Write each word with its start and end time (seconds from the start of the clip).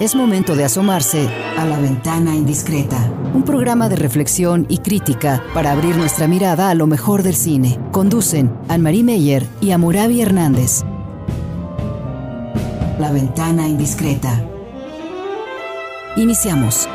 Es 0.00 0.14
momento 0.14 0.56
de 0.56 0.64
asomarse 0.64 1.28
a 1.58 1.66
la 1.66 1.78
ventana 1.78 2.34
indiscreta, 2.34 2.96
un 3.34 3.44
programa 3.44 3.90
de 3.90 3.96
reflexión 3.96 4.64
y 4.70 4.78
crítica 4.78 5.44
para 5.52 5.72
abrir 5.72 5.94
nuestra 5.94 6.26
mirada 6.26 6.70
a 6.70 6.74
lo 6.74 6.86
mejor 6.86 7.22
del 7.22 7.34
cine. 7.34 7.78
Conducen 7.92 8.50
Anne-Marie 8.70 9.02
Meyer 9.02 9.46
y 9.60 9.72
Amurabi 9.72 10.22
Hernández. 10.22 10.84
La 12.98 13.12
ventana 13.12 13.68
indiscreta. 13.68 14.42
Iniciamos. 16.16 16.88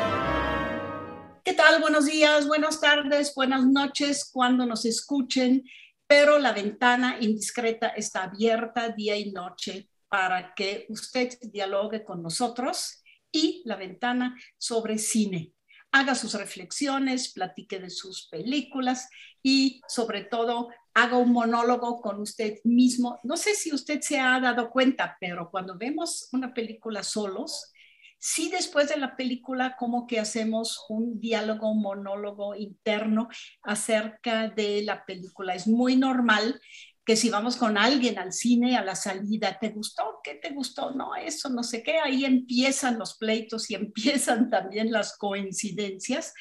¿Qué 1.44 1.54
tal? 1.54 1.80
Buenos 1.82 2.08
días, 2.08 2.48
buenas 2.48 2.82
tardes, 2.82 3.36
buenas 3.36 3.68
noches, 3.68 4.28
cuando 4.34 4.66
nos 4.66 4.84
escuchen, 4.84 5.64
pero 6.08 6.40
la 6.40 6.54
ventana 6.54 7.18
indiscreta 7.20 7.90
está 7.90 8.24
abierta 8.24 8.90
día 8.90 9.16
y 9.16 9.32
noche 9.32 9.90
para 10.16 10.54
que 10.56 10.86
usted 10.88 11.38
dialogue 11.42 12.06
con 12.06 12.24
nosotros 12.24 13.04
y 13.34 13.62
la 13.66 13.76
ventana 13.76 14.34
sobre 14.58 14.98
cine. 14.98 15.52
Haga 15.92 16.16
sus 16.16 16.36
reflexiones, 16.36 17.34
platique 17.34 17.80
de 17.80 17.90
sus 17.90 18.30
películas 18.30 19.10
y 19.44 19.82
sobre 19.90 20.24
todo 20.24 20.70
haga 20.94 21.18
un 21.18 21.34
monólogo 21.34 22.00
con 22.00 22.22
usted 22.22 22.60
mismo. 22.64 23.20
No 23.24 23.36
sé 23.36 23.56
si 23.56 23.74
usted 23.74 24.00
se 24.00 24.18
ha 24.18 24.40
dado 24.40 24.70
cuenta, 24.70 25.18
pero 25.20 25.52
cuando 25.52 25.78
vemos 25.78 26.30
una 26.32 26.54
película 26.54 27.04
solos, 27.04 27.74
sí 28.18 28.50
después 28.50 28.88
de 28.88 28.96
la 28.96 29.18
película 29.18 29.76
como 29.78 30.08
que 30.08 30.22
hacemos 30.22 30.86
un 30.88 31.20
diálogo, 31.20 31.74
monólogo 31.74 32.56
interno 32.56 33.28
acerca 33.64 34.48
de 34.48 34.82
la 34.84 35.06
película. 35.06 35.56
Es 35.56 35.68
muy 35.68 35.98
normal 35.98 36.62
que 37.06 37.16
si 37.16 37.30
vamos 37.30 37.56
con 37.56 37.78
alguien 37.78 38.18
al 38.18 38.34
cine 38.34 38.76
a 38.76 38.84
la 38.84 38.96
salida, 38.96 39.58
¿te 39.60 39.70
gustó? 39.70 40.20
¿Qué 40.24 40.36
te 40.36 40.50
gustó? 40.50 40.92
No, 40.92 41.16
eso 41.16 41.50
no 41.50 41.62
sé 41.62 41.84
qué, 41.84 42.00
ahí 42.00 42.26
empiezan 42.26 42.98
los 42.98 43.18
pleitos 43.18 43.70
y 43.70 43.76
empiezan 43.76 44.50
también 44.50 44.92
las 44.92 45.18
coincidencias, 45.18 46.34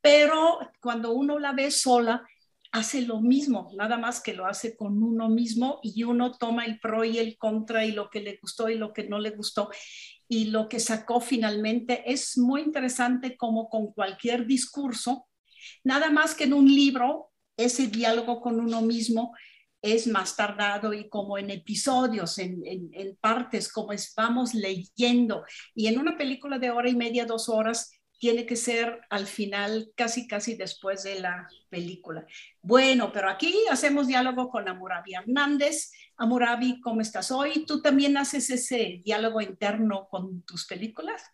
pero 0.00 0.58
cuando 0.80 1.12
uno 1.12 1.38
la 1.38 1.52
ve 1.52 1.70
sola, 1.70 2.26
hace 2.72 3.02
lo 3.02 3.20
mismo, 3.20 3.70
nada 3.76 3.98
más 3.98 4.22
que 4.22 4.32
lo 4.32 4.46
hace 4.46 4.74
con 4.74 5.02
uno 5.02 5.28
mismo 5.28 5.78
y 5.82 6.04
uno 6.04 6.32
toma 6.32 6.64
el 6.64 6.80
pro 6.80 7.04
y 7.04 7.18
el 7.18 7.36
contra 7.36 7.84
y 7.84 7.92
lo 7.92 8.08
que 8.08 8.20
le 8.20 8.38
gustó 8.40 8.70
y 8.70 8.76
lo 8.76 8.94
que 8.94 9.04
no 9.04 9.18
le 9.18 9.30
gustó 9.30 9.68
y 10.26 10.46
lo 10.46 10.70
que 10.70 10.80
sacó 10.80 11.20
finalmente 11.20 12.10
es 12.10 12.38
muy 12.38 12.62
interesante 12.62 13.36
como 13.36 13.68
con 13.68 13.92
cualquier 13.92 14.46
discurso, 14.46 15.28
nada 15.84 16.10
más 16.10 16.34
que 16.34 16.44
en 16.44 16.54
un 16.54 16.66
libro, 16.66 17.30
ese 17.58 17.88
diálogo 17.88 18.40
con 18.40 18.58
uno 18.58 18.80
mismo 18.80 19.34
es 19.82 20.06
más 20.06 20.36
tardado 20.36 20.94
y 20.94 21.08
como 21.08 21.36
en 21.36 21.50
episodios, 21.50 22.38
en, 22.38 22.62
partes, 23.20 23.70
como 23.70 23.92
es, 23.92 24.14
vamos 24.16 24.54
leyendo. 24.54 25.44
Y 25.74 25.88
en 25.88 25.98
una 25.98 26.16
película 26.16 26.58
de 26.58 26.70
hora 26.70 26.88
y 26.88 26.94
media, 26.94 27.26
dos 27.26 27.48
horas, 27.48 27.90
tiene 28.18 28.46
que 28.46 28.54
ser 28.54 29.00
al 29.10 29.26
final, 29.26 29.90
casi, 29.96 30.28
casi 30.28 30.54
después 30.54 31.02
de 31.02 31.18
la 31.18 31.48
película. 31.68 32.24
Bueno, 32.62 33.10
pero 33.12 33.28
aquí 33.28 33.52
hacemos 33.68 34.06
diálogo 34.06 34.48
con 34.48 34.68
Amurabi 34.68 35.14
Hernández. 35.14 35.90
Amurabi, 36.16 36.80
¿cómo 36.80 37.00
estás 37.00 37.32
hoy? 37.32 37.64
¿Tú 37.66 37.82
también 37.82 38.16
haces 38.16 38.48
ese 38.50 39.00
diálogo 39.04 39.40
interno 39.40 40.06
con 40.08 40.42
tus 40.42 40.66
películas? 40.66 41.24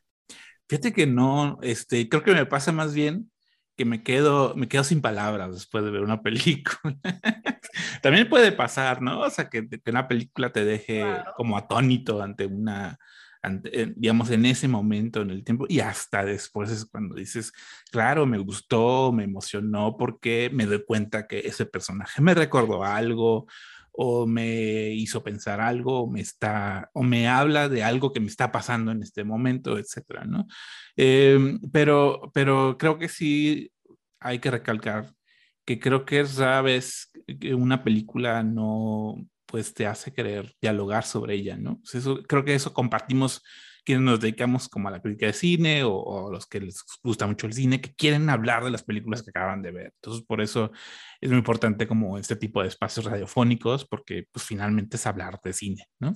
Fíjate 0.66 0.94
que 0.94 1.06
no, 1.06 1.58
este, 1.60 2.08
creo 2.08 2.24
que 2.24 2.32
me 2.32 2.46
pasa 2.46 2.72
más 2.72 2.94
bien 2.94 3.30
que 3.78 3.84
me 3.84 4.02
quedo, 4.02 4.54
me 4.56 4.68
quedo 4.68 4.82
sin 4.82 5.00
palabras 5.00 5.52
después 5.52 5.84
de 5.84 5.90
ver 5.92 6.02
una 6.02 6.20
película. 6.22 6.98
También 8.02 8.28
puede 8.28 8.50
pasar, 8.52 9.00
¿no? 9.00 9.20
O 9.20 9.30
sea, 9.30 9.48
que, 9.48 9.66
una 9.86 10.08
película 10.08 10.50
te 10.50 10.64
deje 10.64 11.04
como 11.36 11.56
atónito 11.56 12.20
ante 12.20 12.44
una, 12.44 12.98
eh, 13.44 13.92
digamos, 13.96 14.30
en 14.30 14.46
ese 14.46 14.66
momento 14.66 15.22
en 15.22 15.30
el 15.30 15.44
tiempo 15.44 15.64
y 15.68 15.78
hasta 15.78 16.24
después 16.24 16.70
es 16.70 16.84
cuando 16.86 17.14
dices, 17.14 17.52
claro, 17.92 18.26
me 18.26 18.38
gustó, 18.38 19.12
me 19.12 19.22
emocionó 19.24 19.96
porque 19.96 20.50
me 20.52 20.66
doy 20.66 20.84
cuenta 20.84 21.28
que 21.28 21.38
ese 21.38 21.64
personaje 21.64 22.20
me 22.20 22.34
recordó 22.34 22.82
algo 22.82 23.46
o 24.00 24.28
me 24.28 24.90
hizo 24.92 25.24
pensar 25.24 25.60
algo, 25.60 26.02
o 26.02 26.08
me 26.08 26.20
está, 26.20 26.88
o 26.94 27.02
me 27.02 27.26
habla 27.26 27.68
de 27.68 27.82
algo 27.82 28.12
que 28.12 28.20
me 28.20 28.28
está 28.28 28.52
pasando 28.52 28.92
en 28.92 29.02
este 29.02 29.24
momento, 29.24 29.76
etcétera, 29.76 30.24
¿no? 30.24 30.46
Em, 30.94 31.58
pero, 31.72 32.30
pero 32.32 32.76
creo 32.78 32.96
que 32.96 33.08
sí 33.08 33.72
hay 34.20 34.38
que 34.38 34.52
recalcar 34.52 35.12
que 35.64 35.80
creo 35.80 36.04
que 36.04 36.20
es 36.20 36.36
rara 36.36 36.62
vez 36.62 37.10
que 37.40 37.56
una 37.56 37.82
película 37.82 38.44
no, 38.44 39.16
pues 39.46 39.74
te 39.74 39.86
hace 39.88 40.12
querer 40.12 40.54
dialogar 40.62 41.04
sobre 41.04 41.34
ella, 41.34 41.56
¿no? 41.56 41.80
Pues 41.90 42.04
creo 42.28 42.44
que 42.44 42.54
eso 42.54 42.72
compartimos 42.72 43.42
quienes 43.88 44.04
nos 44.04 44.20
dedicamos 44.20 44.68
como 44.68 44.88
a 44.88 44.90
la 44.90 45.00
crítica 45.00 45.24
de 45.24 45.32
cine 45.32 45.82
o, 45.82 46.30
los 46.30 46.46
que 46.46 46.60
les 46.60 46.84
gusta 47.02 47.26
mucho 47.26 47.46
el 47.46 47.54
cine, 47.54 47.80
que 47.80 47.94
quieren 47.94 48.28
hablar 48.28 48.62
de 48.62 48.70
las 48.70 48.82
películas 48.82 49.22
que 49.22 49.30
acaban 49.30 49.62
de 49.62 49.70
ver. 49.70 49.94
Entonces, 49.94 50.26
por 50.26 50.42
eso 50.42 50.70
es 51.22 51.30
muy 51.30 51.38
importante 51.38 51.88
como 51.88 52.18
este 52.18 52.36
tipo 52.36 52.60
de 52.60 52.68
espacios 52.68 53.06
radiofónicos, 53.06 53.86
porque 53.86 54.26
pues 54.30 54.44
finalmente 54.44 54.98
es 54.98 55.06
hablar 55.06 55.40
de 55.42 55.54
cine, 55.54 55.86
¿no? 56.00 56.12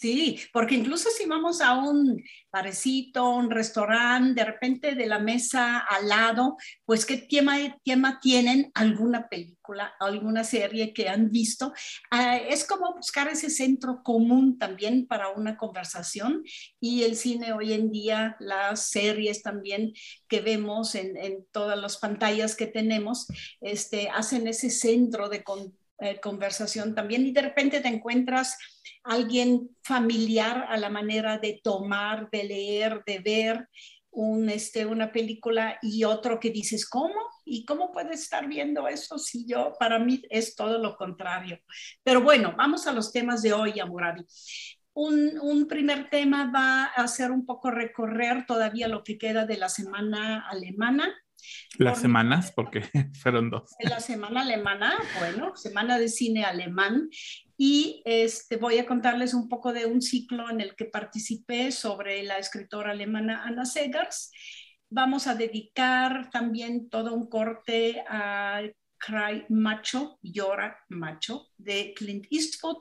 Sí, 0.00 0.40
porque 0.54 0.76
incluso 0.76 1.10
si 1.10 1.26
vamos 1.26 1.60
a 1.60 1.74
un 1.74 2.24
parecito, 2.48 3.32
un 3.34 3.50
restaurante, 3.50 4.40
de 4.40 4.46
repente 4.46 4.94
de 4.94 5.04
la 5.04 5.18
mesa 5.18 5.76
al 5.76 6.08
lado, 6.08 6.56
pues 6.86 7.04
qué 7.04 7.18
tema, 7.18 7.58
tema 7.84 8.18
tienen 8.18 8.70
alguna 8.72 9.28
película, 9.28 9.92
alguna 10.00 10.42
serie 10.42 10.94
que 10.94 11.10
han 11.10 11.30
visto. 11.30 11.74
Ah, 12.10 12.38
es 12.38 12.64
como 12.64 12.94
buscar 12.94 13.28
ese 13.28 13.50
centro 13.50 14.02
común 14.02 14.58
también 14.58 15.06
para 15.06 15.28
una 15.32 15.58
conversación 15.58 16.44
y 16.80 17.02
el 17.02 17.14
cine 17.14 17.52
hoy 17.52 17.74
en 17.74 17.90
día, 17.90 18.36
las 18.40 18.88
series 18.88 19.42
también 19.42 19.92
que 20.28 20.40
vemos 20.40 20.94
en, 20.94 21.14
en 21.18 21.44
todas 21.52 21.78
las 21.78 21.98
pantallas 21.98 22.56
que 22.56 22.66
tenemos, 22.66 23.26
este, 23.60 24.08
hacen 24.08 24.46
ese 24.46 24.70
centro 24.70 25.28
de 25.28 25.44
eh, 26.00 26.18
conversación 26.20 26.94
también 26.94 27.26
y 27.26 27.32
de 27.32 27.42
repente 27.42 27.80
te 27.80 27.88
encuentras 27.88 28.56
alguien 29.02 29.70
familiar 29.82 30.66
a 30.68 30.76
la 30.76 30.88
manera 30.88 31.38
de 31.38 31.60
tomar, 31.62 32.28
de 32.30 32.44
leer, 32.44 33.02
de 33.06 33.18
ver 33.18 33.68
un, 34.10 34.48
este, 34.48 34.86
una 34.86 35.12
película 35.12 35.78
y 35.82 36.04
otro 36.04 36.40
que 36.40 36.50
dices, 36.50 36.88
¿cómo? 36.88 37.14
¿Y 37.44 37.64
cómo 37.64 37.92
puedes 37.92 38.22
estar 38.22 38.48
viendo 38.48 38.88
eso 38.88 39.18
si 39.18 39.46
yo, 39.46 39.74
para 39.78 39.98
mí 39.98 40.22
es 40.30 40.54
todo 40.56 40.78
lo 40.78 40.96
contrario? 40.96 41.58
Pero 42.02 42.22
bueno, 42.22 42.54
vamos 42.56 42.86
a 42.86 42.92
los 42.92 43.12
temas 43.12 43.42
de 43.42 43.52
hoy, 43.52 43.78
Amurabi. 43.78 44.24
Un, 44.92 45.38
un, 45.40 45.68
primer 45.68 46.10
tema 46.10 46.50
va 46.50 46.84
a 46.86 47.06
ser 47.06 47.30
un 47.30 47.46
poco 47.46 47.70
recorrer 47.70 48.44
todavía 48.46 48.88
lo 48.88 49.04
que 49.04 49.18
queda 49.18 49.46
de 49.46 49.56
la 49.56 49.68
semana 49.68 50.48
alemana 50.48 51.14
las 51.78 52.00
semanas, 52.00 52.52
porque 52.54 52.82
fueron 53.22 53.50
dos. 53.50 53.74
La 53.80 54.00
semana 54.00 54.42
alemana, 54.42 54.94
bueno, 55.18 55.56
semana 55.56 55.98
de 55.98 56.08
cine 56.08 56.44
alemán. 56.44 57.08
Y 57.56 58.02
este, 58.04 58.56
voy 58.56 58.78
a 58.78 58.86
contarles 58.86 59.34
un 59.34 59.48
poco 59.48 59.72
de 59.72 59.86
un 59.86 60.00
ciclo 60.00 60.48
en 60.48 60.60
el 60.60 60.74
que 60.74 60.86
participé 60.86 61.72
sobre 61.72 62.22
la 62.22 62.38
escritora 62.38 62.92
alemana 62.92 63.44
Anna 63.44 63.64
Segers. 63.64 64.30
Vamos 64.88 65.26
a 65.26 65.34
dedicar 65.34 66.30
también 66.30 66.88
todo 66.88 67.14
un 67.14 67.28
corte 67.28 68.02
a 68.08 68.62
Cry 69.00 69.46
Macho, 69.48 70.18
Llora 70.22 70.78
Macho, 70.88 71.48
de 71.56 71.94
Clint 71.96 72.26
Eastwood. 72.30 72.78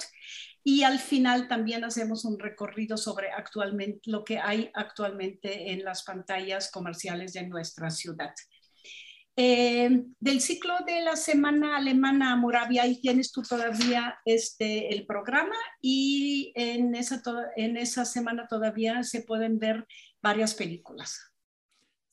Y 0.63 0.83
al 0.83 0.99
final 0.99 1.47
también 1.47 1.83
hacemos 1.83 2.25
un 2.25 2.37
recorrido 2.37 2.97
sobre 2.97 3.31
actualmente 3.31 4.01
lo 4.05 4.23
que 4.23 4.37
hay 4.37 4.69
actualmente 4.75 5.71
en 5.71 5.83
las 5.83 6.03
pantallas 6.03 6.69
comerciales 6.69 7.33
de 7.33 7.47
nuestra 7.47 7.89
ciudad. 7.89 8.33
Eh, 9.41 10.03
del 10.19 10.41
ciclo 10.41 10.73
de 10.85 10.99
la 10.99 11.15
semana 11.15 11.77
alemana 11.77 12.35
Moravia, 12.35 12.83
ahí 12.83 12.99
tienes 12.99 13.31
tú 13.31 13.41
todavía 13.41 14.19
este, 14.25 14.93
el 14.93 15.05
programa 15.05 15.55
y 15.81 16.51
en 16.55 16.93
esa, 16.93 17.21
en 17.55 17.77
esa 17.77 18.03
semana 18.03 18.47
todavía 18.49 19.01
se 19.03 19.21
pueden 19.21 19.57
ver 19.57 19.87
varias 20.21 20.53
películas. 20.53 21.28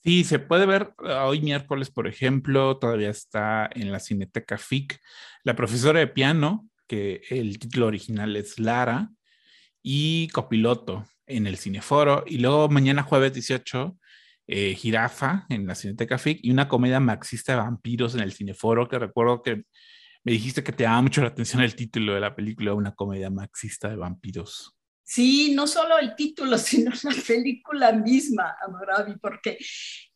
Sí, 0.06 0.22
se 0.22 0.38
puede 0.38 0.66
ver 0.66 0.94
ah, 0.98 1.26
hoy 1.26 1.40
miércoles, 1.40 1.90
por 1.90 2.06
ejemplo, 2.06 2.78
todavía 2.78 3.10
está 3.10 3.68
en 3.74 3.90
la 3.90 3.98
Cineteca 3.98 4.56
FIC, 4.56 5.00
La 5.42 5.56
profesora 5.56 5.98
de 5.98 6.06
piano, 6.06 6.68
que 6.86 7.22
el 7.28 7.58
título 7.58 7.88
original 7.88 8.36
es 8.36 8.60
Lara, 8.60 9.10
y 9.82 10.28
Copiloto 10.28 11.04
en 11.26 11.48
el 11.48 11.58
Cineforo. 11.58 12.22
Y 12.24 12.38
luego 12.38 12.68
mañana 12.68 13.02
jueves 13.02 13.32
18 13.32 13.98
eh, 14.46 14.74
Jirafa 14.76 15.46
en 15.48 15.66
la 15.66 15.74
Cineteca 15.74 16.18
FIC 16.18 16.38
y 16.42 16.52
una 16.52 16.68
comedia 16.68 17.00
marxista 17.00 17.54
de 17.54 17.58
vampiros 17.58 18.14
en 18.14 18.20
el 18.20 18.32
Cineforo, 18.32 18.88
que 18.88 19.00
recuerdo 19.00 19.42
que 19.42 19.64
me 20.22 20.32
dijiste 20.32 20.62
que 20.62 20.72
te 20.72 20.84
daba 20.84 21.02
mucho 21.02 21.20
la 21.22 21.28
atención 21.28 21.62
el 21.62 21.74
título 21.74 22.14
de 22.14 22.20
la 22.20 22.36
película, 22.36 22.74
una 22.74 22.94
comedia 22.94 23.30
marxista 23.30 23.88
de 23.88 23.96
vampiros. 23.96 24.75
Sí, 25.08 25.52
no 25.54 25.68
solo 25.68 25.98
el 25.98 26.16
título, 26.16 26.58
sino 26.58 26.90
la 27.04 27.14
película 27.26 27.92
misma, 27.92 28.56
Amoravi, 28.66 29.16
porque 29.20 29.56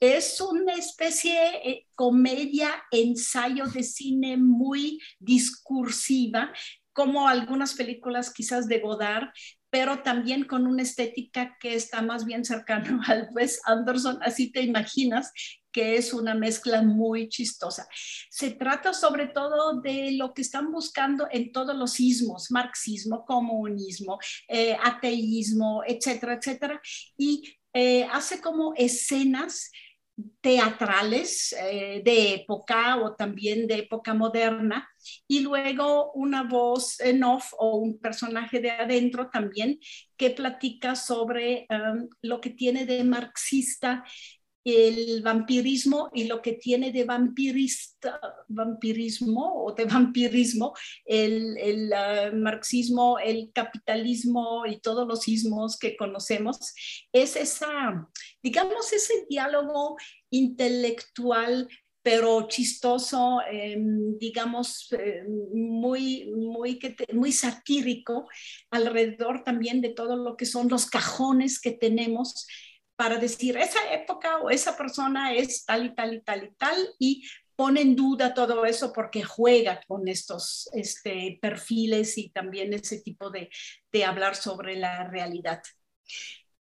es 0.00 0.40
una 0.40 0.74
especie 0.74 1.32
de 1.32 1.70
eh, 1.70 1.86
comedia, 1.94 2.70
ensayo 2.90 3.66
de 3.66 3.84
cine 3.84 4.36
muy 4.36 5.00
discursiva, 5.20 6.52
como 6.92 7.28
algunas 7.28 7.74
películas 7.74 8.32
quizás 8.32 8.66
de 8.66 8.80
Godard, 8.80 9.28
pero 9.70 10.02
también 10.02 10.44
con 10.44 10.66
una 10.66 10.82
estética 10.82 11.56
que 11.60 11.74
está 11.74 12.02
más 12.02 12.24
bien 12.24 12.44
cercana 12.44 13.00
al 13.06 13.28
Wes 13.32 13.60
Anderson, 13.64 14.18
así 14.22 14.50
te 14.50 14.62
imaginas 14.62 15.32
que 15.72 15.96
es 15.96 16.12
una 16.12 16.34
mezcla 16.34 16.82
muy 16.82 17.28
chistosa. 17.28 17.86
Se 18.28 18.50
trata 18.50 18.92
sobre 18.92 19.28
todo 19.28 19.80
de 19.80 20.12
lo 20.12 20.34
que 20.34 20.42
están 20.42 20.72
buscando 20.72 21.28
en 21.30 21.52
todos 21.52 21.76
los 21.76 22.00
ismos, 22.00 22.50
marxismo, 22.50 23.24
comunismo, 23.24 24.18
eh, 24.48 24.76
ateísmo, 24.82 25.82
etcétera, 25.86 26.34
etcétera, 26.34 26.80
y 27.16 27.56
eh, 27.72 28.04
hace 28.10 28.40
como 28.40 28.74
escenas 28.76 29.70
teatrales 30.40 31.52
eh, 31.52 32.02
de 32.04 32.34
época 32.34 32.96
o 32.96 33.14
también 33.14 33.66
de 33.66 33.80
época 33.80 34.14
moderna 34.14 34.88
y 35.26 35.40
luego 35.40 36.12
una 36.12 36.42
voz 36.42 37.00
en 37.00 37.24
off 37.24 37.52
o 37.58 37.76
un 37.76 37.98
personaje 37.98 38.60
de 38.60 38.70
adentro 38.70 39.30
también 39.30 39.78
que 40.16 40.30
platica 40.30 40.96
sobre 40.96 41.66
um, 41.70 42.08
lo 42.22 42.40
que 42.40 42.50
tiene 42.50 42.86
de 42.86 43.04
marxista 43.04 44.04
el 44.64 45.22
vampirismo 45.22 46.10
y 46.12 46.24
lo 46.24 46.42
que 46.42 46.52
tiene 46.52 46.92
de 46.92 47.04
vampirista, 47.04 48.20
vampirismo 48.48 49.64
o 49.64 49.72
de 49.72 49.84
vampirismo 49.86 50.74
el, 51.04 51.56
el 51.56 51.92
uh, 51.92 52.36
marxismo, 52.36 53.18
el 53.18 53.50
capitalismo 53.54 54.66
y 54.66 54.80
todos 54.80 55.06
los 55.08 55.26
ismos 55.28 55.78
que 55.78 55.96
conocemos, 55.96 56.58
es 57.12 57.36
esa, 57.36 58.08
digamos, 58.42 58.92
ese 58.92 59.26
diálogo 59.28 59.96
intelectual 60.30 61.68
pero 62.02 62.48
chistoso, 62.48 63.40
eh, 63.50 63.76
digamos, 64.18 64.90
eh, 64.92 65.22
muy, 65.52 66.30
muy, 66.34 66.80
muy 67.12 67.32
satírico 67.32 68.26
alrededor 68.70 69.44
también 69.44 69.82
de 69.82 69.90
todo 69.90 70.16
lo 70.16 70.36
que 70.36 70.46
son 70.46 70.68
los 70.68 70.86
cajones 70.86 71.60
que 71.60 71.72
tenemos 71.72 72.46
para 73.00 73.16
decir 73.16 73.56
esa 73.56 73.94
época 73.94 74.40
o 74.42 74.50
esa 74.50 74.76
persona 74.76 75.32
es 75.32 75.64
tal 75.64 75.86
y 75.86 75.94
tal 75.94 76.12
y 76.12 76.20
tal 76.20 76.44
y 76.44 76.50
tal 76.50 76.76
y 76.98 77.26
pone 77.56 77.80
en 77.80 77.96
duda 77.96 78.34
todo 78.34 78.66
eso 78.66 78.92
porque 78.92 79.22
juega 79.22 79.80
con 79.88 80.06
estos 80.06 80.68
este, 80.74 81.38
perfiles 81.40 82.18
y 82.18 82.28
también 82.28 82.74
ese 82.74 83.00
tipo 83.00 83.30
de, 83.30 83.48
de 83.90 84.04
hablar 84.04 84.36
sobre 84.36 84.76
la 84.76 85.04
realidad. 85.04 85.62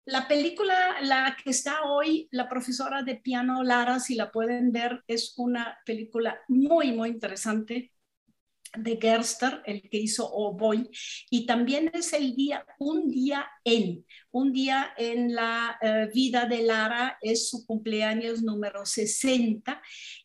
La 0.06 0.30
película, 0.30 1.02
la 1.02 1.36
que 1.44 1.50
está 1.50 1.84
hoy, 1.84 2.30
La 2.32 2.48
profesora 2.48 3.04
de 3.04 3.18
piano 3.18 3.62
Lara, 3.62 4.00
si 4.00 4.16
la 4.16 4.32
pueden 4.32 4.72
ver, 4.72 5.04
es 5.08 5.34
una 5.36 5.78
película 5.86 6.40
muy, 6.48 6.94
muy 6.94 7.10
interesante 7.10 7.92
de 8.78 8.98
Gerster, 9.02 9.62
el 9.66 9.82
que 9.90 9.98
hizo 9.98 10.30
Oh 10.32 10.54
Boy, 10.54 10.90
y 11.30 11.46
también 11.46 11.90
es 11.94 12.14
el 12.14 12.36
día, 12.36 12.66
un 12.78 13.10
día 13.10 13.48
en, 13.64 14.06
un 14.32 14.52
día 14.52 14.94
en 14.98 15.34
la 15.34 15.78
eh, 15.82 16.10
vida 16.14 16.46
de 16.46 16.64
Lara, 16.64 17.18
es 17.22 17.50
su 17.50 17.66
cumpleaños 17.66 18.42
número 18.42 18.86
60, 18.86 19.82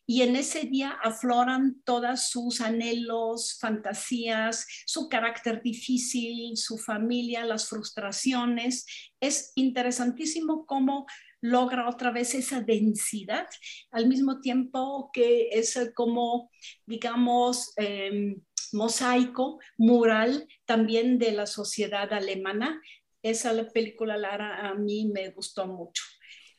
y 0.06 0.23
en 0.23 0.37
ese 0.37 0.62
día 0.62 0.99
afloran 1.02 1.81
todas 1.85 2.29
sus 2.29 2.61
anhelos, 2.61 3.58
fantasías, 3.58 4.67
su 4.87 5.08
carácter 5.08 5.62
difícil, 5.62 6.56
su 6.56 6.76
familia, 6.79 7.44
las 7.44 7.69
frustraciones. 7.69 8.85
Es 9.20 9.52
interesantísimo 9.55 10.67
cómo 10.67 11.06
logra 11.44 11.91
otra 11.91 12.11
vez 12.11 12.35
esa 12.35 12.62
densidad, 12.62 13.46
al 13.91 14.06
mismo 14.06 14.41
tiempo 14.41 15.11
que 15.12 15.50
es 15.52 15.79
como, 15.94 16.50
digamos, 16.87 17.75
em, 17.76 18.41
mosaico, 18.73 19.61
mural 19.76 20.49
también 20.64 21.19
de 21.19 21.32
la 21.32 21.46
sociedad 21.46 22.11
alemana. 22.14 22.81
Esa 23.23 23.52
película, 23.75 24.17
Lara, 24.17 24.70
a 24.70 24.75
mí 24.75 25.11
me 25.12 25.29
gustó 25.32 25.67
mucho. 25.67 26.02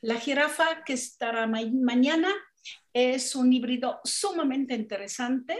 La 0.02 0.20
jirafa 0.20 0.84
que 0.84 0.92
estará 0.92 1.48
mañana 1.48 2.32
es 2.92 3.34
un 3.34 3.52
híbrido 3.52 3.98
sumamente 4.04 4.74
interesante 4.74 5.56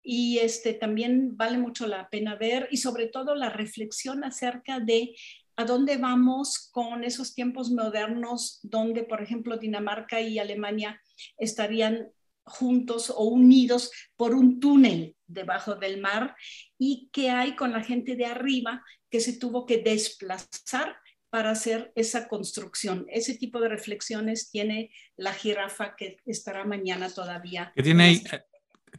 y 0.00 0.38
este 0.38 0.74
también 0.74 1.36
vale 1.36 1.58
mucho 1.58 1.88
la 1.88 2.08
pena 2.08 2.36
ver 2.36 2.68
y 2.70 2.76
sobre 2.76 3.08
todo 3.08 3.34
la 3.34 3.50
reflexión 3.50 4.22
acerca 4.22 4.78
de 4.78 5.14
a 5.60 5.64
dónde 5.66 5.98
vamos 5.98 6.70
con 6.72 7.04
esos 7.04 7.34
tiempos 7.34 7.70
modernos 7.70 8.60
donde, 8.62 9.04
por 9.04 9.22
ejemplo, 9.22 9.58
Dinamarca 9.58 10.20
y 10.20 10.38
Alemania 10.38 11.00
estarían 11.36 12.10
juntos 12.44 13.10
o 13.10 13.24
unidos 13.24 13.90
por 14.16 14.34
un 14.34 14.58
túnel 14.58 15.16
debajo 15.26 15.74
del 15.74 16.00
mar 16.00 16.34
y 16.78 17.10
qué 17.12 17.30
hay 17.30 17.56
con 17.56 17.72
la 17.72 17.82
gente 17.82 18.16
de 18.16 18.24
arriba 18.24 18.82
que 19.10 19.20
se 19.20 19.34
tuvo 19.34 19.66
que 19.66 19.78
desplazar 19.78 20.96
para 21.28 21.50
hacer 21.50 21.92
esa 21.94 22.26
construcción. 22.26 23.06
Ese 23.10 23.34
tipo 23.36 23.60
de 23.60 23.68
reflexiones 23.68 24.50
tiene 24.50 24.90
la 25.16 25.34
jirafa 25.34 25.94
que 25.94 26.16
estará 26.24 26.64
mañana 26.64 27.10
todavía. 27.10 27.70
Que 27.76 27.82
tiene 27.82 28.04
ahí, 28.04 28.24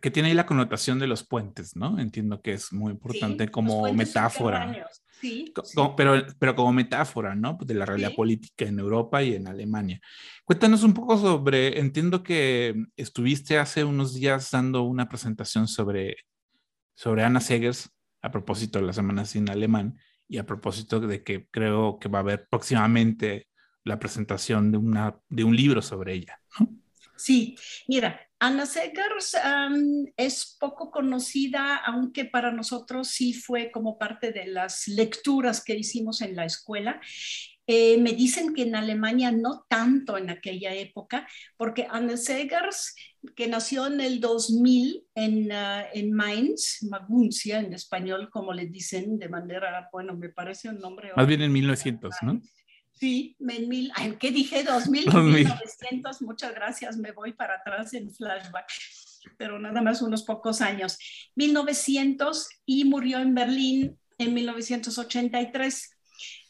que 0.02 0.12
tiene 0.12 0.30
ahí 0.30 0.36
la 0.36 0.46
connotación 0.46 1.00
de 1.00 1.08
los 1.08 1.24
puentes, 1.24 1.76
¿no? 1.76 2.00
Entiendo 2.00 2.42
que 2.42 2.54
es 2.54 2.74
muy 2.74 2.92
importante 2.92 3.50
como 3.50 3.94
metáfora. 3.94 4.88
Sí, 5.22 5.54
Pero, 5.96 6.26
pero 6.40 6.56
como 6.56 6.74
metáfora, 6.74 7.36
¿no? 7.36 7.58
De 7.62 7.76
la 7.76 7.86
realidad 7.86 8.16
política 8.16 8.66
en 8.66 8.80
Europa 8.80 9.22
y 9.22 9.36
en 9.36 9.48
Alemania. 9.48 10.02
Cuéntanos 10.44 10.82
un 10.82 10.96
poco 10.96 11.18
sobre, 11.20 11.80
entiendo 11.80 12.24
que 12.24 12.76
estuviste 12.98 13.60
hace 13.60 13.84
unos 13.84 14.16
días 14.16 14.50
dando 14.50 14.82
una 14.82 15.08
presentación 15.08 15.68
sobre, 15.68 16.18
sobre 16.96 17.24
Anna 17.24 17.40
Segers 17.40 17.92
a 18.24 18.32
propósito 18.32 18.80
de 18.80 18.86
la 18.88 18.94
Semana 18.94 19.26
Sin 19.26 19.50
Alemán 19.50 20.00
y 20.28 20.40
a 20.40 20.46
propósito 20.48 21.00
de 21.00 21.24
que 21.24 21.48
creo 21.52 22.00
que 22.00 22.10
va 22.10 22.20
a 22.20 22.22
haber 22.22 22.48
próximamente 22.50 23.48
la 23.84 24.00
presentación 24.00 24.72
de, 24.72 24.78
una, 24.80 25.16
de 25.30 25.44
un 25.44 25.56
libro 25.56 25.84
sobre 25.84 26.14
ella, 26.14 26.40
¿no? 26.60 26.81
Sí, 27.22 27.56
mira, 27.88 28.20
Anna 28.40 28.66
Segers 28.66 29.38
es 30.18 30.58
poco 30.60 30.90
conocida, 30.90 31.76
aunque 31.76 32.26
para 32.26 32.52
nosotros 32.52 33.10
sí 33.10 33.34
fue 33.34 33.70
como 33.70 34.00
parte 34.00 34.32
de 34.32 34.48
las 34.48 34.88
lecturas 34.88 35.64
que 35.64 35.76
hicimos 35.76 36.22
en 36.22 36.36
la 36.36 36.46
escuela. 36.46 37.00
Eh, 37.68 38.00
me 38.00 38.14
dicen 38.14 38.56
que 38.56 38.64
en 38.64 38.76
Alemania 38.76 39.32
no 39.32 39.66
tanto 39.70 40.18
en 40.18 40.32
aquella 40.32 40.74
época, 40.74 41.28
porque 41.56 41.88
Anna 41.88 42.18
Segers, 42.18 42.96
que 43.36 43.48
nació 43.48 43.86
en 43.86 44.02
el 44.02 44.20
2000 44.20 45.04
en, 45.14 45.52
uh, 45.52 45.86
en 45.94 46.12
Mainz, 46.12 46.84
Maguncia 46.90 47.60
en 47.60 47.72
español, 47.74 48.30
como 48.32 48.52
le 48.52 48.66
dicen 48.66 49.20
de 49.20 49.30
manera, 49.30 49.88
bueno, 49.94 50.18
me 50.18 50.30
parece 50.30 50.68
un 50.68 50.80
nombre. 50.80 51.12
Más 51.16 51.28
bien 51.28 51.44
en 51.44 51.52
1900, 51.52 52.16
¿no? 52.24 52.42
Sí, 53.02 53.36
en 53.40 53.68
mil, 53.68 53.92
¿qué 54.20 54.30
dije? 54.30 54.64
2000, 54.64 55.12
1900, 55.12 56.22
muchas 56.22 56.54
gracias, 56.54 56.98
me 56.98 57.12
voy 57.12 57.34
para 57.34 57.56
atrás 57.56 57.96
en 57.96 58.14
flashback, 58.14 58.72
pero 59.40 59.58
nada 59.58 59.82
más 59.82 60.04
unos 60.04 60.22
pocos 60.22 60.62
años. 60.62 61.00
1900 61.34 62.48
y 62.64 62.86
murió 62.86 63.18
en 63.18 63.34
Berlín 63.34 63.98
en 64.20 64.36
1983. 64.36 65.98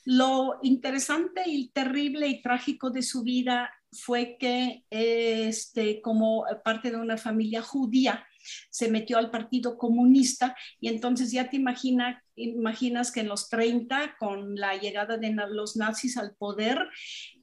Lo 0.04 0.60
interesante 0.62 1.44
y 1.46 1.70
terrible 1.70 2.28
y 2.28 2.42
trágico 2.42 2.90
de 2.90 3.04
su 3.04 3.24
vida 3.24 3.72
fue 3.90 4.36
que, 4.38 4.84
este, 4.90 6.02
como 6.02 6.44
parte 6.66 6.92
de 6.92 6.98
una 6.98 7.16
familia 7.16 7.62
judía, 7.62 8.28
se 8.70 8.90
metió 8.90 9.18
al 9.18 9.32
Partido 9.32 9.78
Comunista 9.78 10.56
y 10.80 10.90
entonces 10.90 11.32
ya 11.32 11.50
te 11.50 11.58
imagina, 11.58 12.24
imaginas 12.36 13.12
que 13.12 13.22
en 13.22 13.28
los 13.28 13.50
30, 13.50 14.16
con 14.18 14.56
la 14.56 14.76
llegada 14.76 15.18
de 15.18 15.34
los 15.50 15.76
nazis 15.76 16.18
al 16.18 16.36
poder, 16.36 16.80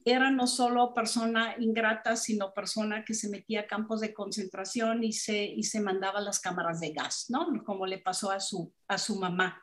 era 0.04 0.30
no 0.30 0.46
solo 0.46 0.94
persona 0.94 1.54
ingrata, 1.58 2.16
sino 2.16 2.52
persona 2.54 3.04
que 3.04 3.14
se 3.14 3.28
metía 3.28 3.60
a 3.60 3.66
campos 3.66 4.00
de 4.00 4.14
concentración 4.14 5.04
y 5.04 5.12
se, 5.12 5.44
y 5.44 5.64
se 5.64 5.80
mandaba 5.80 6.18
a 6.20 6.22
las 6.22 6.40
cámaras 6.40 6.80
de 6.80 6.92
gas, 6.92 7.26
¿no? 7.28 7.46
Como 7.64 7.86
le 7.86 7.98
pasó 7.98 8.30
a 8.30 8.40
su, 8.40 8.72
a 8.86 8.98
su 8.98 9.16
mamá. 9.16 9.62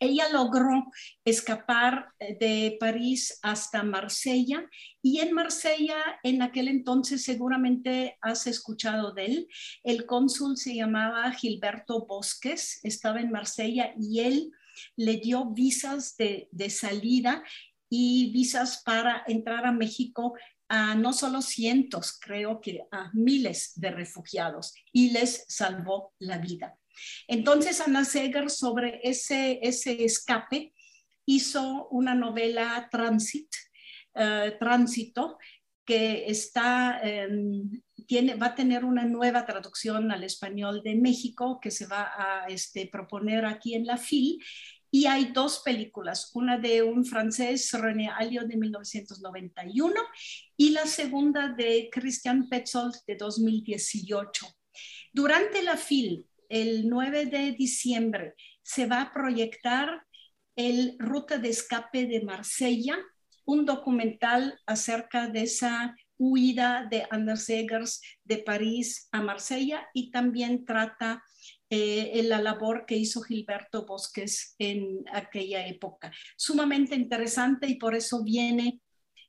Ella 0.00 0.30
logró 0.32 0.90
escapar 1.24 2.08
eh, 2.18 2.36
de 2.40 2.76
París 2.80 3.38
hasta 3.42 3.82
Marsella 3.82 4.68
y 5.02 5.20
en 5.20 5.34
Marsella, 5.34 6.18
en 6.22 6.42
aquel 6.42 6.68
entonces 6.68 7.22
seguramente 7.22 8.16
has 8.22 8.46
escuchado 8.46 9.12
de 9.12 9.26
él, 9.26 9.48
el 9.84 10.06
cónsul 10.06 10.56
se 10.56 10.74
llamaba 10.74 11.30
Gilberto 11.32 12.06
Bosques, 12.06 12.80
estaba 12.82 13.20
en 13.20 13.30
Marsella 13.30 13.94
y 14.00 14.20
él 14.20 14.50
le 14.96 15.18
dio 15.18 15.50
visas 15.50 16.16
de, 16.16 16.48
de 16.50 16.70
salida 16.70 17.44
y 17.90 18.32
visas 18.32 18.82
para 18.82 19.22
entrar 19.26 19.66
a 19.66 19.72
México 19.72 20.34
a 20.70 20.94
no 20.94 21.12
solo 21.12 21.42
cientos, 21.42 22.16
creo 22.18 22.60
que 22.60 22.86
a 22.92 23.10
miles 23.12 23.72
de 23.74 23.90
refugiados 23.90 24.72
y 24.92 25.10
les 25.10 25.44
salvó 25.48 26.14
la 26.20 26.38
vida. 26.38 26.79
Entonces, 27.28 27.80
Ana 27.80 28.04
Seger, 28.04 28.50
sobre 28.50 29.00
ese, 29.02 29.60
ese 29.62 30.04
escape, 30.04 30.72
hizo 31.26 31.88
una 31.90 32.14
novela 32.14 32.88
Transit, 32.90 33.48
eh, 34.14 34.56
Tránsito, 34.58 35.38
que 35.84 36.30
está, 36.30 37.00
em, 37.02 37.82
tiene, 38.06 38.34
va 38.34 38.46
a 38.46 38.54
tener 38.54 38.84
una 38.84 39.04
nueva 39.04 39.44
traducción 39.44 40.10
al 40.12 40.24
español 40.24 40.82
de 40.84 40.94
México 40.94 41.58
que 41.60 41.70
se 41.70 41.86
va 41.86 42.12
a 42.16 42.46
este, 42.46 42.86
proponer 42.86 43.44
aquí 43.44 43.74
en 43.74 43.86
la 43.86 43.96
FIL 43.96 44.38
Y 44.92 45.06
hay 45.06 45.26
dos 45.32 45.62
películas, 45.64 46.32
una 46.34 46.58
de 46.58 46.82
un 46.82 47.04
francés, 47.04 47.72
René 47.72 48.08
Alliot, 48.08 48.46
de 48.48 48.56
1991, 48.56 49.94
y 50.56 50.70
la 50.70 50.84
segunda 50.84 51.48
de 51.48 51.88
Christian 51.92 52.48
Petzold, 52.48 52.96
de 53.06 53.14
2018. 53.14 54.46
Durante 55.12 55.62
la 55.62 55.76
FIL, 55.76 56.26
el 56.50 56.88
9 56.88 57.26
de 57.26 57.52
diciembre, 57.52 58.34
se 58.62 58.86
va 58.86 59.00
a 59.00 59.12
proyectar 59.12 60.04
el 60.56 60.96
Ruta 60.98 61.38
de 61.38 61.48
Escape 61.48 62.06
de 62.06 62.22
Marsella, 62.22 62.98
un 63.46 63.64
documental 63.64 64.58
acerca 64.66 65.28
de 65.28 65.42
esa 65.44 65.96
huida 66.18 66.86
de 66.90 67.06
Anders 67.10 67.48
Eggers 67.48 68.02
de 68.24 68.38
París 68.38 69.08
a 69.10 69.22
Marsella 69.22 69.88
y 69.94 70.10
también 70.10 70.66
trata 70.66 71.22
eh, 71.70 72.22
la 72.24 72.42
labor 72.42 72.84
que 72.84 72.96
hizo 72.96 73.22
Gilberto 73.22 73.86
Bosques 73.86 74.54
en 74.58 75.04
aquella 75.12 75.66
época. 75.66 76.12
Sumamente 76.36 76.94
interesante 76.94 77.68
y 77.68 77.76
por 77.76 77.94
eso 77.94 78.22
viene, 78.22 78.80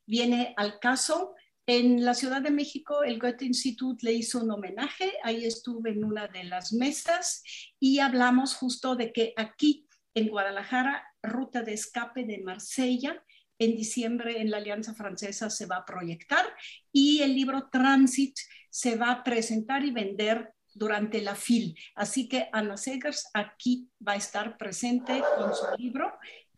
viene 0.06 0.52
al 0.56 0.78
caso. 0.80 1.34
En 1.66 2.04
la 2.04 2.14
Ciudad 2.14 2.42
de 2.42 2.50
México, 2.50 3.04
el 3.04 3.20
Goethe 3.20 3.44
Institut 3.44 4.02
le 4.02 4.12
hizo 4.12 4.40
un 4.40 4.50
homenaje, 4.50 5.12
ahí 5.22 5.44
estuve 5.44 5.90
en 5.90 6.04
una 6.04 6.26
de 6.26 6.42
las 6.42 6.72
mesas 6.72 7.44
y 7.78 8.00
hablamos 8.00 8.56
justo 8.56 8.96
de 8.96 9.12
que 9.12 9.32
aquí 9.36 9.86
en 10.14 10.28
Guadalajara, 10.28 11.04
ruta 11.22 11.62
de 11.62 11.74
escape 11.74 12.24
de 12.24 12.42
Marsella, 12.42 13.22
en 13.60 13.76
diciembre 13.76 14.40
en 14.40 14.50
la 14.50 14.56
Alianza 14.56 14.92
Francesa 14.92 15.48
se 15.50 15.66
va 15.66 15.76
a 15.76 15.84
proyectar 15.84 16.44
y 16.90 17.20
el 17.22 17.34
libro 17.34 17.68
Transit 17.70 18.36
se 18.68 18.96
va 18.96 19.12
a 19.12 19.22
presentar 19.22 19.84
y 19.84 19.92
vender 19.92 20.52
durante 20.74 21.20
la 21.20 21.36
FIL. 21.36 21.78
Así 21.94 22.28
que 22.28 22.48
Ana 22.52 22.76
Segers 22.76 23.28
aquí 23.34 23.88
va 24.06 24.12
a 24.12 24.16
estar 24.16 24.56
presente 24.56 25.22
con 25.36 25.54
su 25.54 25.64
libro 25.78 26.12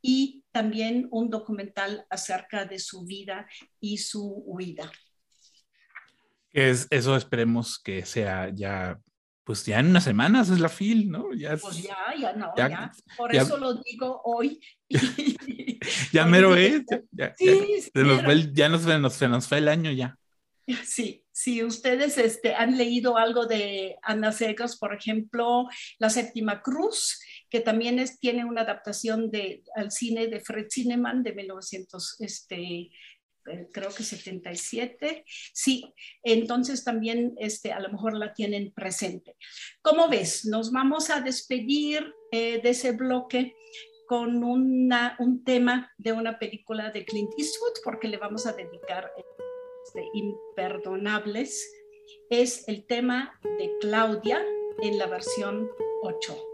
y 0.07 0.45
también 0.53 1.09
un 1.11 1.31
documental 1.31 2.05
acerca 2.11 2.67
de 2.67 2.79
su 2.79 3.07
vida 3.07 3.49
y 3.81 3.97
su 3.97 4.23
huida. 4.45 4.93
Es, 6.53 6.87
eso 6.91 7.17
esperemos 7.17 7.79
que 7.79 8.05
sea 8.05 8.51
ya, 8.55 9.01
pues 9.45 9.65
ya 9.65 9.81
en 9.81 9.87
unas 9.87 10.05
semanas 10.05 10.51
es 10.51 10.61
la 10.61 10.69
FIL, 10.69 11.11
¿no? 11.11 11.33
Ya 11.33 11.57
pues 11.57 11.83
ya, 11.83 11.97
ya 12.21 12.35
no, 12.35 12.53
ya. 12.55 12.93
Por 13.17 13.35
eso 13.35 13.57
lo 13.57 13.81
digo 13.83 14.21
hoy. 14.25 14.61
ya 16.13 16.27
mero 16.27 16.55
es, 16.55 16.83
ya, 17.11 17.35
ya, 18.53 18.69
nos, 18.69 19.15
se 19.15 19.27
nos 19.27 19.49
fue 19.49 19.59
el 19.59 19.69
año 19.69 19.91
ya. 19.91 20.19
Sí, 20.85 21.25
si 21.33 21.65
ustedes 21.65 22.17
este, 22.17 22.55
han 22.55 22.77
leído 22.77 23.17
algo 23.17 23.47
de 23.47 23.97
Ana 24.03 24.33
Segas, 24.33 24.77
por 24.77 24.95
ejemplo, 24.95 25.67
La 25.99 26.09
Séptima 26.09 26.63
Cruz, 26.63 27.21
que 27.49 27.61
también 27.61 28.03
tiene 28.21 28.45
una 28.45 28.63
adaptación 28.63 29.31
de, 29.31 29.63
al 29.75 29.91
cine 29.91 30.27
de 30.29 30.41
Fred 30.41 30.67
Cineman 30.71 31.23
de 31.23 31.35
1900, 31.35 32.17
este, 32.21 32.91
eh, 33.47 33.69
creo 33.73 33.91
que 33.95 34.03
77. 34.03 35.25
Sí, 35.53 35.93
entonces 36.23 36.85
también 36.85 37.35
este, 37.39 37.73
a 37.73 37.81
lo 37.81 37.91
mejor 37.91 38.17
la 38.17 38.33
tienen 38.33 38.73
presente. 38.73 39.37
¿Cómo 39.83 40.09
ves? 40.09 40.47
Nos 40.47 40.73
vamos 40.73 41.11
a 41.11 41.21
despedir 41.21 42.13
eh, 42.33 42.61
de 42.63 42.71
ese 42.71 42.93
bloque 42.93 43.55
con 44.07 44.45
un 44.45 45.45
tema 45.47 45.91
de 45.97 46.13
una 46.13 46.39
película 46.39 46.91
de 46.91 47.07
Clint 47.07 47.31
Eastwood 47.39 47.73
porque 47.83 48.09
le 48.09 48.19
vamos 48.19 48.47
a 48.47 48.53
dedicar 48.53 49.11
de 49.95 50.09
imperdonables 50.13 51.67
es 52.31 52.67
el 52.69 52.87
tema 52.87 53.39
de 53.59 53.71
Claudia 53.81 54.45
en 54.83 54.99
la 54.99 55.07
versión 55.07 55.69
8. 56.03 56.54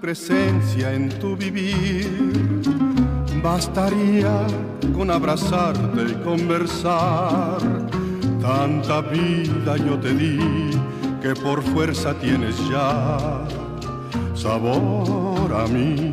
Presencia 0.00 0.92
en 0.94 1.08
tu 1.08 1.36
vivir. 1.36 2.08
Bastaría 3.42 4.46
con 4.94 5.10
abrazarte 5.10 6.02
y 6.10 6.14
conversar, 6.24 7.58
Tanta 8.40 9.02
vida 9.02 9.76
yo 9.76 9.98
te 9.98 10.14
di 10.14 10.38
que 11.20 11.34
por 11.34 11.62
fuerza 11.62 12.14
tienes 12.14 12.56
ya 12.70 13.46
sabor 14.34 15.52
a 15.52 15.66
mí. 15.66 16.09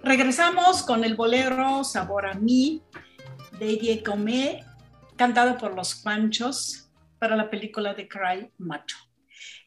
Regresamos 0.03 0.83
con 0.83 1.05
el 1.05 1.15
bolero 1.15 1.85
Sabor 1.85 2.27
a 2.27 2.35
mí 2.35 2.83
de 3.59 3.67
Die 3.77 4.03
Comé, 4.03 4.65
cantado 5.17 5.57
por 5.57 5.75
los 5.75 5.95
Panchos 5.97 6.91
para 7.19 7.37
la 7.37 7.49
película 7.49 7.95
de 7.95 8.09
Cry 8.09 8.51
Macho. 8.59 8.97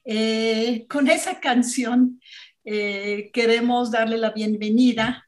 Eh, 0.03 0.85
con 0.89 1.07
esa 1.07 1.39
canción 1.39 2.19
eh, 2.65 3.29
queremos 3.33 3.91
darle 3.91 4.17
la 4.17 4.31
bienvenida 4.31 5.27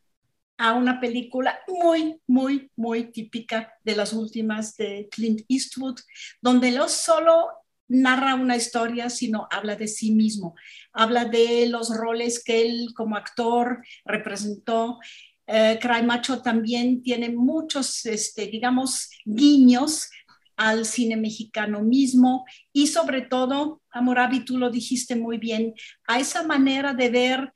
a 0.57 0.73
una 0.73 0.99
película 0.99 1.59
muy, 1.67 2.21
muy, 2.27 2.71
muy 2.75 3.11
típica 3.11 3.73
de 3.83 3.95
las 3.95 4.13
últimas 4.13 4.75
de 4.77 5.07
Clint 5.11 5.41
Eastwood, 5.49 5.99
donde 6.41 6.71
no 6.71 6.87
solo 6.87 7.47
narra 7.87 8.35
una 8.35 8.55
historia, 8.55 9.09
sino 9.09 9.47
habla 9.51 9.75
de 9.75 9.87
sí 9.87 10.11
mismo, 10.11 10.55
habla 10.93 11.25
de 11.25 11.67
los 11.67 11.95
roles 11.95 12.43
que 12.43 12.65
él 12.65 12.87
como 12.95 13.15
actor 13.15 13.83
representó. 14.05 14.99
Eh, 15.45 15.77
Cry 15.79 16.03
Macho 16.03 16.41
también 16.41 17.03
tiene 17.03 17.29
muchos, 17.29 18.05
este, 18.05 18.47
digamos, 18.47 19.09
guiños 19.25 20.09
al 20.57 20.85
cine 20.85 21.17
mexicano 21.17 21.81
mismo 21.81 22.45
y 22.71 22.87
sobre 22.87 23.21
todo, 23.21 23.81
Amorabi, 23.91 24.45
tú 24.45 24.57
lo 24.57 24.69
dijiste 24.69 25.15
muy 25.15 25.37
bien, 25.37 25.73
a 26.07 26.19
esa 26.19 26.43
manera 26.43 26.93
de 26.93 27.09
ver 27.09 27.53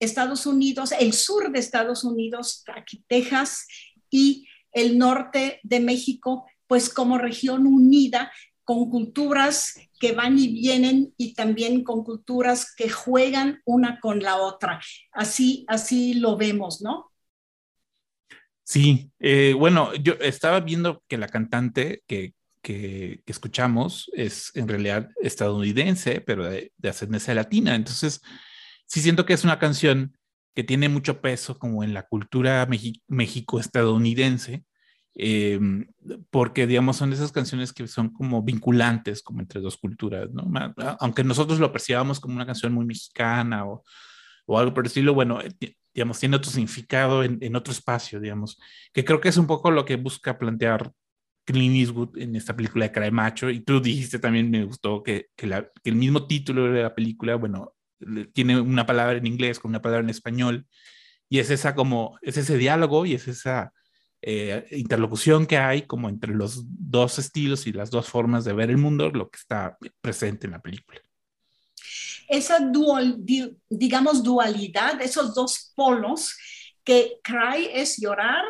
Estados 0.00 0.46
Unidos, 0.46 0.92
el 0.98 1.12
sur 1.12 1.52
de 1.52 1.58
Estados 1.58 2.04
Unidos, 2.04 2.64
aquí 2.74 3.04
Texas 3.06 3.66
y 4.10 4.46
el 4.72 4.98
norte 4.98 5.60
de 5.62 5.80
México, 5.80 6.46
pues 6.66 6.88
como 6.88 7.18
región 7.18 7.66
unida 7.66 8.32
con 8.64 8.90
culturas 8.90 9.78
que 9.98 10.12
van 10.12 10.38
y 10.38 10.48
vienen 10.48 11.12
y 11.16 11.34
también 11.34 11.84
con 11.84 12.04
culturas 12.04 12.74
que 12.74 12.88
juegan 12.88 13.60
una 13.64 14.00
con 14.00 14.20
la 14.20 14.36
otra. 14.36 14.80
Así, 15.12 15.64
así 15.68 16.14
lo 16.14 16.36
vemos, 16.36 16.80
¿no? 16.82 17.12
Sí, 18.64 19.10
eh, 19.18 19.54
bueno, 19.56 19.94
yo 19.94 20.14
estaba 20.14 20.60
viendo 20.60 21.02
que 21.06 21.18
la 21.18 21.28
cantante 21.28 22.02
que, 22.06 22.34
que, 22.62 23.22
escuchamos 23.26 24.10
es 24.14 24.50
en 24.54 24.68
realidad 24.68 25.10
estadounidense, 25.20 26.20
pero 26.20 26.48
de, 26.48 26.72
de 26.76 26.88
ascendencia 26.88 27.34
latina. 27.34 27.74
Entonces, 27.74 28.20
sí 28.86 29.00
siento 29.00 29.26
que 29.26 29.34
es 29.34 29.44
una 29.44 29.58
canción 29.58 30.16
que 30.54 30.64
tiene 30.64 30.88
mucho 30.88 31.20
peso 31.20 31.58
como 31.58 31.82
en 31.82 31.94
la 31.94 32.04
cultura 32.04 32.68
México-estadounidense 33.08 34.64
eh, 35.14 35.60
porque, 36.30 36.66
digamos, 36.66 36.96
son 36.96 37.12
esas 37.12 37.32
canciones 37.32 37.72
que 37.72 37.86
son 37.86 38.10
como 38.12 38.42
vinculantes, 38.42 39.22
como 39.22 39.40
entre 39.40 39.60
dos 39.60 39.76
culturas, 39.76 40.30
¿no? 40.32 40.50
Aunque 41.00 41.24
nosotros 41.24 41.58
lo 41.58 41.72
percibamos 41.72 42.18
como 42.18 42.34
una 42.34 42.46
canción 42.46 42.72
muy 42.72 42.86
mexicana 42.86 43.66
o, 43.66 43.84
o 44.46 44.58
algo 44.58 44.72
por 44.72 44.84
el 44.84 44.88
estilo, 44.88 45.14
bueno, 45.14 45.40
eh, 45.40 45.74
digamos, 45.94 46.18
tiene 46.18 46.36
otro 46.36 46.50
significado 46.50 47.22
en, 47.22 47.38
en, 47.42 47.56
otro 47.56 47.72
espacio, 47.72 48.20
digamos, 48.20 48.58
que 48.92 49.04
creo 49.04 49.20
que 49.20 49.28
es 49.28 49.36
un 49.36 49.46
poco 49.46 49.70
lo 49.70 49.84
que 49.84 49.96
busca 49.96 50.38
plantear 50.38 50.92
Clint 51.44 51.76
Eastwood 51.76 52.18
en 52.18 52.36
esta 52.36 52.54
película 52.54 52.88
de 52.88 53.00
de 53.00 53.10
Macho, 53.10 53.50
y 53.50 53.60
tú 53.60 53.80
dijiste 53.80 54.18
también, 54.18 54.50
me 54.50 54.64
gustó 54.64 55.02
que, 55.02 55.26
que, 55.36 55.46
la, 55.46 55.68
que 55.82 55.90
el 55.90 55.96
mismo 55.96 56.26
título 56.26 56.72
de 56.72 56.82
la 56.82 56.94
película, 56.94 57.34
bueno, 57.36 57.74
tiene 58.32 58.60
una 58.60 58.86
palabra 58.86 59.16
en 59.16 59.26
inglés 59.26 59.58
con 59.58 59.70
una 59.70 59.82
palabra 59.82 60.04
en 60.04 60.10
español, 60.10 60.66
y 61.28 61.38
es 61.38 61.50
esa 61.50 61.74
como, 61.74 62.18
es 62.22 62.36
ese 62.36 62.58
diálogo 62.58 63.06
y 63.06 63.14
es 63.14 63.26
esa 63.26 63.72
eh, 64.20 64.66
interlocución 64.70 65.46
que 65.46 65.58
hay 65.58 65.82
como 65.82 66.08
entre 66.08 66.34
los 66.34 66.62
dos 66.66 67.18
estilos 67.18 67.66
y 67.66 67.72
las 67.72 67.90
dos 67.90 68.08
formas 68.08 68.44
de 68.44 68.52
ver 68.52 68.70
el 68.70 68.76
mundo, 68.76 69.10
lo 69.10 69.30
que 69.30 69.38
está 69.38 69.76
presente 70.00 70.46
en 70.46 70.52
la 70.52 70.62
película. 70.62 71.00
Esa 72.28 72.60
dual, 72.60 73.16
digamos, 73.68 74.22
dualidad, 74.22 75.00
esos 75.02 75.34
dos 75.34 75.72
polos, 75.74 76.36
que 76.84 77.18
cry 77.22 77.68
es 77.72 78.00
llorar, 78.00 78.44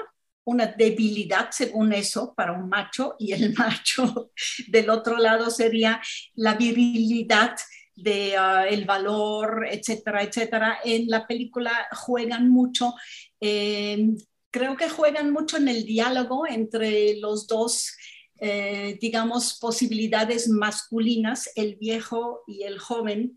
una 0.45 0.67
debilidad 0.67 1.51
según 1.51 1.93
eso 1.93 2.35
para 2.35 2.53
un 2.53 2.69
macho 2.69 3.17
y 3.19 3.33
el 3.33 3.55
macho 3.59 4.31
del 4.69 4.91
otro 4.91 5.19
lado 5.19 5.51
sería 5.51 6.01
la 6.35 6.55
virilidad 6.55 7.57
de 7.95 8.35
uh, 8.39 8.67
el 8.73 8.85
valor, 8.85 9.67
etcétera, 9.71 10.23
etcétera. 10.23 10.79
En 10.85 11.09
la 11.09 11.27
película 11.27 11.89
juegan 11.93 12.49
mucho 12.49 12.95
eh, 13.41 14.15
creo 14.53 14.77
que 14.77 14.89
juegan 14.89 15.33
mucho 15.33 15.57
en 15.57 15.67
el 15.67 15.85
diálogo 15.85 16.47
entre 16.47 17.17
los 17.17 17.49
dos, 17.49 17.97
eh, 18.39 18.99
digamos, 19.01 19.59
posibilidades 19.59 20.49
masculinas, 20.49 21.51
el 21.57 21.77
viejo 21.77 22.43
y 22.47 22.63
el 22.65 22.79
joven. 22.79 23.35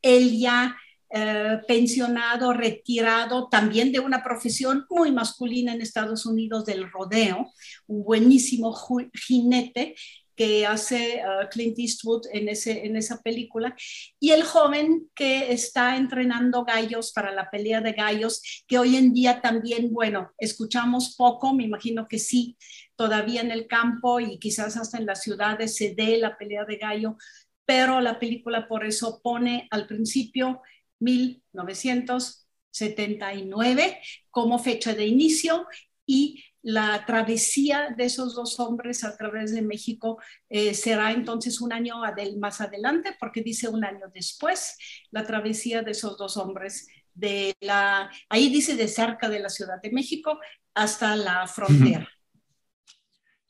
Él 0.00 0.36
ya 0.38 0.76
eh, 1.10 1.58
pensionado, 1.66 2.52
retirado, 2.52 3.48
también 3.48 3.92
de 3.92 4.00
una 4.00 4.22
profesión 4.22 4.86
muy 4.90 5.10
masculina 5.10 5.72
en 5.72 5.80
Estados 5.80 6.26
Unidos 6.26 6.66
del 6.66 6.90
rodeo, 6.90 7.50
un 7.86 8.04
buenísimo 8.04 8.76
jinete 9.14 9.94
que 10.38 10.64
hace 10.64 11.20
uh, 11.20 11.48
Clint 11.48 11.76
Eastwood 11.78 12.26
en, 12.32 12.48
ese, 12.48 12.86
en 12.86 12.94
esa 12.94 13.20
película, 13.22 13.74
y 14.20 14.30
el 14.30 14.44
joven 14.44 15.10
que 15.12 15.52
está 15.52 15.96
entrenando 15.96 16.64
gallos 16.64 17.10
para 17.12 17.32
la 17.32 17.50
pelea 17.50 17.80
de 17.80 17.92
gallos, 17.92 18.62
que 18.68 18.78
hoy 18.78 18.94
en 18.96 19.12
día 19.12 19.40
también, 19.40 19.92
bueno, 19.92 20.30
escuchamos 20.38 21.16
poco, 21.16 21.54
me 21.54 21.64
imagino 21.64 22.06
que 22.06 22.20
sí, 22.20 22.56
todavía 22.94 23.40
en 23.40 23.50
el 23.50 23.66
campo 23.66 24.20
y 24.20 24.38
quizás 24.38 24.76
hasta 24.76 24.98
en 24.98 25.06
las 25.06 25.22
ciudades 25.22 25.74
se 25.74 25.94
dé 25.96 26.18
la 26.18 26.38
pelea 26.38 26.64
de 26.64 26.76
gallo, 26.76 27.16
pero 27.64 28.00
la 28.00 28.20
película 28.20 28.68
por 28.68 28.86
eso 28.86 29.20
pone 29.20 29.66
al 29.72 29.88
principio 29.88 30.62
1979 31.00 34.00
como 34.30 34.58
fecha 34.58 34.94
de 34.94 35.06
inicio 35.06 35.66
y 36.06 36.42
la 36.62 37.04
travesía 37.06 37.94
de 37.96 38.04
esos 38.04 38.34
dos 38.34 38.58
hombres 38.60 39.04
a 39.04 39.16
través 39.16 39.54
de 39.54 39.62
México 39.62 40.20
eh, 40.48 40.74
será 40.74 41.12
entonces 41.12 41.60
un 41.60 41.72
año 41.72 41.96
más 42.38 42.60
adelante, 42.60 43.16
porque 43.20 43.42
dice 43.42 43.68
un 43.68 43.84
año 43.84 44.06
después, 44.12 44.76
la 45.10 45.24
travesía 45.24 45.82
de 45.82 45.92
esos 45.92 46.18
dos 46.18 46.36
hombres 46.36 46.88
de 47.14 47.54
la, 47.60 48.10
ahí 48.28 48.48
dice 48.48 48.76
de 48.76 48.88
cerca 48.88 49.28
de 49.28 49.40
la 49.40 49.48
Ciudad 49.48 49.80
de 49.82 49.90
México 49.90 50.38
hasta 50.74 51.16
la 51.16 51.46
frontera. 51.46 52.08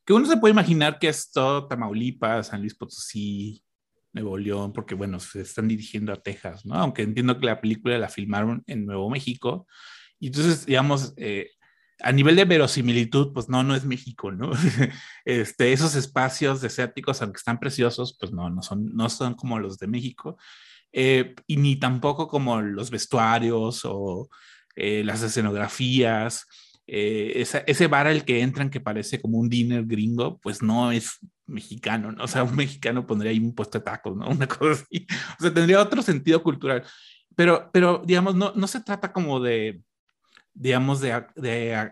Que 0.05 0.13
uno 0.13 0.27
se 0.27 0.37
puede 0.37 0.53
imaginar 0.53 0.99
que 0.99 1.09
es 1.09 1.31
todo 1.31 1.69
Tamaulipas, 1.69 2.47
San 2.47 2.61
Luis 2.61 2.75
Potosí, 2.75 3.63
Nuevo 4.21 4.39
León, 4.39 4.73
porque 4.73 4.95
bueno, 4.95 5.21
se 5.21 5.41
están 5.41 5.69
dirigiendo 5.69 6.13
a 6.13 6.17
Texas, 6.17 6.67
¿no? 6.67 6.75
Aunque 6.75 7.03
entiendo 7.03 7.39
que 7.39 7.47
la 7.47 7.61
película 7.61 7.99
la 7.99 8.09
filmaron 8.09 8.63
en 8.67 8.87
Nuevo 8.87 9.11
México. 9.11 9.67
Y 10.19 10.29
entonces, 10.29 10.67
digamos, 10.67 11.15
eh, 11.17 11.51
a 12.01 12.13
nivel 12.13 12.37
de 12.37 12.45
verosimilitud, 12.45 13.33
pues 13.33 13.49
no, 13.49 13.63
no 13.63 13.75
es 13.75 13.85
México, 13.85 14.31
¿no? 14.31 14.51
Este, 15.25 15.73
esos 15.73 15.95
espacios 15.95 16.61
desérticos, 16.61 17.21
aunque 17.23 17.39
están 17.39 17.59
preciosos, 17.59 18.17
pues 18.19 18.33
no, 18.33 18.49
no 18.51 18.63
son, 18.63 18.95
no 18.95 19.09
son 19.09 19.35
como 19.35 19.59
los 19.59 19.79
de 19.79 19.89
México, 19.89 20.37
eh, 20.93 21.35
y 21.47 21.57
ni 21.57 21.77
tampoco 21.77 22.29
como 22.29 22.61
los 22.63 22.91
vestuarios 22.91 23.83
o 23.85 24.29
eh, 24.77 25.03
las 25.05 25.23
escenografías. 25.23 26.47
Eh, 26.87 27.33
esa, 27.37 27.59
ese 27.67 27.87
bar 27.87 28.07
al 28.07 28.25
que 28.25 28.41
entran 28.41 28.71
que 28.71 28.81
parece 28.81 29.21
como 29.21 29.39
un 29.39 29.49
dinner 29.49 29.85
gringo, 29.85 30.39
pues 30.39 30.63
no 30.63 30.93
es 30.93 31.19
mexicano, 31.49 32.13
¿no? 32.13 32.25
O 32.25 32.29
sea, 32.29 32.45
un 32.45 32.57
mexicano 32.57 33.07
pondría 33.07 33.31
ahí 33.33 33.39
un 33.39 33.55
puesto 33.55 33.79
de 33.79 33.85
tacos, 33.85 34.17
¿no? 34.17 34.29
Una 34.31 34.47
cosa 34.47 34.83
así. 34.83 35.07
O 35.39 35.43
sea, 35.43 35.53
tendría 35.55 35.83
otro 35.83 36.03
sentido 36.03 36.43
cultural. 36.43 36.85
Pero, 37.35 37.71
pero 37.73 38.03
digamos, 38.05 38.35
no, 38.35 38.53
no 38.55 38.67
se 38.67 38.81
trata 38.81 39.13
como 39.13 39.41
de 39.41 39.83
digamos, 40.59 41.01
de, 41.01 41.25
de, 41.37 41.91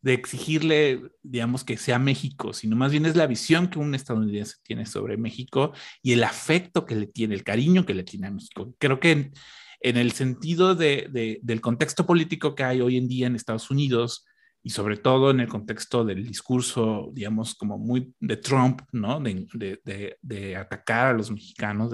de 0.00 0.14
exigirle, 0.14 1.02
digamos, 1.22 1.62
que 1.62 1.76
sea 1.76 1.98
México, 1.98 2.52
sino 2.52 2.74
más 2.74 2.90
bien 2.90 3.04
es 3.06 3.16
la 3.16 3.26
visión 3.26 3.68
que 3.68 3.78
un 3.78 3.94
estadounidense 3.94 4.56
tiene 4.62 4.86
sobre 4.86 5.16
México 5.16 5.72
y 6.02 6.12
el 6.12 6.24
afecto 6.24 6.86
que 6.86 6.96
le 6.96 7.06
tiene, 7.06 7.34
el 7.34 7.44
cariño 7.44 7.84
que 7.84 7.94
le 7.94 8.02
tiene 8.02 8.28
a 8.28 8.30
México. 8.30 8.74
Creo 8.78 8.98
que 8.98 9.10
en, 9.10 9.32
en 9.80 9.96
el 9.98 10.12
sentido 10.12 10.74
de, 10.74 11.08
de, 11.10 11.38
del 11.42 11.60
contexto 11.60 12.06
político 12.06 12.54
que 12.54 12.64
hay 12.64 12.80
hoy 12.80 12.96
en 12.96 13.08
día 13.08 13.26
en 13.26 13.36
Estados 13.36 13.70
Unidos 13.70 14.24
y 14.68 14.70
sobre 14.70 14.98
todo 14.98 15.30
en 15.30 15.40
el 15.40 15.48
contexto 15.48 16.04
del 16.04 16.26
discurso, 16.26 17.08
digamos, 17.14 17.54
como 17.54 17.78
muy 17.78 18.12
de 18.20 18.36
Trump, 18.36 18.82
¿no? 18.92 19.18
De, 19.18 20.18
de 20.20 20.56
atacar 20.56 21.06
a 21.06 21.12
los 21.14 21.30
mexicanos, 21.30 21.90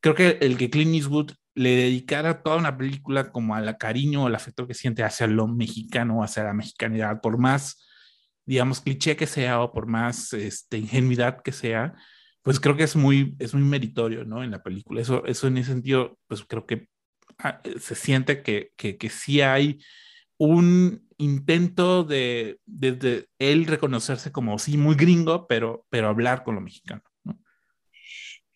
creo 0.00 0.14
que 0.14 0.38
el 0.40 0.56
que 0.56 0.70
Clint 0.70 0.94
Eastwood 0.94 1.32
le 1.56 1.70
dedicara 1.70 2.44
toda 2.44 2.58
una 2.58 2.78
película 2.78 3.32
como 3.32 3.56
al 3.56 3.76
cariño 3.76 4.22
o 4.22 4.26
al 4.28 4.36
afecto 4.36 4.68
que 4.68 4.74
siente 4.74 5.02
hacia 5.02 5.26
lo 5.26 5.48
mexicano, 5.48 6.22
hacia 6.22 6.44
la 6.44 6.52
mexicanidad, 6.54 7.20
por 7.20 7.38
más, 7.38 7.84
digamos, 8.46 8.80
cliché 8.80 9.16
que 9.16 9.26
sea 9.26 9.60
o 9.60 9.72
por 9.72 9.88
más 9.88 10.32
este, 10.34 10.78
ingenuidad 10.78 11.42
que 11.42 11.50
sea, 11.50 11.92
pues 12.42 12.60
creo 12.60 12.76
que 12.76 12.84
es 12.84 12.94
muy, 12.94 13.34
es 13.40 13.52
muy 13.52 13.64
meritorio, 13.64 14.24
¿no? 14.24 14.44
En 14.44 14.52
la 14.52 14.62
película. 14.62 15.00
Eso, 15.00 15.24
eso 15.26 15.48
en 15.48 15.58
ese 15.58 15.72
sentido, 15.72 16.20
pues 16.28 16.44
creo 16.44 16.66
que 16.66 16.86
ah, 17.38 17.60
se 17.80 17.96
siente 17.96 18.44
que, 18.44 18.70
que, 18.76 18.96
que 18.96 19.10
sí 19.10 19.40
hay 19.40 19.80
un 20.38 21.06
intento 21.18 22.04
de, 22.04 22.60
de, 22.64 23.28
él 23.38 23.66
reconocerse 23.66 24.32
como, 24.32 24.58
sí, 24.58 24.76
muy 24.76 24.94
gringo, 24.94 25.46
pero, 25.46 25.84
pero 25.90 26.08
hablar 26.08 26.44
con 26.44 26.54
lo 26.54 26.60
mexicano. 26.60 27.02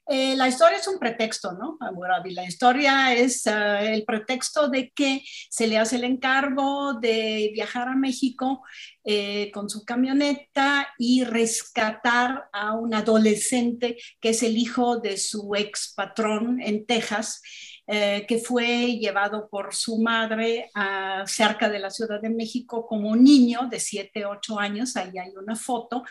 Eh, 0.08 0.36
la 0.36 0.48
historia 0.48 0.78
es 0.78 0.88
un 0.88 0.98
pretexto, 0.98 1.52
¿no? 1.52 1.78
La 2.24 2.44
historia 2.44 3.14
es 3.14 3.46
uh, 3.46 3.78
el 3.80 4.04
pretexto 4.04 4.68
de 4.68 4.90
que 4.90 5.22
se 5.48 5.66
le 5.68 5.78
hace 5.78 5.96
el 5.96 6.04
encargo 6.04 6.94
de 7.00 7.50
viajar 7.54 7.88
a 7.88 7.96
México 7.96 8.62
eh, 9.04 9.50
con 9.52 9.70
su 9.70 9.84
camioneta 9.84 10.88
y 10.98 11.24
rescatar 11.24 12.48
a 12.52 12.74
un 12.74 12.94
adolescente 12.94 13.96
que 14.20 14.30
es 14.30 14.42
el 14.42 14.58
hijo 14.58 14.98
de 14.98 15.16
su 15.16 15.54
ex 15.54 15.94
patrón 15.96 16.60
en 16.60 16.84
Texas. 16.84 17.40
Eh, 17.88 18.24
que 18.28 18.38
fue 18.38 18.96
llevado 18.96 19.48
por 19.48 19.74
su 19.74 19.98
madre 19.98 20.70
a, 20.72 21.24
cerca 21.26 21.68
de 21.68 21.80
la 21.80 21.90
Ciudad 21.90 22.20
de 22.20 22.30
México 22.30 22.86
como 22.86 23.10
un 23.10 23.24
niño 23.24 23.66
de 23.68 23.80
7, 23.80 24.24
8 24.24 24.58
años, 24.60 24.96
ahí 24.96 25.18
hay 25.18 25.32
una 25.36 25.56
foto, 25.56 26.04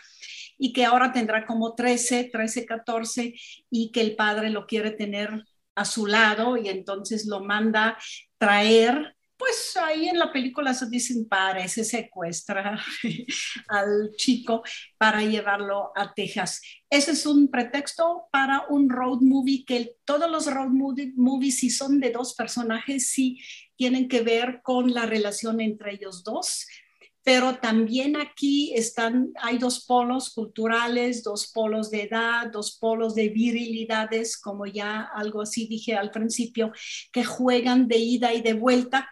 y 0.58 0.74
que 0.74 0.84
ahora 0.84 1.12
tendrá 1.12 1.46
como 1.46 1.74
13, 1.74 2.24
13, 2.30 2.66
14 2.66 3.34
y 3.70 3.90
que 3.90 4.02
el 4.02 4.16
padre 4.16 4.50
lo 4.50 4.66
quiere 4.66 4.90
tener 4.90 5.44
a 5.74 5.86
su 5.86 6.06
lado 6.06 6.58
y 6.58 6.68
entonces 6.68 7.26
lo 7.26 7.40
manda 7.40 7.96
traer 8.36 9.16
pues 9.52 9.76
ahí 9.76 10.08
en 10.08 10.18
la 10.18 10.32
película 10.32 10.72
se 10.72 10.88
dicen 10.88 11.28
padre, 11.28 11.68
se 11.68 11.84
secuestra 11.84 12.82
al 13.68 14.10
chico 14.16 14.62
para 14.96 15.22
llevarlo 15.22 15.92
a 15.94 16.14
Texas. 16.14 16.62
Ese 16.88 17.10
es 17.10 17.26
un 17.26 17.50
pretexto 17.50 18.28
para 18.32 18.64
un 18.70 18.88
road 18.88 19.18
movie 19.20 19.64
que 19.66 19.96
todos 20.04 20.30
los 20.30 20.46
road 20.46 20.70
movies, 20.70 21.58
si 21.58 21.68
son 21.68 22.00
de 22.00 22.10
dos 22.10 22.34
personajes, 22.34 23.10
sí 23.10 23.40
tienen 23.76 24.08
que 24.08 24.22
ver 24.22 24.60
con 24.62 24.94
la 24.94 25.04
relación 25.04 25.60
entre 25.60 25.94
ellos 25.94 26.24
dos 26.24 26.66
pero 27.24 27.56
también 27.56 28.16
aquí 28.16 28.74
están, 28.74 29.32
hay 29.40 29.58
dos 29.58 29.84
polos 29.86 30.30
culturales, 30.30 31.22
dos 31.22 31.52
polos 31.52 31.90
de 31.90 32.02
edad, 32.02 32.50
dos 32.50 32.78
polos 32.78 33.14
de 33.14 33.28
virilidades, 33.28 34.36
como 34.36 34.66
ya 34.66 35.08
algo 35.14 35.42
así 35.42 35.66
dije 35.66 35.94
al 35.94 36.10
principio, 36.10 36.72
que 37.12 37.24
juegan 37.24 37.86
de 37.86 37.98
ida 37.98 38.34
y 38.34 38.42
de 38.42 38.54
vuelta. 38.54 39.08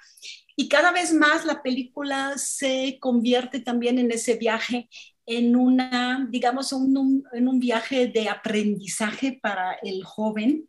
Y 0.56 0.68
cada 0.68 0.92
vez 0.92 1.12
más 1.14 1.44
la 1.44 1.62
película 1.62 2.34
se 2.36 2.98
convierte 3.00 3.60
también 3.60 3.98
en 3.98 4.10
ese 4.10 4.34
viaje, 4.36 4.88
en 5.24 5.54
una, 5.54 6.26
digamos, 6.30 6.72
en 6.72 7.48
un 7.48 7.60
viaje 7.60 8.08
de 8.08 8.28
aprendizaje 8.28 9.38
para 9.40 9.74
el 9.82 10.04
joven, 10.04 10.68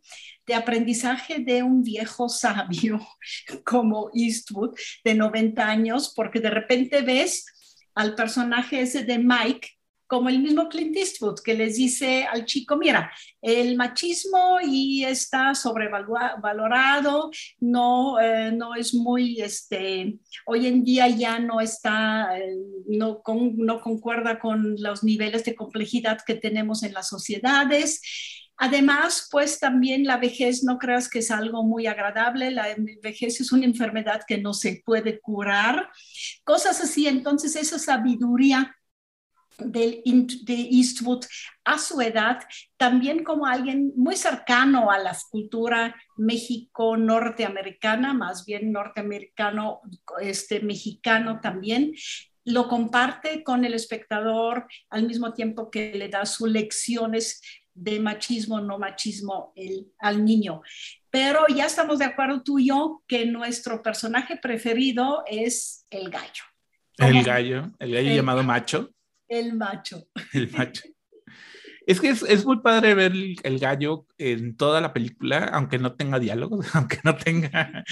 de 0.52 0.56
aprendizaje 0.56 1.40
de 1.40 1.64
un 1.64 1.82
viejo 1.82 2.28
sabio 2.28 3.00
como 3.66 4.12
Eastwood 4.14 4.76
de 5.02 5.16
90 5.16 5.66
años, 5.66 6.14
porque 6.14 6.42
de 6.42 6.50
repente 6.50 7.02
ves 7.02 7.46
al 7.96 8.16
personaje 8.16 8.82
ese 8.82 9.06
de 9.06 9.18
Mike 9.18 9.70
como 10.08 10.28
el 10.28 10.40
mismo 10.40 10.68
Clint 10.68 10.98
Eastwood, 10.98 11.40
que 11.40 11.54
les 11.54 11.78
dice 11.78 12.26
al 12.26 12.44
chico, 12.44 12.76
mira, 12.76 13.10
el 13.42 13.78
machismo 13.78 14.58
y 14.62 15.06
está 15.06 15.56
sobrevalorado, 15.56 17.32
no, 17.62 18.20
eh, 18.20 18.52
no 18.52 18.76
es 18.76 18.94
muy, 18.94 19.40
este, 19.40 20.20
hoy 20.46 20.68
en 20.68 20.84
día 20.84 21.08
ya 21.08 21.40
no 21.40 21.62
está, 21.62 22.38
eh, 22.38 22.58
no, 22.88 23.24
no 23.56 23.80
concuerda 23.80 24.38
con 24.38 24.76
los 24.80 25.02
niveles 25.02 25.46
de 25.46 25.56
complejidad 25.56 26.20
que 26.28 26.36
tenemos 26.36 26.84
en 26.84 26.92
las 26.92 27.08
sociedades. 27.08 28.02
Además, 28.64 29.28
pues 29.32 29.60
también 29.60 30.06
la 30.06 30.18
vejez, 30.18 30.64
no 30.64 30.78
creas 30.78 31.10
que 31.10 31.18
es 31.18 31.32
algo 31.32 31.64
muy 31.64 31.88
agradable, 31.88 32.52
la 32.52 32.68
vejez 33.02 33.42
es 33.42 33.52
una 33.52 33.66
enfermedad 33.66 34.22
que 34.28 34.38
no 34.38 34.54
se 34.54 34.84
puede 34.86 35.20
curar, 35.20 35.90
cosas 36.44 36.80
así. 36.80 37.08
Entonces, 37.08 37.56
esa 37.56 37.80
sabiduría 37.80 38.76
de 39.58 40.04
Eastwood 40.06 41.26
a 41.64 41.80
su 41.80 42.02
edad, 42.02 42.44
también 42.78 43.24
como 43.24 43.48
alguien 43.48 43.94
muy 43.96 44.16
cercano 44.16 44.92
a 44.92 45.00
la 45.00 45.18
cultura 45.32 45.96
México-norteamericana, 46.18 48.14
más 48.14 48.46
bien 48.46 48.72
norteamericano, 48.72 49.82
este, 50.22 50.60
mexicano 50.60 51.40
también, 51.42 51.96
lo 52.44 52.68
comparte 52.68 53.44
con 53.44 53.66
el 53.66 53.74
espectador 53.74 54.68
al 54.90 55.08
mismo 55.08 55.34
tiempo 55.34 55.70
que 55.72 55.94
le 55.96 56.10
da 56.10 56.28
sus 56.28 56.50
lecciones 56.50 57.42
de 57.74 58.00
machismo, 58.00 58.60
no 58.62 58.78
machismo 58.78 59.54
el, 59.56 59.92
al 60.00 60.24
niño. 60.24 60.62
Pero 61.10 61.46
ya 61.48 61.66
estamos 61.66 62.00
de 62.00 62.06
acuerdo 62.06 62.42
tú 62.44 62.60
y 62.60 62.68
yo 62.68 63.04
que 63.08 63.26
nuestro 63.26 63.82
personaje 63.82 64.38
preferido 64.38 65.24
es 65.28 65.86
el 65.90 66.10
gallo. 66.10 66.44
El 66.98 67.24
gallo, 67.24 67.72
el 67.80 67.94
gallo 67.94 68.14
llamado 68.14 68.44
macho. 68.44 68.92
El 69.28 69.54
macho. 69.54 70.08
El 70.34 70.52
macho. 70.52 70.84
Es 71.88 72.00
que 72.00 72.10
es, 72.10 72.22
es, 72.22 72.46
muy 72.46 72.62
padre 72.62 72.94
ver 72.94 73.12
el, 73.12 73.60
gallo 73.60 74.06
en 74.20 74.56
toda 74.56 74.82
la 74.82 74.94
película, 74.94 75.50
aunque 75.52 75.80
no 75.80 75.96
tenga 75.96 76.20
diálogos, 76.20 76.68
aunque 76.76 77.00
no 77.04 77.18
tenga... 77.18 77.84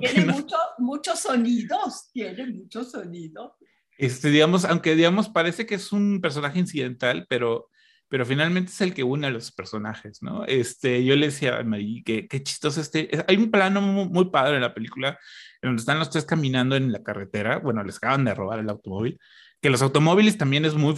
tiene 0.00 0.34
muchos 0.78 1.20
sonidos, 1.20 2.10
tiene 2.12 2.46
muchos 2.48 2.90
sonidos. 2.90 3.52
Este, 3.98 4.30
digamos, 4.30 4.64
aunque 4.64 4.94
digamos, 4.96 5.28
parece 5.28 5.64
que 5.64 5.76
es 5.76 5.92
un 5.92 6.20
personaje 6.20 6.58
incidental, 6.58 7.24
pero 7.28 7.68
pero 8.08 8.24
finalmente 8.24 8.70
es 8.70 8.80
el 8.80 8.94
que 8.94 9.02
une 9.02 9.26
a 9.26 9.30
los 9.30 9.50
personajes, 9.52 10.22
¿no? 10.22 10.44
Este, 10.44 11.04
yo 11.04 11.16
le 11.16 11.26
decía 11.26 11.58
a 11.58 11.64
Marí 11.64 12.02
que 12.04 12.28
qué 12.28 12.42
chistoso 12.42 12.80
este, 12.80 13.08
hay 13.26 13.36
un 13.36 13.50
plano 13.50 13.80
muy, 13.80 14.26
padre 14.26 14.56
en 14.56 14.62
la 14.62 14.74
película, 14.74 15.18
en 15.60 15.70
donde 15.70 15.80
están 15.80 15.98
los 15.98 16.10
tres 16.10 16.24
caminando 16.24 16.76
en 16.76 16.92
la 16.92 17.02
carretera, 17.02 17.58
bueno, 17.58 17.82
les 17.82 17.96
acaban 17.96 18.24
de 18.24 18.34
robar 18.34 18.60
el 18.60 18.70
automóvil, 18.70 19.18
que 19.60 19.70
los 19.70 19.82
automóviles 19.82 20.38
también 20.38 20.64
es 20.64 20.74
muy, 20.74 20.94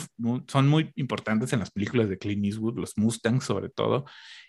son 0.49 0.68
muy 0.68 0.92
importantes 0.97 1.53
en 1.53 1.61
las 1.61 1.71
películas 1.71 2.09
de 2.09 2.18
Clint 2.18 2.44
Eastwood, 2.44 2.79
los 2.79 2.99
Mustangs 2.99 3.44
sobre 3.44 3.71
todo, 3.71 4.05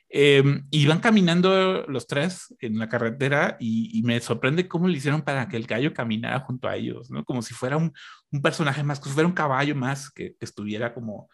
em, 0.09 0.67
y 0.71 0.85
van 0.85 0.99
caminando 0.99 1.85
los 1.87 2.07
tres 2.07 2.53
en 2.59 2.77
la 2.79 2.89
carretera 2.89 3.55
y, 3.59 4.01
me 4.03 4.19
sorprende 4.19 4.67
cómo 4.67 4.87
le 4.87 4.97
hicieron 4.97 5.21
para 5.21 5.47
que 5.47 5.55
el 5.55 5.67
gallo 5.67 5.93
caminara 5.93 6.39
junto 6.41 6.67
a 6.67 6.75
ellos, 6.75 7.09
¿no? 7.11 7.23
Como 7.23 7.41
si 7.41 7.53
fuera 7.53 7.77
un, 7.77 7.93
personaje 8.41 8.83
más, 8.83 8.99
como 8.99 9.11
si 9.11 9.13
fuera 9.13 9.27
un 9.27 9.33
caballo 9.33 9.75
más 9.75 10.11
que 10.11 10.35
estuviera 10.39 10.93
como 10.93 11.29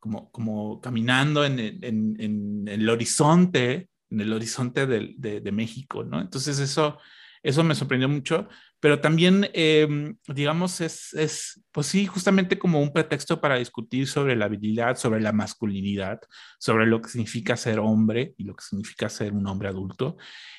como, 0.00 0.30
como 0.32 0.80
caminando 0.80 1.44
en, 1.44 1.58
en, 1.58 2.16
en, 2.18 2.68
el 2.68 2.88
horizonte, 2.88 3.90
en 4.10 4.20
el 4.20 4.32
horizonte 4.32 4.86
de, 4.86 5.14
de, 5.18 5.52
México, 5.52 6.02
¿no? 6.02 6.20
Entonces 6.20 6.58
eso, 6.58 6.98
eso 7.42 7.62
me 7.62 7.74
sorprendió 7.74 8.08
mucho, 8.08 8.48
pero 8.80 9.00
también, 9.00 9.48
em, 9.52 10.16
digamos, 10.26 10.80
es, 10.80 11.12
es, 11.12 11.62
pues 11.70 11.86
sí, 11.86 12.06
justamente 12.06 12.58
como 12.58 12.80
un 12.80 12.92
pretexto 12.92 13.40
para 13.40 13.56
discutir 13.56 14.08
sobre 14.08 14.36
la 14.36 14.46
habilidad, 14.46 14.96
sobre 14.96 15.20
la 15.20 15.32
masculinidad, 15.32 16.20
sobre 16.58 16.86
lo 16.86 17.02
que 17.02 17.10
significa 17.10 17.56
ser 17.56 17.78
hombre 17.78 18.34
y 18.38 18.44
lo 18.44 18.54
que 18.56 18.64
significa 18.64 19.10
ser 19.10 19.34
un 19.34 19.46
hombre 19.46 19.68
adulto. 19.68 20.16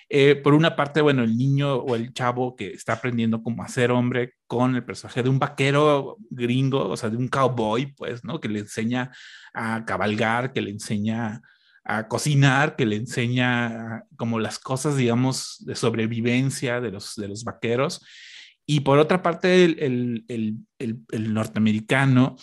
Eh, 0.08 0.36
por 0.36 0.54
una 0.54 0.76
parte, 0.76 1.02
bueno, 1.02 1.24
el 1.24 1.36
niño 1.36 1.76
o 1.78 1.96
el 1.96 2.14
chavo 2.14 2.56
que 2.56 2.72
está 2.72 2.94
aprendiendo 2.94 3.42
cómo 3.42 3.64
hacer 3.64 3.92
hombre 3.92 4.36
con 4.46 4.76
el 4.76 4.84
personaje 4.84 5.24
de 5.24 5.30
un 5.30 5.40
vaquero 5.40 6.18
gringo, 6.30 6.90
o 6.90 6.98
sea, 6.98 7.10
de 7.10 7.18
un 7.18 7.28
cowboy, 7.28 7.94
pues, 7.94 8.24
¿no? 8.24 8.40
Que 8.40 8.50
le 8.50 8.60
enseña 8.60 9.12
a 9.54 9.84
cabalgar, 9.86 10.54
que 10.54 10.62
le 10.62 10.70
enseña 10.70 11.42
a 11.84 12.08
cocinar, 12.08 12.76
que 12.76 12.86
le 12.86 12.98
enseña 12.98 14.04
como 14.16 14.40
las 14.40 14.60
cosas, 14.60 14.98
digamos, 14.98 15.64
de 15.66 15.76
sobrevivencia 15.76 16.80
de 16.80 16.92
los, 16.92 17.16
de 17.16 17.28
los 17.28 17.44
vaqueros. 17.44 18.06
Y 18.66 18.82
por 18.82 19.00
otra 19.00 19.22
parte, 19.22 19.66
el, 19.66 20.26
el, 20.28 20.56
el, 20.78 21.00
el 21.12 21.34
norteamericano 21.34 22.36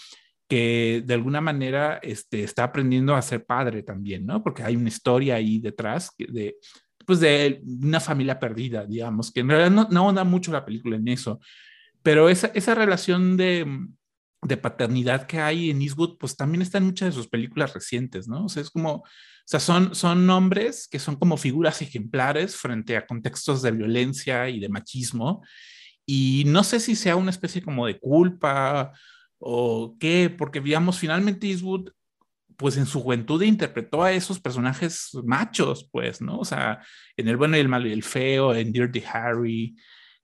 que 0.48 1.03
de 1.05 1.14
alguna 1.14 1.40
manera 1.40 2.01
este, 2.03 2.42
está 2.42 2.64
aprendiendo 2.64 3.14
a 3.14 3.22
ser 3.22 3.44
padre 3.44 3.83
también, 3.83 4.24
¿no? 4.24 4.42
Porque 4.42 4.62
hay 4.62 4.77
una 4.77 4.88
historia 4.88 5.35
ahí 5.35 5.59
detrás 5.59 6.11
de, 6.16 6.57
pues 7.07 7.20
de 7.20 7.61
una 7.64 8.01
familia 8.01 8.40
perdida, 8.40 8.87
digamos, 8.87 9.31
que 9.31 9.40
en 9.40 9.51
realidad 9.51 9.70
no, 9.70 9.88
no 9.90 10.07
onda 10.07 10.24
mucho 10.24 10.51
la 10.51 10.64
película 10.64 10.96
en 10.96 11.07
eso, 11.09 11.38
pero 12.03 12.31
esa, 12.31 12.46
esa 12.55 12.74
relación 12.74 13.37
de, 13.37 13.66
de 14.42 14.57
paternidad 14.57 15.27
que 15.27 15.40
hay 15.40 15.70
en 15.70 15.83
Eastwood, 15.83 16.16
pues 16.18 16.37
también 16.37 16.62
está 16.62 16.79
en 16.79 16.85
muchas 16.85 17.09
de 17.09 17.20
sus 17.20 17.29
películas 17.29 17.74
recientes, 17.74 18.29
¿no? 18.29 18.44
O 18.44 18.48
sea, 18.48 18.62
es 18.62 18.70
como, 18.70 18.94
o 18.94 19.05
sea, 19.44 19.61
son, 19.61 19.94
son 19.94 20.29
hombres 20.31 20.88
que 20.88 20.98
son 20.98 21.16
como 21.16 21.37
figuras 21.37 21.83
ejemplares 21.83 22.57
frente 22.57 22.96
a 22.96 23.07
contextos 23.07 23.62
de 23.62 23.72
violencia 23.72 24.48
y 24.48 24.61
de 24.61 24.68
machismo, 24.68 25.42
y 26.07 26.44
no 26.46 26.64
sé 26.64 26.81
si 26.81 26.96
sea 26.96 27.16
una 27.16 27.31
especie 27.31 27.61
como 27.62 27.87
de 27.87 27.98
culpa 27.98 28.92
o 29.38 29.96
qué, 30.01 30.35
porque 30.37 30.61
digamos, 30.61 30.98
finalmente 30.98 31.48
Eastwood, 31.48 31.90
pues 32.57 32.77
en 32.77 32.87
su 32.87 33.01
juventud 33.01 33.42
interpretó 33.42 34.03
a 34.03 34.12
esos 34.12 34.40
personajes 34.40 35.11
machos, 35.24 35.88
pues, 35.92 36.20
¿no? 36.20 36.38
O 36.38 36.44
sea, 36.44 36.83
en 37.16 37.29
El 37.29 37.37
bueno 37.37 37.57
y 37.57 37.61
el 37.61 37.68
malo 37.68 37.88
y 37.88 37.92
el 37.92 38.03
feo, 38.03 38.55
en 38.55 38.72
Dirty 38.72 39.03
Harry, 39.12 39.77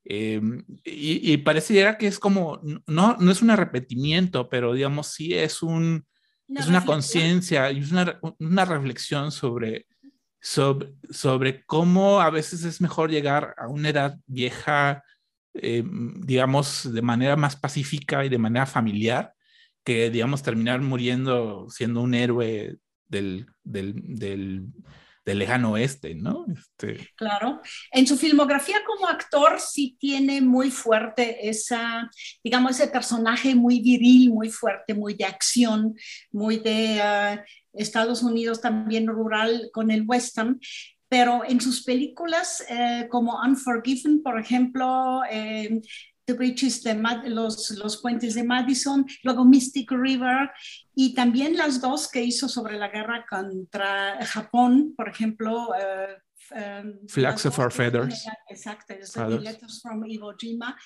eh, 0.05 0.40
y, 0.85 1.33
y, 1.33 1.37
pareciera 1.38 1.97
que 1.97 2.07
es 2.07 2.19
como, 2.19 2.61
no, 2.87 3.17
no 3.19 3.31
es 3.31 3.40
un 3.40 3.51
arrepentimiento, 3.51 4.49
pero 4.51 4.75
digamos, 4.75 5.07
sí 5.09 5.33
es, 5.35 5.62
un, 5.62 6.07
una 6.47 6.61
es 6.61 6.69
una 6.69 6.85
conciencia 6.85 7.71
y 7.71 7.81
es 7.81 7.90
una, 7.90 8.21
una, 8.38 8.64
reflexión 8.67 9.33
sobre, 9.33 9.87
sobre, 10.43 10.95
sobre 11.11 11.64
cómo 11.64 12.21
a 12.21 12.29
veces 12.29 12.64
es 12.64 12.83
mejor 12.83 13.11
llegar 13.11 13.55
a 13.57 13.67
una 13.69 13.88
edad 13.88 14.19
vieja, 14.27 15.03
eh, 15.55 15.83
digamos, 15.87 16.93
de 16.93 17.03
manera 17.03 17.37
más 17.37 17.57
pacífica 17.57 18.27
y 18.27 18.29
de 18.29 18.38
manera 18.38 18.67
familiar, 18.67 19.33
que, 19.85 20.11
digamos, 20.11 20.43
terminar 20.43 20.83
muriendo 20.83 21.67
siendo 21.71 22.03
un 22.03 22.12
héroe 22.14 22.77
del, 23.09 23.47
del, 23.62 23.95
del 24.05 24.67
del 25.25 25.39
lejano 25.39 25.73
oeste, 25.73 26.15
¿no? 26.15 26.45
Este... 26.55 27.09
Claro. 27.17 27.61
En 27.91 28.07
su 28.07 28.17
filmografía 28.17 28.79
como 28.87 29.07
actor 29.07 29.59
sí 29.59 29.97
tiene 29.99 30.41
muy 30.41 30.71
fuerte 30.71 31.49
esa, 31.49 32.11
digamos, 32.43 32.73
ese 32.73 32.89
personaje 32.89 33.55
muy 33.55 33.81
viril, 33.81 34.31
muy 34.31 34.51
fuerte, 34.51 34.95
muy 34.95 35.15
de 35.15 35.25
acción, 35.25 35.95
muy 36.31 36.59
de 36.59 37.01
uh, 37.01 37.41
Estados 37.73 38.23
Unidos 38.23 38.61
también 38.61 39.07
rural 39.07 39.71
con 39.73 39.91
el 39.91 40.05
western. 40.07 40.61
Pero 41.09 41.43
en 41.47 41.61
sus 41.61 41.85
películas 41.85 42.65
eh, 42.69 43.07
como 43.09 43.41
Unforgiven, 43.41 44.23
por 44.23 44.41
ejemplo, 44.41 45.21
eh, 45.31 45.81
The 46.27 46.35
Bridges 46.35 46.83
de 46.83 46.95
Mad 46.95 47.27
los, 47.27 47.71
los 47.73 48.01
puentes 48.01 48.35
de 48.35 48.45
Madison, 48.45 49.07
luego 49.23 49.45
Mystic 49.45 49.91
River 49.91 50.51
y 50.95 51.15
también 51.15 51.57
las 51.57 51.81
dos 51.81 52.11
que 52.11 52.23
hizo 52.23 52.49
sobre 52.49 52.79
la 52.79 52.89
guerra 52.89 53.27
contra 53.29 54.25
Japón, 54.27 54.95
por 54.97 55.09
ejemplo. 55.09 55.69
Uh, 55.69 56.57
um, 56.57 57.09
Flags 57.09 57.47
of 57.47 57.59
Our 57.59 57.71
Feathers. 57.71 58.27
Exacto, 58.49 58.95
Letters 59.39 59.81
from 59.83 60.05
Iwo 60.05 60.35
Jima 60.37 60.77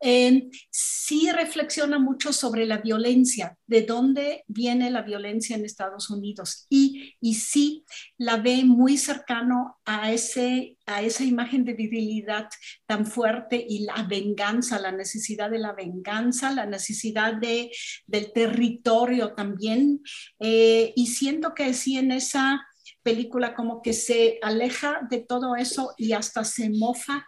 sí 0.00 1.30
reflexiona 1.30 1.98
mucho 1.98 2.32
sobre 2.32 2.66
la 2.66 2.78
violencia, 2.78 3.56
de 3.66 3.82
dónde 3.82 4.44
viene 4.46 4.90
la 4.90 5.02
violencia 5.02 5.56
en 5.56 5.64
Estados 5.64 6.10
Unidos 6.10 6.66
y, 6.68 7.14
y 7.20 7.34
sí 7.34 7.84
la 8.18 8.36
ve 8.36 8.64
muy 8.64 8.98
cercano 8.98 9.78
a, 9.84 10.12
ese, 10.12 10.76
a 10.86 11.02
esa 11.02 11.24
imagen 11.24 11.64
de 11.64 11.74
virilidad 11.74 12.48
tan 12.86 13.06
fuerte 13.06 13.64
y 13.68 13.84
la 13.84 14.02
venganza, 14.08 14.78
la 14.78 14.92
necesidad 14.92 15.50
de 15.50 15.58
la 15.58 15.72
venganza, 15.72 16.52
la 16.52 16.66
necesidad 16.66 17.34
de, 17.34 17.70
del 18.06 18.32
territorio 18.32 19.34
también. 19.34 20.02
Eh, 20.40 20.92
y 20.94 21.06
siento 21.06 21.54
que 21.54 21.72
sí 21.74 21.96
en 21.96 22.12
esa 22.12 22.66
película 23.02 23.54
como 23.54 23.82
que 23.82 23.92
se 23.92 24.38
aleja 24.42 25.00
de 25.08 25.20
todo 25.20 25.54
eso 25.54 25.94
y 25.96 26.12
hasta 26.12 26.42
se 26.44 26.70
mofa 26.70 27.24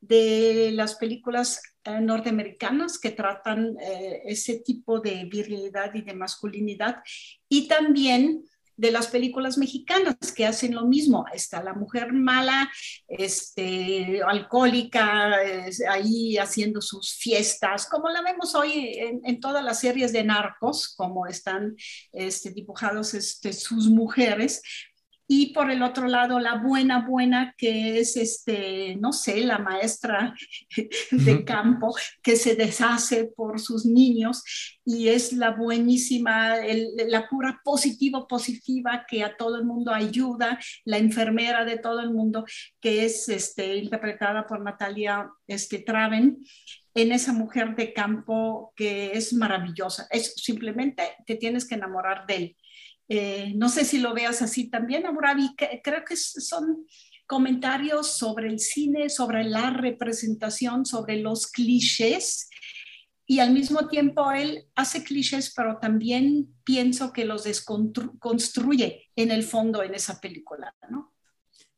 de 0.00 0.70
las 0.72 0.96
películas 0.96 1.60
eh, 1.84 2.00
norteamericanas 2.00 2.98
que 2.98 3.10
tratan 3.10 3.76
eh, 3.80 4.22
ese 4.26 4.60
tipo 4.60 5.00
de 5.00 5.24
virilidad 5.24 5.94
y 5.94 6.02
de 6.02 6.14
masculinidad 6.14 7.02
y 7.48 7.68
también 7.68 8.44
de 8.76 8.90
las 8.90 9.08
películas 9.08 9.58
mexicanas 9.58 10.16
que 10.34 10.46
hacen 10.46 10.74
lo 10.74 10.86
mismo. 10.86 11.26
Está 11.34 11.62
la 11.62 11.74
mujer 11.74 12.14
mala, 12.14 12.70
este, 13.08 14.22
alcohólica, 14.22 15.36
ahí 15.90 16.38
haciendo 16.38 16.80
sus 16.80 17.14
fiestas, 17.14 17.86
como 17.86 18.08
la 18.08 18.22
vemos 18.22 18.54
hoy 18.54 18.96
en, 19.22 19.38
todas 19.38 19.62
las 19.62 19.80
series 19.80 20.14
de 20.14 20.24
narcos, 20.24 20.94
como 20.96 21.26
están 21.26 21.76
este, 22.12 22.52
dibujados 22.52 23.12
este, 23.12 23.52
sus 23.52 23.88
mujeres, 23.88 24.62
y 25.32 25.52
por 25.52 25.70
el 25.70 25.84
otro 25.84 26.08
lado 26.08 26.40
la 26.40 26.56
buena 26.56 27.06
buena 27.06 27.54
que 27.56 28.00
es 28.00 28.16
este 28.16 28.96
no 28.96 29.12
sé 29.12 29.44
la 29.44 29.58
maestra 29.58 30.34
de 31.12 31.44
campo 31.44 31.94
que 32.20 32.34
se 32.34 32.56
deshace 32.56 33.26
por 33.36 33.60
sus 33.60 33.86
niños 33.86 34.42
y 34.84 35.06
es 35.06 35.32
la 35.32 35.52
buenísima 35.52 36.56
la 37.06 37.28
pura 37.28 37.60
positivo 37.62 38.26
positiva 38.26 39.06
que 39.08 39.22
a 39.22 39.36
todo 39.36 39.56
el 39.56 39.64
mundo 39.64 39.94
ayuda 39.94 40.58
la 40.84 40.98
enfermera 40.98 41.64
de 41.64 41.78
todo 41.78 42.00
el 42.00 42.10
mundo 42.10 42.44
que 42.80 43.04
es 43.04 43.28
este 43.28 43.76
interpretada 43.76 44.48
por 44.48 44.60
Natalia 44.60 45.30
este 45.46 45.78
Traven 45.78 46.38
en 46.92 47.12
esa 47.12 47.32
mujer 47.32 47.76
de 47.76 47.92
campo 47.92 48.72
que 48.74 49.12
es 49.12 49.32
maravillosa. 49.32 50.08
Es 50.10 50.34
simplemente 50.34 51.04
te 51.24 51.36
tienes 51.36 51.68
que 51.68 51.76
enamorar 51.76 52.26
de 52.26 52.34
él 52.34 52.56
eh, 53.12 53.54
no 53.56 53.68
sé 53.68 53.84
si 53.84 53.98
lo 53.98 54.14
veas 54.14 54.40
así 54.40 54.70
también, 54.70 55.04
Amurabi. 55.04 55.50
Creo 55.82 56.04
que 56.04 56.16
son 56.16 56.86
comentarios 57.26 58.16
sobre 58.16 58.46
el 58.48 58.60
cine, 58.60 59.10
sobre 59.10 59.42
la 59.42 59.70
representación, 59.70 60.86
sobre 60.86 61.16
los 61.16 61.48
clichés. 61.48 62.48
Y 63.26 63.40
al 63.40 63.52
mismo 63.52 63.88
tiempo 63.88 64.30
él 64.30 64.64
hace 64.76 65.02
clichés, 65.02 65.52
pero 65.56 65.78
también 65.78 66.54
pienso 66.62 67.12
que 67.12 67.24
los 67.24 67.42
desconstruye 67.42 69.08
en 69.16 69.32
el 69.32 69.42
fondo 69.42 69.82
en 69.82 69.94
esa 69.94 70.20
película, 70.20 70.72
¿no? 70.88 71.12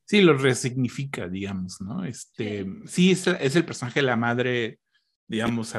Sí, 0.05 0.21
los 0.21 0.43
resignifica, 0.43 1.29
digamos, 1.29 1.81
¿no? 1.81 2.05
Este, 2.05 2.67
sí, 2.85 3.13
es, 3.13 3.27
es 3.27 3.57
el 3.57 3.65
personaje 3.65 4.01
de 4.01 4.07
la 4.07 4.17
madre, 4.17 4.81
digamos, 5.27 5.75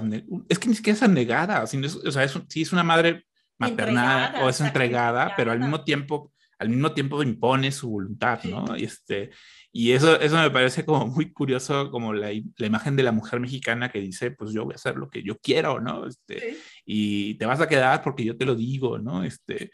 es 0.50 0.58
que 0.58 0.68
ni 0.68 0.74
siquiera 0.74 0.98
es 0.98 1.04
abnegada, 1.04 1.68
sino 1.68 1.88
o 1.88 2.12
sea, 2.12 2.24
es, 2.24 2.34
sí 2.48 2.64
es 2.64 2.74
una 2.74 2.84
madre 2.84 3.28
maternal 3.70 4.44
o 4.44 4.50
es 4.50 4.62
entregada, 4.62 5.34
pero 5.36 5.52
al 5.52 5.60
mismo 5.60 5.84
tiempo 5.84 6.34
al 6.64 6.70
mismo 6.70 6.94
tiempo 6.94 7.22
impone 7.22 7.72
su 7.72 7.90
voluntad, 7.90 8.42
¿no? 8.46 8.78
Y, 8.78 8.86
este, 8.86 9.32
y 9.72 9.92
eso, 9.92 10.20
eso 10.20 10.38
me 10.38 10.50
parece 10.50 10.86
como 10.86 11.08
muy 11.08 11.32
curioso, 11.34 11.92
como 11.92 12.14
la, 12.14 12.30
la, 12.58 12.66
imagen 12.66 12.96
de 12.96 13.04
la 13.04 13.12
mujer 13.12 13.40
mexicana 13.40 13.92
que 13.92 14.00
dice, 14.00 14.32
pues 14.32 14.54
yo 14.54 14.64
voy 14.64 14.74
a 14.74 14.76
hacer 14.76 14.96
lo 14.96 15.10
que 15.10 15.24
yo 15.24 15.38
quiero, 15.40 15.82
¿no? 15.82 16.08
Este, 16.08 16.58
Y 16.86 17.36
te 17.36 17.46
vas 17.46 17.60
a 17.60 17.68
quedar 17.68 18.02
porque 18.02 18.24
yo 18.24 18.38
te 18.38 18.46
lo 18.46 18.56
digo, 18.56 18.98
¿no? 18.98 19.24
Este, 19.24 19.72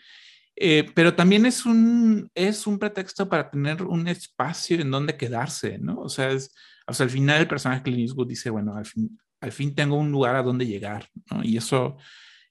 eh, 0.56 0.89
pero 0.95 1.15
también 1.15 1.45
es 1.45 1.65
un, 1.65 2.30
es 2.34 2.65
un 2.65 2.80
pretexto 2.80 3.30
para 3.30 3.49
tener 3.49 3.84
un 3.84 4.08
espacio 4.08 4.80
en 4.80 4.91
donde 4.91 5.15
quedarse, 5.15 5.78
¿no? 5.78 5.99
O 5.99 6.10
sea, 6.10 6.32
es, 6.32 6.54
o 6.88 6.93
sea 6.93 7.04
al 7.04 7.10
final 7.12 7.41
el 7.41 7.47
personaje 7.47 7.84
Clint 7.84 7.99
Eastwood 7.99 8.28
dice, 8.28 8.49
bueno, 8.49 8.75
al 8.75 8.86
fin, 8.86 9.19
al 9.41 9.52
fin 9.52 9.75
tengo 9.75 9.95
un 9.95 10.12
lugar 10.12 10.36
a 10.36 10.43
donde 10.43 10.65
llegar, 10.65 11.08
¿no? 11.30 11.43
Y 11.43 11.58
eso, 11.58 11.97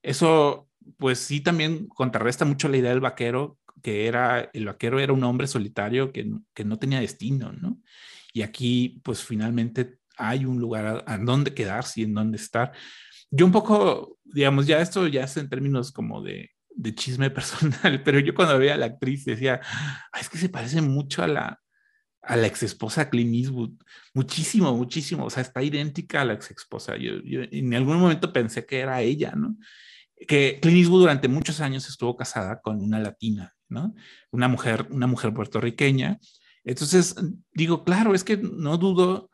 eso 0.03 0.68
pues 0.97 1.19
sí 1.19 1.41
también 1.41 1.87
contrarresta 1.89 2.45
mucho 2.45 2.69
la 2.69 2.77
idea 2.79 2.91
del 2.91 3.01
vaquero, 3.01 3.59
que 3.83 4.07
era, 4.07 4.51
el 4.53 4.67
vaquero 4.67 4.99
era 5.01 5.13
un 5.13 5.25
hombre 5.25 5.47
solitario 5.47 6.13
que, 6.13 6.31
que 6.55 6.65
no 6.65 6.79
tenía 6.79 7.01
destino, 7.01 7.53
¿no? 7.53 7.79
Y 8.33 8.43
aquí, 8.43 9.01
pues 9.03 9.25
finalmente 9.25 9.99
hay 10.17 10.45
un 10.45 10.61
lugar 10.61 11.05
a, 11.07 11.19
donde 11.19 11.55
quedarse 11.55 12.01
y 12.01 12.05
en 12.05 12.15
donde 12.15 12.37
estar. 12.37 12.73
Yo 13.31 13.47
un 13.47 13.53
poco, 13.53 14.19
digamos, 14.25 14.67
ya 14.67 14.81
esto 14.81 15.07
ya 15.07 15.25
es 15.25 15.37
en 15.37 15.49
términos 15.49 15.93
como 15.93 16.23
de, 16.23 16.51
chisme 16.95 17.31
personal, 17.31 18.03
pero 18.03 18.19
yo 18.19 18.35
cuando 18.35 18.59
veía 18.59 18.75
a 18.75 18.79
la 18.79 18.87
actriz 18.87 19.25
decía, 19.25 19.61
es 20.21 20.29
que 20.29 20.39
se 20.39 20.49
parece 20.49 20.81
mucho 20.81 21.23
a 21.23 21.29
la, 21.29 21.61
a 22.23 22.37
la 22.37 22.47
ex 22.47 22.63
esposa 22.63 23.09
Clint 23.09 23.35
Eastwood, 23.35 23.73
muchísimo, 24.15 24.77
muchísimo, 24.77 25.25
o 25.25 25.31
sea, 25.31 25.43
está 25.43 25.63
idéntica 25.63 26.21
a 26.21 26.25
la 26.25 26.35
ex 26.35 26.51
esposa. 26.51 26.97
Yo 26.97 27.13
en 27.25 27.75
algún 27.75 27.99
momento 27.99 28.33
pensé 28.33 28.67
que 28.67 28.81
era 28.81 29.01
ella, 29.01 29.33
¿no? 29.37 29.57
Que 30.27 30.59
Clint 30.61 30.79
Eastwood 30.79 31.01
durante 31.03 31.29
muchos 31.29 31.61
años 31.61 31.89
estuvo 31.89 32.17
casada 32.17 32.61
con 32.61 32.81
una 32.81 32.99
latina, 32.99 33.55
¿no? 33.69 33.95
Una 34.31 34.49
mujer, 34.49 34.87
una 34.91 35.07
mujer 35.07 35.33
puertorriqueña. 35.33 36.19
Entonces, 36.65 37.17
digo, 37.53 37.85
claro, 37.85 38.15
es 38.15 38.25
que 38.25 38.37
no 38.37 38.79
dudo 38.79 39.31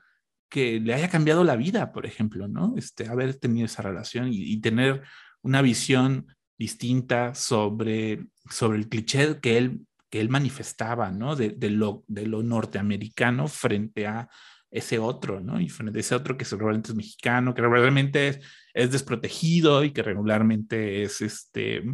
que 0.49 0.79
le 0.81 0.94
haya 0.94 1.09
cambiado 1.09 1.42
la 1.42 1.57
vida, 1.57 1.92
por 1.92 2.07
ejemplo, 2.07 2.47
¿no? 2.49 2.75
Este, 2.77 3.09
haber 3.09 3.35
tenido 3.35 3.66
esa 3.66 3.83
relación 3.83 4.29
y, 4.31 4.61
tener 4.61 5.03
una 5.42 5.62
visión 5.62 6.29
distinta 6.57 7.35
sobre, 7.35 8.27
sobre 8.49 8.79
el 8.79 8.88
cliché 8.88 9.40
que 9.40 9.59
él, 9.59 9.87
que 10.11 10.20
él 10.20 10.29
manifestaba, 10.29 11.11
¿no? 11.11 11.35
De, 11.35 11.57
lo, 11.70 12.05
de 12.07 12.27
lo 12.27 12.42
norteamericano 12.42 13.49
frente 13.49 14.07
a 14.07 14.29
ese 14.74 14.98
otro, 14.98 15.40
¿no? 15.40 15.60
Y 15.60 15.68
frente 15.68 15.98
a 15.98 16.00
ese 16.00 16.16
otro 16.16 16.37
que 16.37 16.44
seguramente 16.44 16.90
es 16.90 16.96
mexicano, 16.96 17.54
que 17.54 17.62
realmente 17.62 18.28
es, 18.28 18.40
es 18.74 18.90
desprotegido 18.90 19.84
y 19.84 19.92
que 19.92 20.02
regularmente 20.02 21.04
es 21.04 21.20
este, 21.20 21.84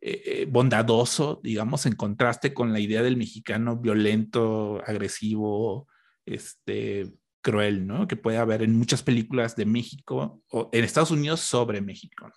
eh, 0.00 0.46
bondadoso, 0.48 1.40
digamos, 1.42 1.86
en 1.86 1.96
contraste 1.96 2.54
con 2.54 2.72
la 2.72 2.78
idea 2.78 3.02
del 3.02 3.16
mexicano 3.16 3.78
violento, 3.78 4.80
agresivo, 4.86 5.88
este, 6.24 7.12
cruel, 7.42 7.84
¿no? 7.84 8.06
Que 8.06 8.16
puede 8.16 8.38
haber 8.38 8.62
en 8.62 8.78
muchas 8.78 9.02
películas 9.02 9.56
de 9.56 9.66
México 9.66 10.40
o 10.50 10.70
en 10.72 10.84
Estados 10.84 11.10
Unidos 11.10 11.40
sobre 11.40 11.80
México. 11.80 12.30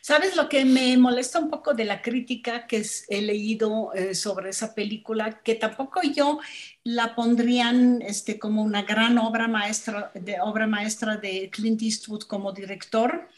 ¿Sabes 0.00 0.36
lo 0.36 0.48
que 0.48 0.64
me 0.64 0.96
molesta 0.96 1.38
un 1.38 1.50
poco 1.50 1.74
de 1.74 1.84
la 1.84 2.02
crítica 2.02 2.66
que 2.66 2.84
he 3.08 3.22
leído 3.22 3.92
eh, 3.94 4.14
sobre 4.14 4.50
esa 4.50 4.74
película? 4.74 5.40
Que 5.42 5.54
tampoco 5.54 6.00
yo 6.02 6.38
la 6.84 7.14
pondrían 7.14 8.00
este, 8.02 8.38
como 8.38 8.62
una 8.62 8.82
gran 8.82 9.18
obra 9.18 9.48
maestra, 9.48 10.10
de, 10.14 10.40
obra 10.40 10.66
maestra 10.66 11.16
de 11.16 11.50
Clint 11.50 11.82
Eastwood 11.82 12.22
como 12.22 12.52
director. 12.52 13.28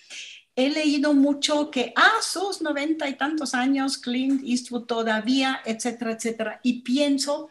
He 0.55 0.69
leído 0.69 1.15
mucho 1.15 1.71
que 1.71 1.93
a 1.97 2.03
ah, 2.05 2.23
sus 2.23 2.61
noventa 2.61 3.09
y 3.09 3.15
tantos 3.15 3.55
años, 3.55 3.99
Clint 3.99 4.43
Eastwood 4.45 4.85
todavía, 4.85 5.61
etcétera, 5.65 6.13
etcétera. 6.13 6.61
Y 6.63 6.83
pienso 6.83 7.49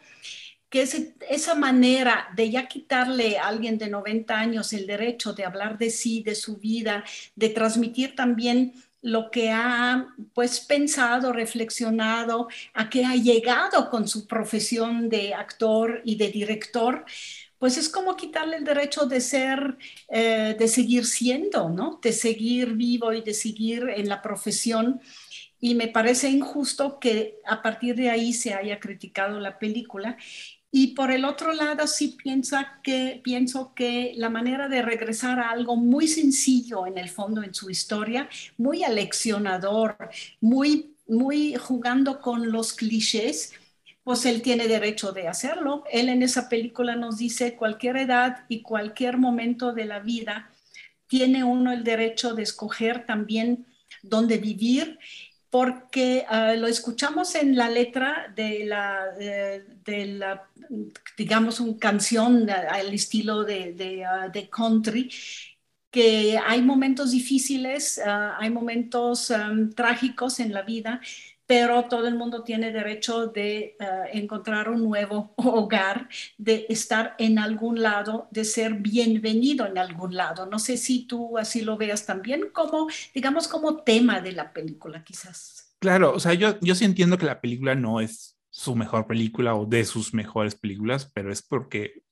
que 0.70 0.88
esa 1.28 1.54
manera 1.56 2.28
de 2.36 2.48
ya 2.48 2.68
quitarle 2.68 3.38
a 3.38 3.48
alguien 3.48 3.76
de 3.76 3.88
90 3.88 4.38
años 4.38 4.72
el 4.72 4.86
derecho 4.86 5.32
de 5.32 5.44
hablar 5.44 5.76
de 5.78 5.90
sí, 5.90 6.22
de 6.22 6.36
su 6.36 6.58
vida, 6.58 7.04
de 7.34 7.48
transmitir 7.48 8.14
también 8.14 8.72
lo 9.02 9.30
que 9.30 9.50
ha 9.50 10.14
pues 10.34 10.60
pensado, 10.60 11.32
reflexionado, 11.32 12.48
a 12.74 12.90
qué 12.90 13.04
ha 13.04 13.16
llegado 13.16 13.90
con 13.90 14.06
su 14.08 14.26
profesión 14.26 15.08
de 15.08 15.34
actor 15.34 16.02
y 16.04 16.16
de 16.16 16.28
director, 16.28 17.04
pues 17.58 17.76
es 17.76 17.88
como 17.88 18.16
quitarle 18.16 18.56
el 18.56 18.64
derecho 18.64 19.06
de 19.06 19.20
ser, 19.20 19.76
eh, 20.08 20.56
de 20.58 20.68
seguir 20.68 21.04
siendo, 21.06 21.68
¿no? 21.68 22.00
De 22.02 22.12
seguir 22.12 22.74
vivo 22.74 23.12
y 23.12 23.20
de 23.22 23.34
seguir 23.34 23.88
en 23.94 24.08
la 24.08 24.22
profesión. 24.22 25.00
Y 25.60 25.74
me 25.74 25.88
parece 25.88 26.30
injusto 26.30 26.98
que 26.98 27.38
a 27.46 27.62
partir 27.62 27.96
de 27.96 28.08
ahí 28.08 28.32
se 28.32 28.54
haya 28.54 28.80
criticado 28.80 29.38
la 29.40 29.58
película 29.58 30.16
y 30.72 30.88
por 30.88 31.10
el 31.10 31.24
otro 31.24 31.52
lado, 31.52 31.86
sí 31.86 32.16
piensa 32.22 32.80
que, 32.82 33.20
pienso 33.24 33.74
que 33.74 34.12
la 34.16 34.30
manera 34.30 34.68
de 34.68 34.82
regresar 34.82 35.40
a 35.40 35.50
algo 35.50 35.76
muy 35.76 36.06
sencillo 36.06 36.86
en 36.86 36.96
el 36.96 37.08
fondo 37.08 37.42
en 37.42 37.54
su 37.54 37.70
historia, 37.70 38.28
muy 38.56 38.84
aleccionador, 38.84 39.96
muy, 40.40 40.94
muy 41.08 41.56
jugando 41.56 42.20
con 42.20 42.52
los 42.52 42.72
clichés, 42.72 43.52
pues 44.04 44.24
él 44.26 44.42
tiene 44.42 44.68
derecho 44.68 45.10
de 45.10 45.26
hacerlo. 45.26 45.82
Él 45.90 46.08
en 46.08 46.22
esa 46.22 46.48
película 46.48 46.94
nos 46.94 47.18
dice 47.18 47.56
cualquier 47.56 47.96
edad 47.96 48.44
y 48.48 48.62
cualquier 48.62 49.18
momento 49.18 49.72
de 49.72 49.86
la 49.86 49.98
vida 49.98 50.50
tiene 51.08 51.42
uno 51.42 51.72
el 51.72 51.82
derecho 51.82 52.34
de 52.34 52.44
escoger 52.44 53.06
también 53.06 53.66
dónde 54.02 54.38
vivir 54.38 55.00
porque 55.50 56.24
ah, 56.28 56.54
lo 56.54 56.68
escuchamos 56.68 57.34
en 57.34 57.56
la 57.56 57.68
letra 57.68 58.32
de 58.34 58.64
la, 58.64 60.48
digamos, 61.16 61.60
una 61.60 61.78
canción 61.78 62.48
al 62.48 62.94
estilo 62.94 63.44
de, 63.44 64.04
ah, 64.04 64.28
de, 64.28 64.48
country, 64.48 65.10
que 65.90 66.38
hay 66.38 66.62
momentos 66.62 67.10
difíciles, 67.10 68.00
ah, 68.04 68.36
hay 68.38 68.50
momentos 68.50 69.32
trágicos 69.74 70.38
en 70.38 70.52
la 70.52 70.62
vida, 70.62 71.00
pero 71.50 71.86
todo 71.86 72.06
el 72.06 72.14
mundo 72.14 72.44
tiene 72.44 72.70
derecho 72.70 73.26
de 73.26 73.58
eh, 73.58 73.76
encontrar 74.12 74.68
un 74.68 74.84
nuevo 74.84 75.34
hogar, 75.36 76.08
de 76.38 76.64
estar 76.68 77.16
en 77.18 77.40
algún 77.40 77.82
lado, 77.82 78.28
de 78.30 78.44
ser 78.44 78.74
bienvenido 78.74 79.66
en 79.66 79.76
algún 79.76 80.14
lado. 80.14 80.46
No 80.46 80.60
sé 80.60 80.76
si 80.76 81.08
tú 81.08 81.38
así 81.38 81.62
lo 81.62 81.76
veas 81.76 82.06
también 82.06 82.50
como, 82.52 82.86
digamos, 83.12 83.48
como 83.48 83.82
tema 83.82 84.20
de 84.20 84.30
la 84.30 84.52
película, 84.52 85.02
quizás. 85.02 85.74
Claro, 85.80 86.12
o 86.14 86.20
sea, 86.20 86.34
yo, 86.34 86.56
yo 86.60 86.76
sí 86.76 86.84
entiendo 86.84 87.18
que 87.18 87.26
la 87.26 87.40
película 87.40 87.74
no 87.74 88.00
es 88.00 88.38
su 88.48 88.76
mejor 88.76 89.08
película 89.08 89.56
o 89.56 89.66
de 89.66 89.84
sus 89.84 90.14
mejores 90.14 90.54
películas, 90.54 91.10
pero 91.12 91.32
es 91.32 91.42
porque 91.42 92.04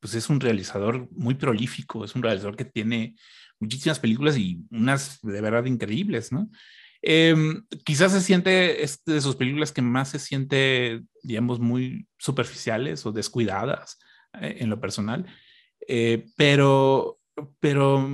pues 0.00 0.14
es 0.14 0.28
un 0.28 0.40
realizador 0.40 1.06
muy 1.12 1.36
prolífico, 1.36 2.04
es 2.04 2.16
un 2.16 2.24
realizador 2.24 2.56
que 2.56 2.64
tiene 2.64 3.14
muchísimas 3.60 4.00
películas 4.00 4.36
y 4.36 4.66
unas 4.72 5.20
de 5.22 5.40
verdad 5.40 5.66
increíbles, 5.66 6.32
¿no? 6.32 6.50
Em, 7.02 7.64
quizás 7.84 8.12
se 8.12 8.20
siente, 8.20 8.82
es 8.82 9.02
de 9.04 9.20
sus 9.20 9.36
películas 9.36 9.72
que 9.72 9.82
más 9.82 10.10
se 10.10 10.18
siente, 10.18 11.02
digamos, 11.22 11.58
muy 11.58 12.06
superficiales 12.18 13.06
o 13.06 13.12
descuidadas 13.12 13.98
eh, 14.40 14.58
en 14.60 14.68
lo 14.68 14.80
personal, 14.80 15.26
eh, 15.88 16.26
pero, 16.36 17.18
pero 17.58 18.06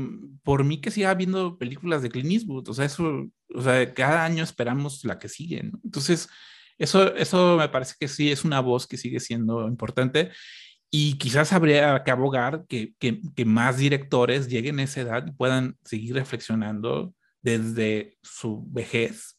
por 0.44 0.64
mí 0.64 0.80
que 0.80 0.92
siga 0.92 1.14
viendo 1.14 1.58
películas 1.58 2.02
de 2.02 2.10
Clint 2.10 2.30
Eastwood, 2.30 2.68
o 2.68 2.74
sea, 2.74 2.84
eso, 2.84 3.26
o 3.54 3.62
sea, 3.62 3.92
cada 3.92 4.24
año 4.24 4.44
esperamos 4.44 5.04
la 5.04 5.18
que 5.18 5.28
sigue, 5.28 5.64
¿no? 5.64 5.80
Entonces, 5.82 6.28
eso, 6.78 7.14
eso 7.16 7.56
me 7.56 7.68
parece 7.68 7.94
que 7.98 8.06
sí 8.06 8.30
es 8.30 8.44
una 8.44 8.60
voz 8.60 8.86
que 8.86 8.98
sigue 8.98 9.18
siendo 9.18 9.66
importante 9.66 10.30
y 10.90 11.18
quizás 11.18 11.52
habría 11.52 12.04
que 12.04 12.10
abogar 12.12 12.64
que, 12.68 12.94
que, 13.00 13.20
que 13.34 13.44
más 13.44 13.78
directores 13.78 14.48
lleguen 14.48 14.78
a 14.78 14.84
esa 14.84 15.00
edad 15.00 15.26
y 15.26 15.32
puedan 15.32 15.76
seguir 15.84 16.14
reflexionando 16.14 17.12
desde 17.46 18.18
su 18.22 18.64
vejez, 18.66 19.38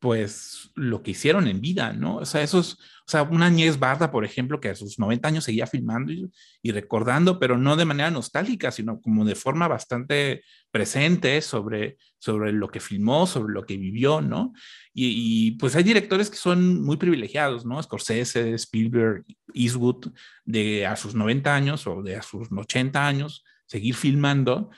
pues 0.00 0.72
lo 0.74 1.04
que 1.04 1.12
hicieron 1.12 1.46
en 1.46 1.60
vida, 1.60 1.92
¿no? 1.92 2.16
O 2.16 2.26
sea, 2.26 2.42
esos, 2.42 2.74
o 3.06 3.10
sea, 3.10 3.22
una 3.22 3.46
Añez 3.46 3.78
Barda, 3.78 4.10
por 4.10 4.24
ejemplo, 4.24 4.60
que 4.60 4.70
a 4.70 4.74
sus 4.74 4.98
90 4.98 5.28
años 5.28 5.44
seguía 5.44 5.68
filmando 5.68 6.12
y, 6.12 6.72
recordando, 6.72 7.38
pero 7.38 7.56
no 7.56 7.76
de 7.76 7.84
manera 7.84 8.10
nostálgica, 8.10 8.72
sino 8.72 9.00
como 9.00 9.24
de 9.24 9.36
forma 9.36 9.68
bastante 9.68 10.42
presente 10.72 11.40
sobre, 11.42 11.96
sobre 12.18 12.52
lo 12.52 12.68
que 12.68 12.80
filmó, 12.80 13.24
sobre 13.24 13.54
lo 13.54 13.64
que 13.64 13.76
vivió, 13.76 14.20
¿no? 14.20 14.52
Y, 14.92 15.52
pues 15.52 15.76
hay 15.76 15.84
directores 15.84 16.30
que 16.30 16.36
son 16.36 16.82
muy 16.82 16.96
privilegiados, 16.96 17.64
¿no? 17.64 17.80
Scorsese, 17.80 18.52
Spielberg, 18.54 19.24
Eastwood, 19.54 20.12
de 20.44 20.86
a 20.86 20.96
sus 20.96 21.14
90 21.14 21.54
años 21.54 21.86
o 21.86 22.02
de 22.02 22.16
a 22.16 22.22
sus 22.22 22.48
80 22.50 23.06
años, 23.06 23.44
seguir 23.66 23.94
filmando, 23.94 24.70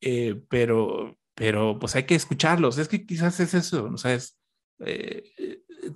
eh, 0.00 0.40
pero 0.48 1.18
pero 1.42 1.76
pues 1.76 1.96
hay 1.96 2.04
que 2.04 2.14
escucharlos. 2.14 2.78
Es 2.78 2.86
que 2.86 3.04
quizás 3.04 3.40
es 3.40 3.52
eso, 3.52 3.90
¿no? 3.90 3.98
sabes 3.98 4.38
eh, 4.78 5.24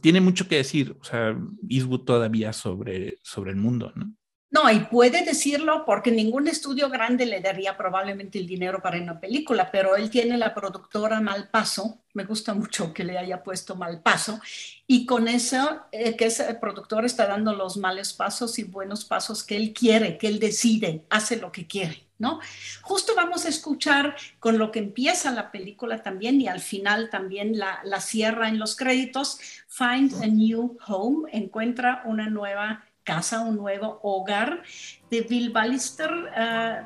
tiene 0.01 0.21
mucho 0.21 0.49
que 0.49 0.57
decir, 0.57 0.97
o 1.01 1.05
sea, 1.05 1.39
Eastwood 1.69 2.01
todavía 2.01 2.53
sobre, 2.53 3.21
sobre 3.23 3.53
el 3.53 3.57
mundo, 3.57 3.93
¿no? 3.95 4.13
No, 4.49 4.71
y 4.71 4.79
puede 4.81 5.25
decirlo 5.25 5.85
porque 5.85 6.13
ningún 6.13 6.47
estudio 6.47 6.89
grande 6.89 7.27
le 7.27 7.41
daría 7.41 7.77
probablemente 7.77 8.39
el 8.39 8.47
dinero 8.47 8.81
para 8.81 9.01
una 9.01 9.19
película, 9.19 9.71
pero 9.73 9.97
él 9.97 10.09
tiene 10.09 10.39
la 10.39 10.55
productora 10.55 11.21
Malpaso, 11.21 11.99
me 12.15 12.25
gusta 12.25 12.55
mucho 12.55 12.95
que 12.95 13.03
le 13.03 13.19
haya 13.19 13.43
puesto 13.43 13.75
Malpaso, 13.75 14.41
y 14.87 15.05
con 15.05 15.27
eso, 15.27 15.83
eh, 15.91 16.17
que 16.17 16.27
ese 16.27 16.55
productor 16.55 17.05
está 17.05 17.27
dando 17.27 17.55
los 17.55 17.77
malos 17.77 18.13
pasos 18.13 18.59
y 18.61 18.63
buenos 18.63 19.05
pasos 19.05 19.43
que 19.43 19.57
él 19.57 19.75
quiere, 19.75 20.17
que 20.17 20.29
él 20.29 20.39
decide, 20.39 21.05
hace 21.11 21.37
lo 21.37 21.51
que 21.51 21.67
quiere. 21.67 22.05
¿no? 22.19 22.41
Justo 22.81 23.13
vamos 23.15 23.45
a 23.45 23.51
escuchar 23.51 24.17
con 24.39 24.57
lo 24.57 24.71
que 24.71 24.79
empieza 24.79 25.33
la 25.33 25.51
película 25.51 26.03
también 26.03 26.41
y 26.41 26.49
al 26.49 26.61
final 26.61 27.11
también 27.11 27.59
la 27.59 28.01
cierra 28.01 28.49
en 28.49 28.59
los 28.59 28.75
créditos, 28.75 29.39
Find 29.69 30.15
a 30.23 30.27
New 30.27 30.79
Home, 30.87 31.29
encuentra 31.33 32.03
una 32.07 32.31
nueva 32.31 32.87
casa, 33.07 33.41
un 33.41 33.57
nuevo 33.57 34.01
hogar 34.03 34.63
de 35.11 35.23
Bill 35.23 35.51
Ballister, 35.51 36.11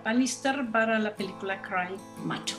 Ballister 0.05 0.71
para 0.71 1.01
la 1.01 1.17
película 1.17 1.61
Cry 1.63 1.97
Macho. 2.25 2.59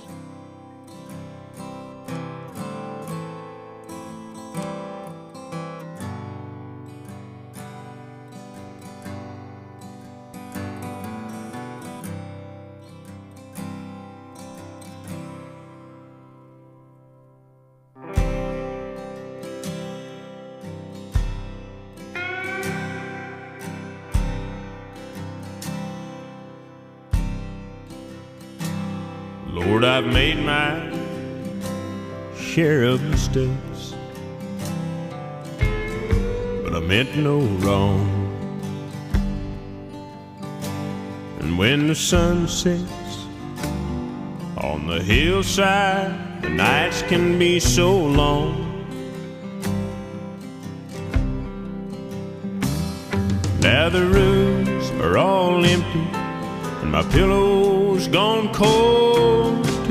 Lord, 29.82 30.06
I've 30.06 30.14
made 30.14 30.38
my 30.38 30.78
share 32.38 32.84
of 32.84 33.02
mistakes, 33.02 33.96
but 36.64 36.76
I 36.76 36.80
meant 36.82 37.16
no 37.18 37.40
wrong. 37.40 38.06
And 41.40 41.58
when 41.58 41.88
the 41.88 41.96
sun 41.96 42.48
sets 42.48 43.26
on 44.58 44.86
the 44.86 45.02
hillside, 45.02 46.44
the 46.44 46.50
nights 46.50 47.02
can 47.02 47.40
be 47.40 47.60
so 47.60 47.98
long. 47.98 48.86
Now 53.62 53.90
the 53.90 54.06
rooms 54.06 54.92
are 55.02 55.18
all 55.18 55.66
empty, 55.66 56.08
and 56.84 56.92
my 56.92 57.02
pillow's 57.02 58.08
gone 58.08 58.54
cold 58.54 59.11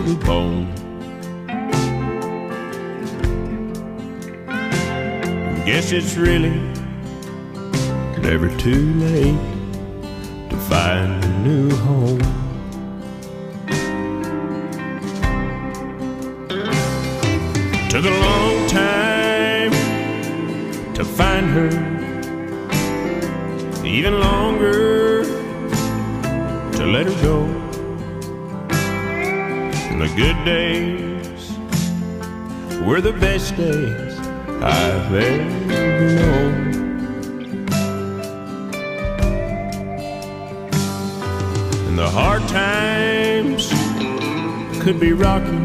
to 0.03 0.15
the 0.15 0.25
bone. 0.25 0.67
Guess 5.67 5.93
it's 5.93 6.17
really 6.17 6.59
never 8.23 8.49
too 8.57 8.95
late 8.95 9.39
to 10.49 10.57
find 10.69 11.25
a 11.25 11.29
new 11.41 11.71
home. 11.77 12.21
Took 17.91 18.05
a 18.05 18.17
long 18.27 18.69
time 18.69 19.73
to 20.95 21.05
find 21.05 21.47
her, 21.51 21.71
even 23.85 24.21
longer 24.21 25.25
to 26.77 26.87
let 26.87 27.07
her 27.07 27.23
go. 27.23 27.60
Good 30.17 30.45
days 30.45 31.57
were 32.85 33.01
the 33.01 33.13
best 33.13 33.57
days 33.57 34.19
I've 34.61 35.15
ever 35.15 36.15
known. 36.17 36.71
And 41.87 41.97
the 41.97 42.11
hard 42.11 42.43
times 42.49 43.69
could 44.83 44.99
be 44.99 45.13
rocky, 45.13 45.61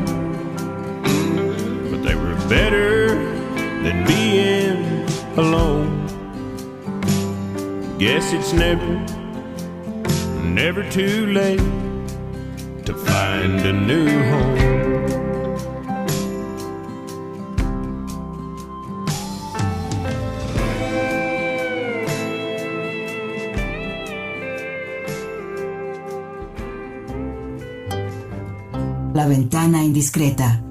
but 1.90 2.04
they 2.04 2.16
were 2.16 2.36
better 2.48 3.16
than 3.82 4.06
being 4.06 5.10
alone. 5.38 6.06
Guess 7.98 8.32
it's 8.32 8.54
never, 8.54 8.94
never 10.44 10.88
too 10.92 11.26
late 11.34 11.85
to 12.86 12.94
find 12.94 13.60
a 13.62 13.74
new 13.74 14.08
home. 14.30 14.76
La 29.14 29.26
ventana 29.26 29.84
indiscreta. 29.84 30.62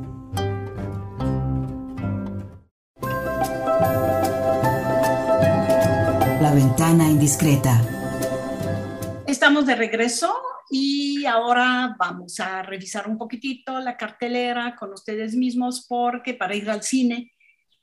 La 6.41 6.53
ventana 6.55 7.11
indiscreta. 7.11 7.81
Estamos 9.27 9.67
de 9.67 9.75
regreso 9.75 10.44
y 10.77 11.25
ahora 11.25 11.95
vamos 11.97 12.41
a 12.41 12.61
revisar 12.63 13.09
un 13.09 13.17
poquitito 13.17 13.79
la 13.79 13.97
cartelera 13.97 14.75
con 14.75 14.93
ustedes 14.93 15.37
mismos 15.37 15.87
porque 15.89 16.35
para 16.35 16.57
ir 16.57 16.69
al 16.69 16.83
cine 16.83 17.31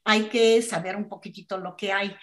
hay 0.04 0.24
que 0.24 0.62
saber 0.62 0.98
un 0.98 1.08
poquitito 1.08 1.58
lo 1.58 1.78
que 1.78 1.94
hay. 1.94 2.14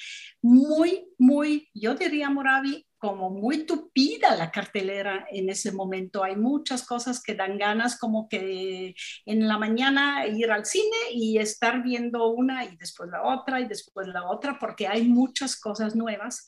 Muy, 0.42 1.08
muy, 1.16 1.70
yo 1.72 1.94
diría, 1.94 2.28
Moravi, 2.28 2.86
como 2.98 3.30
muy 3.30 3.64
tupida 3.64 4.36
la 4.36 4.50
cartelera 4.50 5.26
en 5.30 5.48
ese 5.48 5.72
momento. 5.72 6.22
Hay 6.22 6.36
muchas 6.36 6.84
cosas 6.84 7.22
que 7.22 7.34
dan 7.34 7.56
ganas 7.56 7.98
como 7.98 8.28
que 8.28 8.94
en 9.24 9.48
la 9.48 9.56
mañana 9.56 10.26
ir 10.26 10.50
al 10.50 10.66
cine 10.66 10.98
y 11.12 11.38
estar 11.38 11.82
viendo 11.82 12.28
una 12.28 12.66
y 12.66 12.76
después 12.76 13.08
la 13.08 13.22
otra 13.22 13.58
y 13.60 13.66
después 13.66 14.06
la 14.08 14.28
otra, 14.28 14.58
porque 14.58 14.86
hay 14.86 15.08
muchas 15.08 15.58
cosas 15.58 15.96
nuevas. 15.96 16.46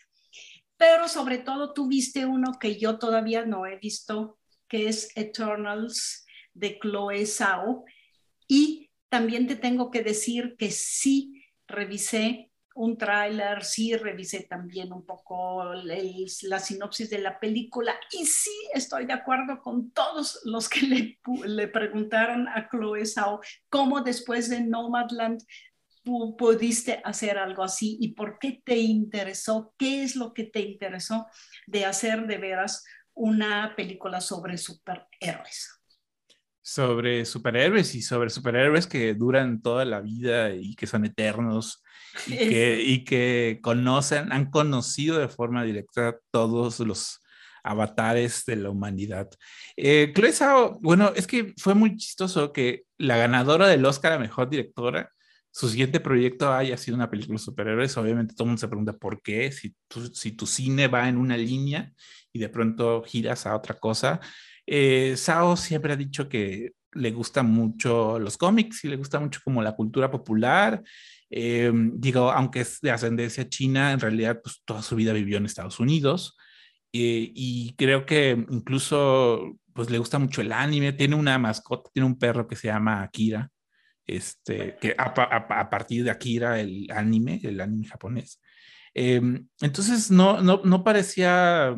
Pero 0.80 1.08
sobre 1.08 1.36
todo 1.36 1.74
tú 1.74 1.88
viste 1.88 2.24
uno 2.24 2.58
que 2.58 2.78
yo 2.78 2.98
todavía 2.98 3.44
no 3.44 3.66
he 3.66 3.76
visto, 3.76 4.38
que 4.66 4.88
es 4.88 5.14
Eternals 5.14 6.24
de 6.54 6.78
Chloe 6.78 7.26
Zhao. 7.26 7.84
Y 8.48 8.90
también 9.10 9.46
te 9.46 9.56
tengo 9.56 9.90
que 9.90 10.02
decir 10.02 10.56
que 10.58 10.70
sí 10.70 11.44
revisé 11.68 12.50
un 12.74 12.96
tráiler, 12.96 13.62
sí 13.62 13.94
revisé 13.94 14.44
también 14.44 14.90
un 14.94 15.04
poco 15.04 15.70
el, 15.70 16.26
la 16.44 16.58
sinopsis 16.58 17.10
de 17.10 17.18
la 17.18 17.38
película 17.38 17.94
y 18.10 18.24
sí 18.24 18.56
estoy 18.72 19.04
de 19.04 19.12
acuerdo 19.12 19.60
con 19.60 19.90
todos 19.90 20.40
los 20.44 20.66
que 20.66 20.86
le, 20.86 21.18
le 21.44 21.68
preguntaron 21.68 22.48
a 22.48 22.70
Chloe 22.70 23.04
Zhao 23.04 23.42
cómo 23.68 24.00
después 24.00 24.48
de 24.48 24.62
Nomadland 24.62 25.42
tú 26.02 26.36
pudiste 26.36 27.00
hacer 27.04 27.38
algo 27.38 27.62
así 27.62 27.96
y 28.00 28.14
por 28.14 28.38
qué 28.38 28.60
te 28.64 28.76
interesó, 28.76 29.74
qué 29.78 30.02
es 30.02 30.16
lo 30.16 30.32
que 30.32 30.44
te 30.44 30.60
interesó 30.60 31.26
de 31.66 31.84
hacer 31.84 32.26
de 32.26 32.38
veras 32.38 32.84
una 33.14 33.74
película 33.76 34.20
sobre 34.20 34.56
superhéroes 34.58 35.80
sobre 36.62 37.24
superhéroes 37.24 37.96
y 37.96 38.02
sobre 38.02 38.30
superhéroes 38.30 38.86
que 38.86 39.14
duran 39.14 39.60
toda 39.60 39.84
la 39.84 40.00
vida 40.00 40.54
y 40.54 40.76
que 40.76 40.86
son 40.86 41.04
eternos 41.04 41.82
y 42.28 42.36
que, 42.36 42.82
y 42.82 43.04
que 43.04 43.58
conocen, 43.60 44.32
han 44.32 44.50
conocido 44.50 45.18
de 45.18 45.28
forma 45.28 45.64
directa 45.64 46.18
todos 46.30 46.78
los 46.78 47.20
avatares 47.64 48.44
de 48.46 48.56
la 48.56 48.70
humanidad. 48.70 49.28
Eh, 49.76 50.12
Chloe 50.14 50.32
Zhao, 50.32 50.78
bueno, 50.80 51.12
es 51.16 51.26
que 51.26 51.54
fue 51.58 51.74
muy 51.74 51.96
chistoso 51.96 52.52
que 52.52 52.84
la 52.98 53.16
ganadora 53.16 53.66
del 53.66 53.84
Oscar 53.84 54.12
a 54.12 54.18
Mejor 54.18 54.48
Directora, 54.48 55.10
su 55.50 55.68
siguiente 55.68 56.00
proyecto 56.00 56.52
haya 56.52 56.76
sido 56.76 56.96
una 56.96 57.10
película 57.10 57.38
de 57.38 57.44
superhéroes. 57.44 57.96
Obviamente 57.96 58.34
todo 58.34 58.44
el 58.44 58.48
mundo 58.50 58.60
se 58.60 58.68
pregunta 58.68 58.92
por 58.96 59.20
qué, 59.22 59.50
si 59.52 59.74
tu, 59.88 60.06
si 60.06 60.32
tu 60.32 60.46
cine 60.46 60.88
va 60.88 61.08
en 61.08 61.16
una 61.16 61.36
línea 61.36 61.92
y 62.32 62.38
de 62.38 62.48
pronto 62.48 63.02
giras 63.04 63.46
a 63.46 63.56
otra 63.56 63.78
cosa. 63.78 64.20
Eh, 64.66 65.14
Sao 65.16 65.56
siempre 65.56 65.92
ha 65.92 65.96
dicho 65.96 66.28
que 66.28 66.72
le 66.92 67.10
gusta 67.12 67.42
mucho 67.42 68.18
los 68.18 68.36
cómics 68.36 68.84
y 68.84 68.88
le 68.88 68.96
gusta 68.96 69.20
mucho 69.20 69.40
como 69.44 69.62
la 69.62 69.74
cultura 69.74 70.10
popular. 70.10 70.82
Eh, 71.30 71.72
digo, 71.94 72.30
aunque 72.30 72.60
es 72.60 72.80
de 72.80 72.90
ascendencia 72.90 73.48
china, 73.48 73.92
en 73.92 74.00
realidad 74.00 74.40
pues 74.42 74.62
toda 74.64 74.82
su 74.82 74.96
vida 74.96 75.12
vivió 75.12 75.38
en 75.38 75.46
Estados 75.46 75.78
Unidos 75.78 76.36
eh, 76.92 77.30
y 77.34 77.74
creo 77.76 78.04
que 78.04 78.44
incluso 78.50 79.56
pues 79.72 79.90
le 79.90 79.98
gusta 79.98 80.18
mucho 80.18 80.40
el 80.40 80.52
anime, 80.52 80.92
tiene 80.92 81.14
una 81.14 81.38
mascota, 81.38 81.88
tiene 81.92 82.06
un 82.06 82.18
perro 82.18 82.48
que 82.48 82.56
se 82.56 82.68
llama 82.68 83.02
Akira, 83.02 83.48
este, 84.16 84.76
que 84.80 84.94
a, 84.96 85.12
a, 85.16 85.60
a 85.60 85.70
partir 85.70 86.04
de 86.04 86.10
Akira 86.10 86.60
el 86.60 86.86
anime, 86.94 87.40
el 87.42 87.60
anime 87.60 87.86
japonés. 87.86 88.40
Eh, 88.94 89.20
entonces 89.60 90.10
no, 90.10 90.40
no, 90.42 90.62
no 90.64 90.82
parecía 90.82 91.76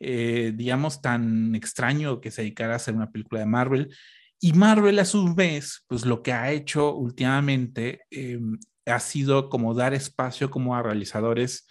eh, 0.00 0.52
digamos, 0.54 1.00
tan 1.00 1.54
extraño 1.54 2.20
que 2.20 2.30
se 2.30 2.42
dedicara 2.42 2.74
a 2.74 2.76
hacer 2.76 2.94
una 2.94 3.10
película 3.10 3.40
de 3.40 3.46
Marvel. 3.46 3.94
Y 4.40 4.52
Marvel, 4.52 4.98
a 4.98 5.04
su 5.04 5.34
vez, 5.34 5.84
pues 5.86 6.04
lo 6.04 6.22
que 6.22 6.32
ha 6.32 6.52
hecho 6.52 6.94
últimamente 6.94 8.02
eh, 8.10 8.38
ha 8.84 9.00
sido 9.00 9.48
como 9.48 9.72
dar 9.72 9.94
espacio 9.94 10.50
como 10.50 10.76
a 10.76 10.82
realizadores 10.82 11.66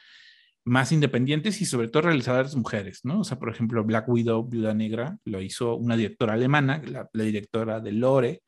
más 0.66 0.92
independientes 0.92 1.62
y 1.62 1.66
sobre 1.66 1.90
todo 1.90 2.04
realizadores 2.04 2.56
mujeres, 2.56 3.02
¿no? 3.04 3.20
O 3.20 3.24
sea, 3.24 3.38
por 3.38 3.50
ejemplo, 3.50 3.84
Black 3.84 4.08
Widow, 4.10 4.48
Viuda 4.48 4.74
Negra, 4.74 5.18
lo 5.26 5.42
hizo 5.42 5.76
una 5.76 5.96
directora 5.98 6.34
alemana, 6.34 6.82
la, 6.86 7.08
la 7.14 7.24
directora 7.24 7.82
de 7.82 7.92
Lore, 7.92 8.42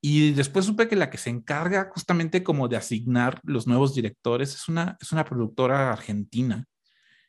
y 0.00 0.32
después 0.32 0.64
supe 0.64 0.88
que 0.88 0.96
la 0.96 1.10
que 1.10 1.18
se 1.18 1.30
encarga 1.30 1.90
justamente 1.92 2.42
como 2.42 2.68
de 2.68 2.76
asignar 2.76 3.40
los 3.42 3.66
nuevos 3.66 3.94
directores 3.94 4.54
es 4.54 4.68
una, 4.68 4.96
es 5.00 5.12
una 5.12 5.24
productora 5.24 5.92
argentina, 5.92 6.64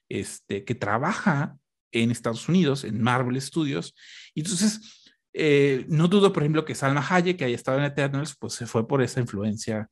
este, 0.08 0.64
que 0.64 0.76
trabaja 0.76 1.58
en 1.92 2.12
Estados 2.12 2.48
Unidos, 2.48 2.86
en 2.86 3.02
Marvel 3.02 3.42
Studios. 3.42 3.94
Y 4.34 4.42
entonces, 4.42 5.12
eh, 5.34 5.86
no 5.90 6.08
dudo, 6.08 6.32
por 6.32 6.44
ejemplo, 6.44 6.64
que 6.64 6.76
Salma 6.76 7.06
Hayek, 7.08 7.38
que 7.38 7.46
haya 7.46 7.56
estado 7.56 7.78
en 7.78 7.86
Eternals, 7.86 8.36
pues 8.40 8.54
se 8.54 8.66
fue 8.66 8.88
por 8.88 9.02
esa 9.02 9.20
influencia, 9.20 9.90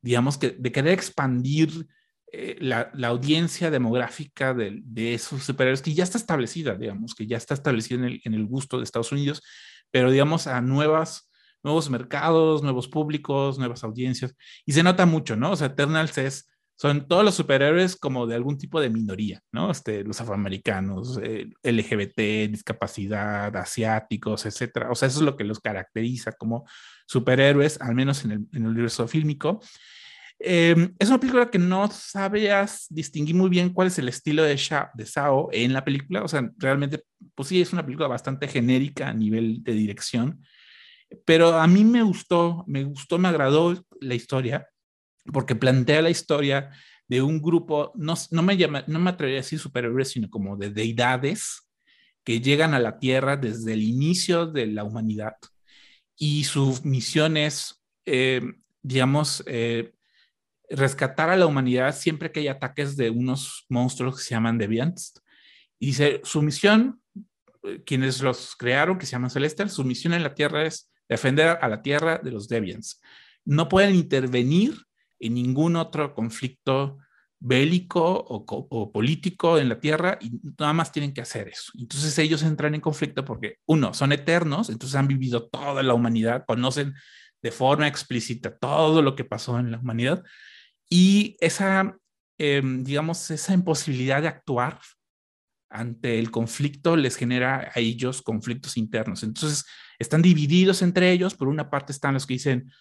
digamos, 0.00 0.38
que 0.38 0.50
de 0.50 0.72
querer 0.72 0.92
expandir 0.92 1.88
eh, 2.32 2.56
la, 2.60 2.92
la, 2.94 3.08
audiencia 3.08 3.72
demográfica 3.72 4.54
de, 4.54 4.80
de, 4.84 5.14
esos 5.14 5.42
superhéroes 5.42 5.82
que 5.82 5.94
ya 5.94 6.04
está 6.04 6.16
establecida, 6.16 6.76
digamos, 6.76 7.16
que 7.16 7.26
ya 7.26 7.36
está 7.36 7.54
establecida 7.54 7.98
en 7.98 8.04
el, 8.04 8.20
en 8.24 8.34
el 8.34 8.46
gusto 8.46 8.78
de 8.78 8.84
Estados 8.84 9.10
Unidos, 9.10 9.42
pero 9.90 10.12
digamos 10.12 10.46
a 10.46 10.60
nuevas 10.60 11.29
nuevos 11.62 11.90
mercados, 11.90 12.62
nuevos 12.62 12.88
públicos, 12.88 13.58
nuevas 13.58 13.84
audiencias, 13.84 14.34
y 14.64 14.72
se 14.72 14.82
nota 14.82 15.06
mucho, 15.06 15.36
¿no? 15.36 15.52
O 15.52 15.56
sea, 15.56 15.68
Eternals 15.68 16.18
es 16.18 16.50
son 16.80 17.06
todos 17.06 17.22
los 17.22 17.34
superhéroes 17.34 17.94
como 17.94 18.26
de 18.26 18.36
algún 18.36 18.56
tipo 18.56 18.80
de 18.80 18.88
minoría, 18.88 19.42
¿no? 19.52 19.70
Este, 19.70 20.02
los 20.02 20.18
afroamericanos, 20.22 21.20
eh, 21.22 21.50
LGBT, 21.62 22.50
discapacidad, 22.50 23.54
asiáticos, 23.54 24.46
etcétera. 24.46 24.90
O 24.90 24.94
sea, 24.94 25.08
eso 25.08 25.18
es 25.18 25.24
lo 25.26 25.36
que 25.36 25.44
los 25.44 25.60
caracteriza 25.60 26.32
como 26.32 26.66
superhéroes, 27.06 27.78
al 27.82 27.94
menos 27.94 28.24
en 28.24 28.30
el, 28.30 28.38
en 28.54 28.62
el 28.62 28.68
universo 28.68 29.06
fílmico. 29.06 29.60
Eh, 30.38 30.88
es 30.98 31.08
una 31.10 31.20
película 31.20 31.50
que 31.50 31.58
no 31.58 31.90
sabías 31.90 32.86
distinguir 32.88 33.34
muy 33.34 33.50
bien 33.50 33.74
cuál 33.74 33.88
es 33.88 33.98
el 33.98 34.08
estilo 34.08 34.42
de, 34.42 34.56
Sha, 34.56 34.90
de 34.94 35.04
Sao 35.04 35.50
en 35.52 35.74
la 35.74 35.84
película. 35.84 36.22
O 36.22 36.28
sea, 36.28 36.50
realmente, 36.56 37.02
pues 37.34 37.50
sí, 37.50 37.60
es 37.60 37.74
una 37.74 37.84
película 37.84 38.08
bastante 38.08 38.48
genérica 38.48 39.08
a 39.08 39.12
nivel 39.12 39.62
de 39.62 39.72
dirección. 39.74 40.42
Pero 41.24 41.58
a 41.58 41.66
mí 41.66 41.84
me 41.84 42.02
gustó, 42.02 42.64
me 42.66 42.84
gustó, 42.84 43.18
me 43.18 43.28
agradó 43.28 43.84
la 44.00 44.14
historia 44.14 44.68
porque 45.32 45.54
plantea 45.54 46.02
la 46.02 46.10
historia 46.10 46.70
de 47.08 47.22
un 47.22 47.42
grupo, 47.42 47.92
no, 47.94 48.14
no, 48.30 48.42
me, 48.42 48.56
llama, 48.56 48.84
no 48.86 49.00
me 49.00 49.10
atrevería 49.10 49.40
a 49.40 49.42
decir 49.42 49.58
superhéroes, 49.58 50.10
sino 50.10 50.30
como 50.30 50.56
de 50.56 50.70
deidades 50.70 51.68
que 52.24 52.40
llegan 52.40 52.74
a 52.74 52.78
la 52.78 52.98
Tierra 52.98 53.36
desde 53.36 53.72
el 53.72 53.82
inicio 53.82 54.46
de 54.46 54.66
la 54.66 54.84
humanidad 54.84 55.34
y 56.22 56.44
su 56.44 56.78
misión 56.84 57.38
es, 57.38 57.82
eh, 58.04 58.42
digamos, 58.82 59.42
eh, 59.46 59.94
rescatar 60.68 61.30
a 61.30 61.36
la 61.36 61.46
humanidad 61.46 61.96
siempre 61.96 62.30
que 62.30 62.40
hay 62.40 62.48
ataques 62.48 62.94
de 62.94 63.08
unos 63.08 63.64
monstruos 63.70 64.16
que 64.16 64.22
se 64.22 64.34
llaman 64.34 64.58
Deviants. 64.58 65.14
Y 65.78 65.86
dice, 65.86 66.20
su 66.22 66.42
misión, 66.42 67.00
eh, 67.62 67.82
quienes 67.86 68.20
los 68.20 68.54
crearon, 68.54 68.98
que 68.98 69.06
se 69.06 69.12
llaman 69.12 69.30
Celestial, 69.30 69.70
su 69.70 69.82
misión 69.82 70.12
en 70.12 70.22
la 70.22 70.34
Tierra 70.34 70.66
es 70.66 70.89
defender 71.10 71.58
a 71.60 71.68
la 71.68 71.82
Tierra 71.82 72.18
de 72.22 72.30
los 72.30 72.48
Deviants. 72.48 73.02
No 73.44 73.68
pueden 73.68 73.96
intervenir 73.96 74.74
en 75.18 75.34
ningún 75.34 75.76
otro 75.76 76.14
conflicto 76.14 76.98
bélico 77.40 78.24
o, 78.28 78.92
político 78.92 79.58
en 79.58 79.68
la 79.68 79.80
Tierra 79.80 80.18
y 80.20 80.30
nada 80.58 80.72
más 80.72 80.92
tienen 80.92 81.12
que 81.12 81.22
hacer 81.22 81.48
eso. 81.48 81.72
Entonces 81.78 82.16
ellos 82.18 82.42
entran 82.42 82.74
en 82.74 82.80
conflicto 82.80 83.24
porque, 83.24 83.56
uno, 83.66 83.92
son 83.92 84.12
eternos, 84.12 84.70
entonces 84.70 84.94
han 84.94 85.08
vivido 85.08 85.48
toda 85.48 85.82
la 85.82 85.94
humanidad, 85.94 86.44
conocen 86.46 86.94
de 87.42 87.50
forma 87.50 87.88
explícita 87.88 88.56
todo 88.56 89.02
lo 89.02 89.16
que 89.16 89.24
pasó 89.24 89.58
en 89.58 89.72
la 89.72 89.78
humanidad 89.78 90.22
y 90.88 91.36
esa, 91.40 91.96
em, 92.38 92.84
digamos, 92.84 93.30
esa 93.30 93.54
imposibilidad 93.54 94.22
de 94.22 94.28
actuar 94.28 94.78
ante 95.70 96.18
el 96.18 96.30
conflicto 96.30 96.96
les 96.96 97.16
genera 97.16 97.70
a 97.74 97.80
ellos 97.80 98.22
conflictos 98.22 98.76
internos. 98.76 99.22
Entonces 99.22 99.64
están 100.00 100.22
divididos 100.22 100.82
entre 100.82 101.12
ellos. 101.12 101.34
Por 101.34 101.46
una 101.46 101.70
parte 101.70 101.92
están 101.92 102.14
los 102.14 102.26
que 102.26 102.34
dicen, 102.34 102.72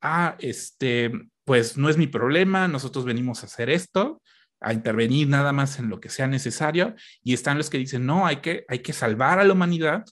ah, 0.00 0.36
este, 0.38 1.10
pues 1.44 1.76
no 1.76 1.88
es 1.88 1.96
mi 1.96 2.06
problema, 2.06 2.68
nosotros 2.68 3.04
venimos 3.04 3.42
a 3.42 3.46
hacer 3.46 3.70
esto, 3.70 4.22
a 4.60 4.72
intervenir 4.72 5.28
nada 5.28 5.52
más 5.52 5.78
en 5.80 5.88
lo 5.88 5.98
que 6.00 6.08
sea 6.08 6.28
necesario, 6.28 6.94
y 7.24 7.34
están 7.34 7.58
los 7.58 7.70
que 7.70 7.78
dicen, 7.78 8.06
no, 8.06 8.26
hay 8.26 8.36
que, 8.36 8.64
hay 8.68 8.78
que 8.80 8.92
salvar 8.92 9.40
a 9.40 9.44
la 9.44 9.52
humanidad 9.52 10.04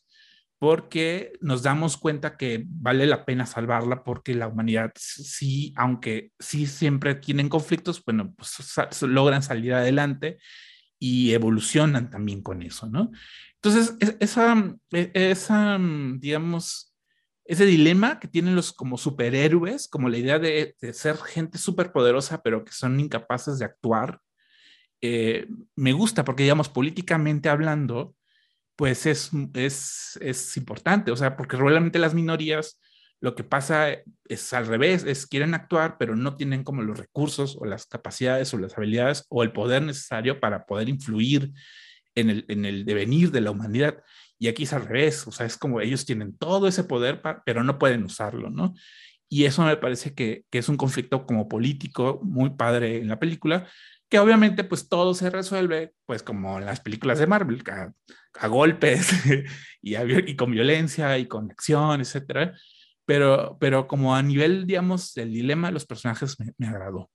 porque 0.58 1.32
nos 1.40 1.62
damos 1.62 1.98
cuenta 1.98 2.36
que 2.38 2.64
vale 2.66 3.06
la 3.06 3.26
pena 3.26 3.44
salvarla 3.44 4.02
porque 4.02 4.34
la 4.34 4.48
humanidad 4.48 4.92
sí, 4.96 5.74
aunque 5.76 6.30
sí 6.38 6.66
siempre 6.66 7.14
tienen 7.16 7.50
conflictos, 7.50 8.02
bueno, 8.04 8.34
pues 8.34 9.02
logran 9.02 9.42
salir 9.42 9.74
adelante 9.74 10.38
y 10.99 11.32
evolucionan 11.32 12.11
también 12.11 12.42
con 12.42 12.62
eso, 12.62 12.88
¿no? 12.88 13.11
Entonces, 13.57 13.97
esa, 14.20 14.76
e, 14.92 15.11
esa 15.14 15.78
digamos, 16.18 16.95
ese 17.45 17.66
dilema 17.66 18.20
que 18.20 18.28
tienen 18.28 18.57
los 18.57 18.72
como 18.72 18.97
superhéroes, 18.99 19.88
como 19.88 20.09
la 20.09 20.18
idea 20.18 20.38
de, 20.38 20.74
ser 20.92 21.16
gente 21.16 21.59
superpoderosa, 21.59 22.42
pero 22.42 22.64
que 22.64 22.72
son 22.72 22.99
incapaces 23.01 23.59
de 23.59 23.66
actuar, 23.66 24.20
eh, 25.01 25.47
me 25.76 25.92
gusta 25.92 26.24
porque, 26.24 26.45
digamos, 26.45 26.68
políticamente 26.68 27.49
hablando, 27.49 28.14
pues 28.76 29.07
es, 29.07 29.30
es, 29.55 30.18
es 30.20 30.57
importante, 30.57 31.11
o 31.11 31.16
sea, 31.16 31.36
porque 31.36 31.57
realmente 31.57 31.99
las 31.99 32.14
minorías 32.14 32.80
lo 33.24 33.34
que 33.34 33.42
pasa 33.42 33.88
es 34.28 34.52
al 34.52 34.66
revés, 34.66 35.02
es 35.04 35.26
quieren 35.26 35.54
actuar, 35.54 35.96
pero 35.98 36.14
no 36.14 36.36
tienen 36.36 36.62
como 36.62 36.82
los 36.82 36.98
recursos 36.98 37.56
o 37.58 37.64
las 37.64 37.86
capacidades 37.86 38.52
o 38.52 38.58
las 38.58 38.76
habilidades 38.76 39.24
o 39.30 39.42
el 39.42 39.50
poder 39.50 39.80
necesario 39.80 40.40
para 40.40 40.66
poder 40.66 40.90
influir 40.90 41.50
en 42.14 42.28
el, 42.28 42.44
en 42.48 42.66
el 42.66 42.84
devenir 42.84 43.30
de 43.30 43.40
la 43.40 43.50
humanidad. 43.50 44.02
Y 44.38 44.48
aquí 44.48 44.64
es 44.64 44.74
al 44.74 44.84
revés, 44.84 45.26
o 45.26 45.32
sea, 45.32 45.46
es 45.46 45.56
como 45.56 45.80
ellos 45.80 46.04
tienen 46.04 46.36
todo 46.36 46.68
ese 46.68 46.84
poder, 46.84 47.22
pero 47.46 47.64
no 47.64 47.78
pueden 47.78 48.04
usarlo, 48.04 48.50
¿no? 48.50 48.74
Y 49.26 49.46
eso 49.46 49.64
me 49.64 49.78
parece 49.78 50.12
que, 50.12 50.44
que, 50.50 50.58
es 50.58 50.68
un 50.68 50.76
conflicto 50.76 51.24
como 51.24 51.48
político 51.48 52.20
muy 52.22 52.50
padre 52.50 52.98
en 52.98 53.08
la 53.08 53.18
película, 53.18 53.66
que 54.10 54.18
obviamente 54.18 54.64
pues 54.64 54.86
todo 54.90 55.14
se 55.14 55.30
resuelve 55.30 55.94
pues 56.04 56.22
como 56.22 56.58
en 56.58 56.66
las 56.66 56.80
películas 56.80 57.18
de 57.20 57.26
Marvel, 57.26 57.62
a, 57.72 57.90
a 58.38 58.48
golpes 58.48 59.12
y, 59.82 59.96
y, 59.96 60.36
con 60.36 60.50
violencia 60.50 61.16
y 61.16 61.26
con 61.26 61.50
acción, 61.50 62.02
etcétera. 62.02 62.52
Pero, 63.07 63.57
pero 63.61 63.86
como 63.86 64.14
a 64.14 64.22
nivel, 64.22 64.66
digamos, 64.66 65.14
del 65.14 65.32
dilema 65.32 65.68
de 65.68 65.74
los 65.74 65.86
personajes 65.86 66.38
me, 66.40 66.52
me 66.57 66.66
agradó. 66.68 67.11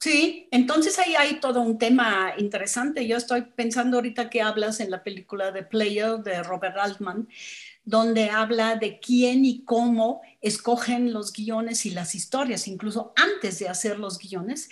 Sí, 0.00 0.48
entonces 0.50 0.98
ahí 0.98 1.14
hay 1.16 1.40
todo 1.40 1.60
un 1.60 1.78
tema 1.78 2.34
interesante. 2.36 3.06
Yo 3.06 3.16
estoy 3.16 3.42
pensando 3.42 3.96
ahorita 3.96 4.28
que 4.28 4.42
hablas 4.42 4.80
en 4.80 4.90
la 4.90 5.02
película 5.02 5.52
de 5.52 5.62
Player 5.62 6.18
de 6.18 6.42
Robert 6.42 6.76
Altman, 6.76 7.28
donde 7.84 8.30
habla 8.30 8.76
de 8.76 8.98
quién 8.98 9.44
y 9.44 9.64
cómo 9.64 10.20
escogen 10.40 11.12
los 11.12 11.32
guiones 11.32 11.86
y 11.86 11.90
las 11.90 12.14
historias, 12.14 12.66
incluso 12.66 13.12
antes 13.16 13.58
de 13.60 13.68
hacer 13.68 13.98
los 13.98 14.18
guiones, 14.18 14.68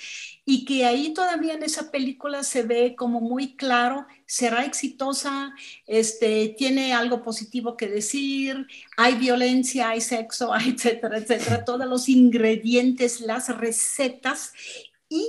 y 0.46 0.64
que 0.64 0.84
ahí 0.84 1.14
todavía 1.14 1.54
en 1.54 1.62
esa 1.62 1.90
película 1.90 2.42
se 2.42 2.62
ve 2.62 2.94
como 2.96 3.20
muy 3.20 3.56
claro, 3.56 4.06
será 4.26 4.64
exitosa, 4.64 5.54
este, 5.86 6.54
tiene 6.58 6.92
algo 6.92 7.22
positivo 7.22 7.76
que 7.76 7.88
decir, 7.88 8.66
hay 8.96 9.14
violencia, 9.14 9.90
hay 9.90 10.00
sexo, 10.00 10.52
etcétera, 10.66 11.18
etcétera, 11.18 11.64
todos 11.64 11.86
los 11.86 12.08
ingredientes, 12.08 13.20
las 13.20 13.56
recetas. 13.56 14.52
Y 15.08 15.28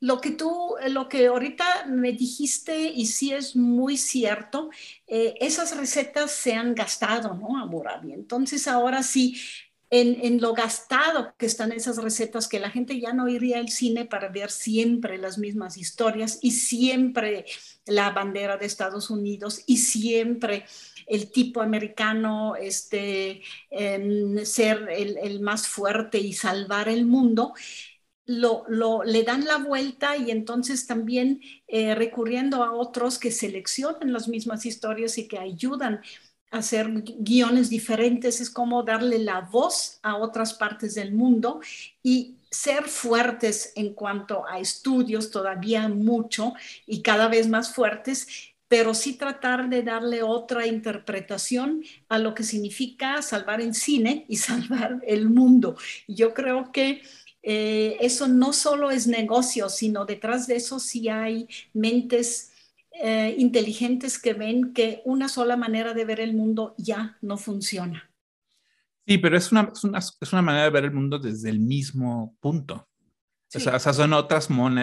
lo 0.00 0.20
que 0.20 0.30
tú, 0.30 0.74
lo 0.88 1.08
que 1.08 1.26
ahorita 1.26 1.86
me 1.86 2.12
dijiste, 2.12 2.90
y 2.90 3.06
sí 3.06 3.32
es 3.32 3.54
muy 3.54 3.96
cierto, 3.96 4.70
eh, 5.06 5.34
esas 5.40 5.76
recetas 5.76 6.32
se 6.32 6.54
han 6.54 6.74
gastado, 6.74 7.34
¿no, 7.34 7.58
Amurabi? 7.58 8.12
Entonces 8.12 8.66
ahora 8.66 9.02
sí, 9.02 9.36
en, 9.90 10.40
lo 10.40 10.54
gastado 10.54 11.34
que 11.36 11.46
están 11.46 11.72
esas 11.72 11.96
recetas, 11.96 12.46
que 12.46 12.60
la 12.60 12.70
gente 12.70 13.00
ya 13.00 13.12
no 13.12 13.28
iría 13.28 13.58
al 13.58 13.68
cine 13.68 14.04
para 14.04 14.28
ver 14.28 14.50
siempre 14.50 15.18
las 15.18 15.36
mismas 15.36 15.76
historias 15.76 16.38
y 16.42 16.52
siempre 16.52 17.44
la 17.86 18.10
bandera 18.10 18.56
de 18.56 18.66
Estados 18.66 19.10
Unidos 19.10 19.62
y 19.66 19.78
siempre 19.78 20.64
el 21.08 21.32
tipo 21.32 21.60
americano, 21.60 22.54
este, 22.54 23.42
ser 24.44 24.88
el, 24.90 25.40
más 25.40 25.66
fuerte 25.66 26.18
y 26.18 26.34
salvar 26.34 26.88
el 26.88 27.04
mundo 27.04 27.52
lo, 28.26 29.02
le 29.04 29.24
dan 29.24 29.44
la 29.44 29.58
vuelta 29.58 30.16
y 30.16 30.30
entonces 30.30 30.86
también 30.86 31.40
eh, 31.66 31.96
recurriendo 31.96 32.62
a 32.62 32.72
otros 32.72 33.18
que 33.18 33.32
seleccionan 33.32 34.12
las 34.12 34.28
mismas 34.28 34.66
historias 34.66 35.18
y 35.18 35.26
que 35.26 35.38
ayudan 35.38 36.00
hacer 36.50 36.90
guiones 37.18 37.70
diferentes, 37.70 38.40
es 38.40 38.50
como 38.50 38.82
darle 38.82 39.18
la 39.18 39.40
voz 39.40 39.98
a 40.02 40.16
otras 40.16 40.54
partes 40.54 40.94
del 40.94 41.12
mundo 41.12 41.60
y 42.02 42.36
ser 42.50 42.84
fuertes 42.84 43.72
en 43.76 43.94
cuanto 43.94 44.44
a 44.46 44.58
estudios, 44.58 45.30
todavía 45.30 45.88
mucho 45.88 46.54
y 46.86 47.02
cada 47.02 47.28
vez 47.28 47.48
más 47.48 47.72
fuertes, 47.72 48.26
pero 48.66 48.94
sí 48.94 49.14
tratar 49.14 49.68
de 49.68 49.82
darle 49.82 50.22
otra 50.22 50.66
interpretación 50.66 51.82
a 52.08 52.18
lo 52.18 52.34
que 52.34 52.42
significa 52.42 53.22
salvar 53.22 53.60
el 53.60 53.74
cine 53.74 54.24
y 54.28 54.36
salvar 54.48 55.00
el 55.06 55.28
mundo. 55.28 55.76
Yo 56.08 56.34
creo 56.34 56.72
que 56.72 57.02
eh, 57.42 57.96
eso 58.00 58.28
no 58.28 58.52
solo 58.52 58.90
es 58.90 59.06
negocio, 59.06 59.68
sino 59.68 60.04
detrás 60.04 60.46
de 60.46 60.56
eso 60.56 60.78
sí 60.78 61.08
hay 61.08 61.48
mentes 61.72 62.49
eh, 62.92 63.34
inteligentes 63.38 64.18
que 64.18 64.34
ven 64.34 64.72
que 64.72 65.02
una 65.04 65.28
sola 65.28 65.56
manera 65.56 65.94
de 65.94 66.04
ver 66.04 66.20
el 66.20 66.34
mundo 66.34 66.74
ya 66.76 67.18
no 67.22 67.36
funciona. 67.36 68.10
Sí, 69.06 69.18
pero 69.18 69.36
es 69.36 69.50
una, 69.52 69.70
es 69.72 69.84
una, 69.84 69.98
es 69.98 70.32
una 70.32 70.42
manera 70.42 70.64
de 70.64 70.70
ver 70.70 70.84
el 70.84 70.92
mundo 70.92 71.18
desde 71.18 71.50
el 71.50 71.60
mismo 71.60 72.36
punto. 72.40 72.88
O, 73.52 73.58
sea, 73.58 73.80
son 73.80 74.12
otras 74.12 74.44
son 74.44 74.78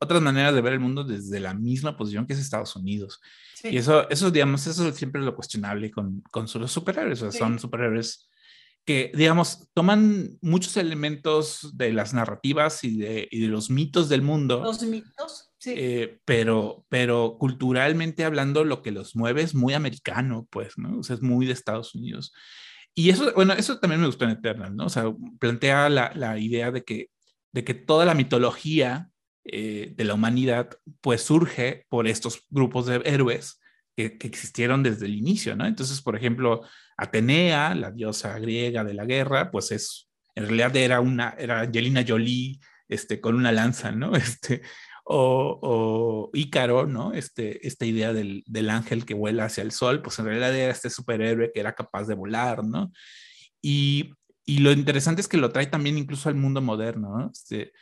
otras 0.00 0.20
maneras 0.20 0.54
de 0.54 0.60
ver 0.60 0.74
el 0.74 0.80
mundo 0.80 1.02
desde 1.02 1.40
la 1.40 1.54
misma 1.54 1.96
posición 1.96 2.26
que 2.26 2.34
es 2.34 2.38
Estados 2.38 2.76
Unidos. 2.76 3.20
Y 3.62 3.78
eso, 3.78 4.08
eso, 4.10 4.30
digamos, 4.30 4.66
eso 4.66 4.92
siempre 4.92 5.20
es 5.20 5.24
lo 5.24 5.34
cuestionable 5.34 5.90
con, 5.90 6.20
con 6.30 6.46
los 6.52 6.72
superhéroes. 6.72 7.22
O 7.22 7.30
sea, 7.30 7.40
son 7.40 7.58
superhéroes 7.58 8.28
que, 8.84 9.12
digamos, 9.14 9.68
toman 9.72 10.38
muchos 10.42 10.76
elementos 10.76 11.70
de 11.74 11.92
las 11.92 12.12
narrativas 12.12 12.84
y 12.84 12.98
de, 12.98 13.28
y 13.30 13.40
de 13.40 13.48
los 13.48 13.70
mitos 13.70 14.08
del 14.08 14.22
mundo. 14.22 14.62
Los 14.62 14.82
mitos, 14.82 15.49
sí. 15.60 15.74
Eh, 15.76 16.18
pero, 16.24 16.84
pero 16.88 17.36
culturalmente 17.38 18.24
hablando, 18.24 18.64
lo 18.64 18.82
que 18.82 18.90
los 18.90 19.14
mueve 19.14 19.42
es 19.42 19.54
muy 19.54 19.74
americano, 19.74 20.48
pues, 20.50 20.76
¿no? 20.76 20.98
O 20.98 21.02
sea, 21.04 21.14
es 21.14 21.22
muy 21.22 21.46
de 21.46 21.52
Estados 21.52 21.94
Unidos. 21.94 22.32
Y 22.94 23.10
eso, 23.10 23.32
bueno, 23.34 23.52
eso 23.52 23.78
también 23.78 24.00
me 24.00 24.06
gustó 24.06 24.24
en 24.24 24.32
Eternal, 24.32 24.74
¿no? 24.74 24.86
O 24.86 24.88
sea, 24.88 25.04
plantea 25.38 25.88
la, 25.88 26.12
la 26.14 26.38
idea 26.38 26.72
de 26.72 26.82
que, 26.82 27.10
de 27.52 27.64
que 27.64 27.74
toda 27.74 28.04
la 28.04 28.14
mitología 28.14 29.10
eh, 29.44 29.92
de 29.96 30.04
la 30.04 30.14
humanidad, 30.14 30.70
pues 31.00 31.22
surge 31.22 31.86
por 31.88 32.06
estos 32.08 32.44
grupos 32.50 32.86
de 32.86 33.00
héroes 33.04 33.60
que, 33.96 34.18
que, 34.18 34.26
existieron 34.26 34.82
desde 34.82 35.06
el 35.06 35.14
inicio, 35.14 35.56
¿no? 35.56 35.66
Entonces, 35.66 36.02
por 36.02 36.16
ejemplo, 36.16 36.62
Atenea, 36.96 37.74
la 37.74 37.90
diosa 37.90 38.38
griega 38.38 38.84
de 38.84 38.94
la 38.94 39.06
guerra, 39.06 39.50
pues 39.50 39.72
es, 39.72 40.10
en 40.34 40.44
realidad 40.44 40.76
era 40.76 41.00
una, 41.00 41.34
era 41.38 41.60
Angelina 41.60 42.04
Jolie, 42.06 42.60
este, 42.90 43.20
con 43.20 43.34
una 43.34 43.52
lanza, 43.52 43.92
¿no? 43.92 44.12
Este, 44.16 44.62
o, 45.12 45.58
o 45.60 46.30
Ícaro, 46.34 46.86
¿no? 46.86 47.12
Este, 47.12 47.66
esta 47.66 47.84
idea 47.84 48.12
del, 48.12 48.44
del, 48.46 48.70
ángel 48.70 49.04
que 49.04 49.14
vuela 49.14 49.46
hacia 49.46 49.62
el 49.62 49.72
sol, 49.72 50.02
pues 50.02 50.18
en 50.20 50.26
realidad 50.26 50.54
era 50.54 50.72
este 50.72 50.88
superhéroe 50.88 51.50
que 51.52 51.58
era 51.58 51.74
capaz 51.74 52.04
de 52.06 52.14
volar, 52.14 52.64
¿no? 52.64 52.92
Y, 53.60 54.12
y 54.44 54.58
lo 54.58 54.70
interesante 54.70 55.20
es 55.20 55.26
que 55.26 55.36
lo 55.36 55.50
trae 55.50 55.66
también 55.66 55.98
incluso 55.98 56.28
al 56.28 56.36
mundo 56.36 56.60
moderno, 56.60 57.18
¿no? 57.18 57.30
Este, 57.32 57.72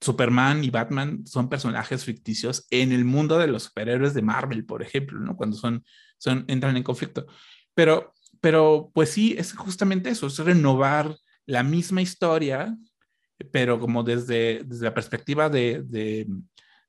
Superman 0.00 0.62
y 0.62 0.70
Batman 0.70 1.26
son 1.26 1.48
personajes 1.48 2.04
ficticios 2.04 2.66
en 2.70 2.92
el 2.92 3.04
mundo 3.04 3.38
de 3.38 3.48
los 3.48 3.64
superhéroes 3.64 4.14
de 4.14 4.22
Marvel, 4.22 4.64
por 4.64 4.82
ejemplo, 4.82 5.18
¿no? 5.18 5.36
Cuando 5.36 5.56
son, 5.56 5.84
son 6.18 6.44
entran 6.46 6.76
en 6.76 6.84
conflicto. 6.84 7.26
Pero 7.74 8.14
pero 8.40 8.92
pues 8.94 9.10
sí, 9.10 9.34
es 9.36 9.54
justamente 9.54 10.10
eso, 10.10 10.26
es 10.28 10.38
renovar 10.38 11.16
la 11.46 11.62
misma 11.62 12.02
historia 12.02 12.76
pero 13.52 13.78
como 13.78 14.02
desde, 14.02 14.62
desde 14.64 14.84
la 14.84 14.94
perspectiva 14.94 15.48
de, 15.48 16.26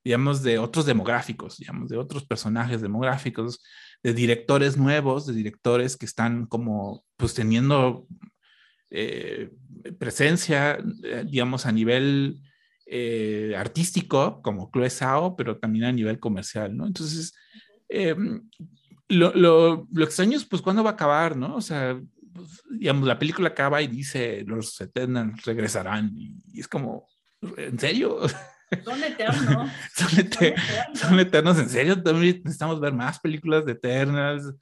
digamos, 0.07 0.41
de 0.41 0.57
otros 0.57 0.85
demográficos, 0.85 1.57
digamos, 1.57 1.89
de 1.89 1.97
otros 1.97 2.25
personajes 2.25 2.79
demográficos, 2.79 3.61
de 4.01 4.13
directores 4.13 4.77
nuevos, 4.77 5.27
de 5.27 5.33
directores 5.33 5.97
que 5.97 6.05
están 6.05 6.45
como, 6.45 7.03
pues 7.17 7.33
teniendo 7.33 8.07
eh, 8.89 9.49
presencia, 9.99 10.77
eh, 11.03 11.25
digamos, 11.29 11.65
a 11.65 11.73
nivel 11.73 12.39
eh, 12.85 13.53
artístico, 13.57 14.41
como 14.41 14.71
Chloe 14.71 14.89
Sao, 14.89 15.35
pero 15.35 15.57
también 15.57 15.83
a 15.83 15.91
nivel 15.91 16.21
comercial, 16.21 16.77
¿no? 16.77 16.87
Entonces, 16.87 17.33
lo, 19.09 19.33
lo, 19.35 19.89
lo, 19.91 20.03
extraño 20.05 20.37
es, 20.37 20.45
pues, 20.45 20.61
¿cuándo 20.61 20.85
va 20.85 20.91
a 20.91 20.93
acabar, 20.93 21.35
no? 21.35 21.57
O 21.57 21.61
sea, 21.61 22.01
pues, 22.33 22.63
digamos, 22.79 23.05
la 23.05 23.19
película 23.19 23.49
acaba 23.49 23.81
y 23.81 23.87
dice, 23.87 24.45
los 24.47 24.79
Eternals 24.79 25.43
regresarán, 25.43 26.13
y, 26.15 26.33
es 26.57 26.69
como, 26.69 27.09
¿en 27.57 27.77
serio? 27.77 28.21
Son 28.83 29.03
eternos. 29.03 29.71
son, 30.93 31.19
eternos. 31.19 31.57
en 31.59 31.69
serio. 31.69 32.01
También 32.01 32.41
necesitamos 32.43 32.79
ver 32.79 32.93
más 32.93 33.19
películas 33.19 33.65
de 33.65 33.73
Eternals. 33.73 34.53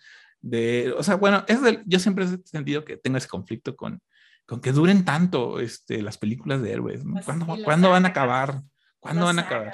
De, 0.41 0.93
o 0.95 1.01
sea, 1.01 1.15
bueno, 1.15 1.43
es 1.47 1.59
yo 1.85 1.99
siempre 1.99 2.25
he 2.25 2.47
sentido 2.47 2.85
que 2.85 2.97
tengo 2.97 3.17
ese 3.17 3.27
conflicto 3.27 3.75
con, 3.75 3.99
con 4.45 4.61
que 4.61 4.71
duren 4.71 5.03
tanto 5.05 5.59
este, 5.59 6.01
las 6.01 6.17
películas 6.17 6.61
de 6.61 6.73
héroes. 6.73 7.01
Pues 7.03 7.25
¿Cuándo, 7.25 7.89
van 7.89 8.05
a 8.05 8.09
acabar? 8.09 8.61
¿Cuándo 8.99 9.25
van 9.25 9.39
a 9.39 9.43
acabar? 9.43 9.73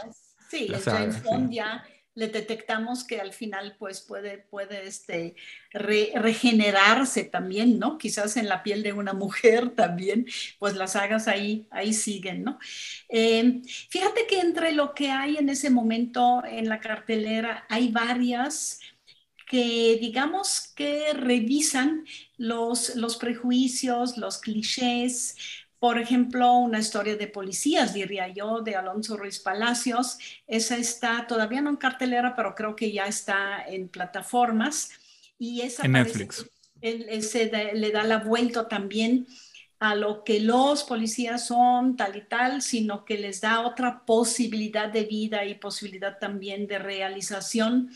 Sí, 0.50 0.68
el 0.68 1.12
Bond 1.24 1.52
ya 1.52 1.84
le 2.14 2.28
detectamos 2.28 3.03
que 3.03 3.22
al 3.22 3.34
final 3.34 3.76
pues 3.80 4.01
puede, 4.01 4.38
puede 4.38 4.86
este, 4.86 5.36
regenerarse 5.72 7.24
también, 7.24 7.80
¿no? 7.80 7.97
Quizás 7.97 8.36
en 8.38 8.49
la 8.49 8.64
piel 8.64 8.84
de 8.84 8.93
una 8.93 9.14
mujer 9.24 9.70
también, 9.70 10.26
pues 10.59 10.76
las 10.76 10.93
sagas 10.93 11.28
ahí, 11.28 11.68
ahí 11.72 11.93
siguen, 11.93 12.43
¿no? 12.43 12.59
Eh, 13.09 13.62
fíjate 13.89 14.28
que 14.28 14.39
entre 14.39 14.72
lo 14.74 14.93
que 14.93 15.09
hay 15.09 15.38
en 15.38 15.49
ese 15.49 15.70
momento 15.70 16.43
en 16.45 16.68
la 16.68 16.80
cartelera 16.80 17.66
hay 17.70 17.89
varias 17.89 18.80
que 19.51 19.97
digamos 19.99 20.72
que 20.76 21.12
revisan 21.14 22.05
los, 22.38 22.95
los 22.95 23.18
prejuicios, 23.18 24.16
los 24.18 24.38
clichés, 24.38 25.36
por 25.82 25.98
ejemplo, 25.98 26.58
una 26.58 26.78
historia 26.78 27.16
de 27.16 27.26
policías, 27.26 27.96
diría 27.96 28.28
yo, 28.28 28.62
de 28.62 28.76
Alonso 28.76 29.18
Ruiz 29.18 29.40
Palacios. 29.40 30.20
Esa 30.46 30.78
está 30.78 31.26
todavía 31.26 31.60
no 31.60 31.72
en 31.72 31.78
cartelera, 31.78 32.36
pero 32.36 32.54
creo 32.54 32.76
que 32.76 32.92
ya 32.92 33.06
está 33.06 33.66
en 33.68 33.90
plataformas. 33.90 34.92
Y 35.40 35.62
esa 35.62 35.88
en 35.88 35.94
Netflix. 35.94 36.46
Ese 36.82 37.74
le 37.74 37.90
da 37.90 38.04
la 38.04 38.20
vuelta 38.20 38.68
también 38.68 39.26
a 39.80 39.96
lo 39.96 40.24
que 40.24 40.40
los 40.40 40.84
policías 40.84 41.48
son, 41.48 41.98
tal 41.98 42.16
y 42.16 42.28
tal, 42.28 42.62
sino 42.62 43.04
que 43.04 43.18
les 43.18 43.42
da 43.42 43.62
otra 43.62 44.06
posibilidad 44.06 44.88
de 44.88 45.06
vida 45.06 45.46
y 45.46 45.56
posibilidad 45.56 46.20
también 46.20 46.68
de 46.68 46.78
realización. 46.78 47.90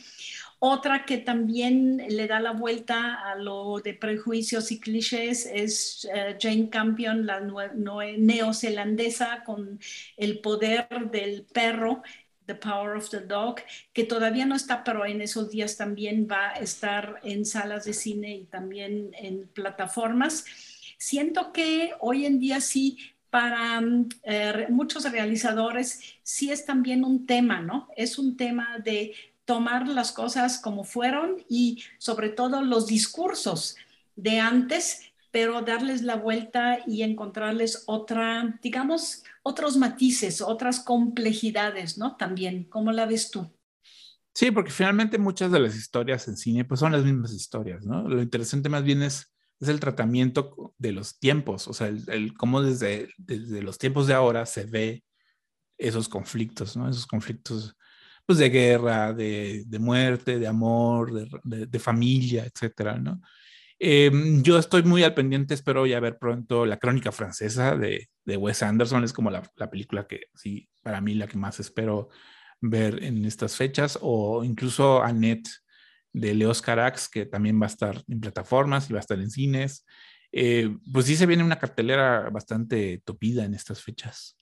Otra 0.59 1.05
que 1.05 1.17
también 1.17 1.97
le 2.09 2.27
da 2.27 2.39
la 2.39 2.51
vuelta 2.51 3.29
a 3.29 3.35
lo 3.35 3.79
de 3.79 3.93
prejuicios 3.93 4.71
y 4.71 4.79
clichés 4.79 5.45
es 5.45 6.07
eh, 6.13 6.37
Jane 6.39 6.69
Campion, 6.69 7.25
la 7.25 7.41
neozelandesa 7.41 9.43
con 9.45 9.79
el 10.17 10.39
poder 10.39 10.87
del 11.11 11.43
perro. 11.43 12.01
The 12.45 12.53
Power 12.53 12.95
of 12.95 13.09
the 13.09 13.21
Dog, 13.21 13.55
que 13.91 14.03
todavía 14.03 14.45
no 14.45 14.55
está, 14.55 14.83
pero 14.83 15.03
en 15.03 15.19
esos 15.19 15.49
días 15.49 15.77
también 15.77 16.27
va 16.31 16.49
a 16.49 16.59
estar 16.59 17.19
en 17.23 17.43
salas 17.43 17.85
de 17.85 17.93
cine 17.93 18.35
y 18.35 18.45
también 18.45 19.15
en 19.17 19.47
plataformas. 19.47 20.45
Siento 20.99 21.51
que 21.51 21.93
hoy 21.99 22.27
en 22.27 22.39
día 22.39 22.61
sí 22.61 23.15
para 23.35 23.81
mm, 23.81 24.09
eh, 24.23 24.67
muchos 24.69 25.11
realizadores 25.11 25.99
sí 26.23 26.51
es 26.51 26.65
también 26.65 27.03
un 27.03 27.25
tema, 27.25 27.61
¿no? 27.61 27.89
Es 27.97 28.17
un 28.17 28.37
tema 28.37 28.79
de 28.79 29.13
tomar 29.45 29.87
las 29.87 30.11
cosas 30.11 30.59
como 30.59 30.83
fueron 30.83 31.43
y 31.47 31.83
sobre 31.99 32.29
todo 32.29 32.61
los 32.61 32.87
discursos 32.87 33.77
de 34.15 34.39
antes, 34.39 35.01
pero 35.31 35.61
darles 35.61 36.01
la 36.01 36.15
vuelta 36.15 36.79
y 36.87 37.03
encontrarles 37.03 37.83
otra, 37.85 38.59
digamos, 38.61 39.23
otros 39.43 39.77
matices, 39.77 40.41
otras 40.41 40.79
complejidades, 40.79 41.97
¿no? 41.97 42.15
También, 42.15 42.63
¿cómo 42.65 42.91
la 42.91 43.05
ves 43.05 43.29
tú? 43.29 43.51
Sí, 44.33 44.51
porque 44.51 44.71
finalmente 44.71 45.17
muchas 45.17 45.51
de 45.51 45.59
las 45.59 45.75
historias 45.75 46.27
en 46.27 46.35
cine 46.35 46.65
pues 46.65 46.79
son 46.79 46.91
las 46.91 47.03
mismas 47.03 47.33
historias, 47.33 47.85
¿no? 47.85 48.07
Lo 48.07 48.21
interesante 48.21 48.67
más 48.67 48.83
bien 48.83 49.01
es, 49.03 49.33
es 49.59 49.69
el 49.69 49.79
tratamiento 49.79 50.73
de 50.77 50.91
los 50.91 51.19
tiempos, 51.19 51.67
o 51.67 51.73
sea, 51.73 51.87
el, 51.87 52.03
el 52.09 52.33
cómo 52.33 52.61
desde, 52.61 53.09
desde 53.17 53.61
los 53.61 53.77
tiempos 53.77 54.07
de 54.07 54.13
ahora 54.13 54.45
se 54.45 54.65
ve 54.65 55.03
esos 55.77 56.09
conflictos, 56.09 56.75
¿no? 56.75 56.89
Esos 56.89 57.05
conflictos 57.05 57.77
pues 58.25 58.39
de 58.39 58.49
guerra, 58.49 59.13
de, 59.13 59.63
de 59.65 59.79
muerte, 59.79 60.39
de 60.39 60.47
amor, 60.47 61.13
de, 61.13 61.65
de, 61.67 61.79
familia, 61.79 62.45
etcétera, 62.45 62.97
¿no? 62.97 63.21
Eh, 63.79 64.09
yo 64.41 64.57
estoy 64.57 64.83
muy 64.83 65.03
al 65.03 65.13
pendiente, 65.13 65.53
espero 65.53 65.85
ya 65.85 65.99
ver 65.99 66.17
pronto 66.17 66.65
La 66.65 66.77
Crónica 66.77 67.11
Francesa 67.11 67.75
de, 67.75 68.09
de 68.23 68.37
Wes 68.37 68.63
Anderson, 68.63 69.03
es 69.03 69.13
como 69.13 69.29
la, 69.31 69.43
la, 69.57 69.69
película 69.69 70.07
que 70.07 70.21
sí, 70.33 70.69
para 70.81 71.01
mí 71.01 71.13
la 71.13 71.27
que 71.27 71.37
más 71.37 71.59
espero 71.59 72.09
ver 72.61 73.03
en 73.03 73.25
estas 73.25 73.55
fechas, 73.55 73.99
o 74.01 74.43
incluso 74.43 75.03
Annette 75.03 75.49
de 76.13 76.33
Leos 76.33 76.61
Carax, 76.61 77.09
que 77.09 77.25
también 77.25 77.59
va 77.61 77.65
a 77.65 77.69
estar 77.69 78.01
en 78.07 78.21
plataformas 78.21 78.89
y 78.89 78.93
va 78.93 78.99
a 78.99 79.01
estar 79.01 79.19
en 79.19 79.29
cines. 79.29 79.85
Eh, 80.31 80.75
pues 80.91 81.05
sí 81.05 81.15
se 81.15 81.25
viene 81.25 81.43
una 81.43 81.59
cartelera 81.59 82.29
bastante 82.29 83.01
topida 83.05 83.43
en 83.45 83.53
estas 83.53 83.81
fechas. 83.81 84.37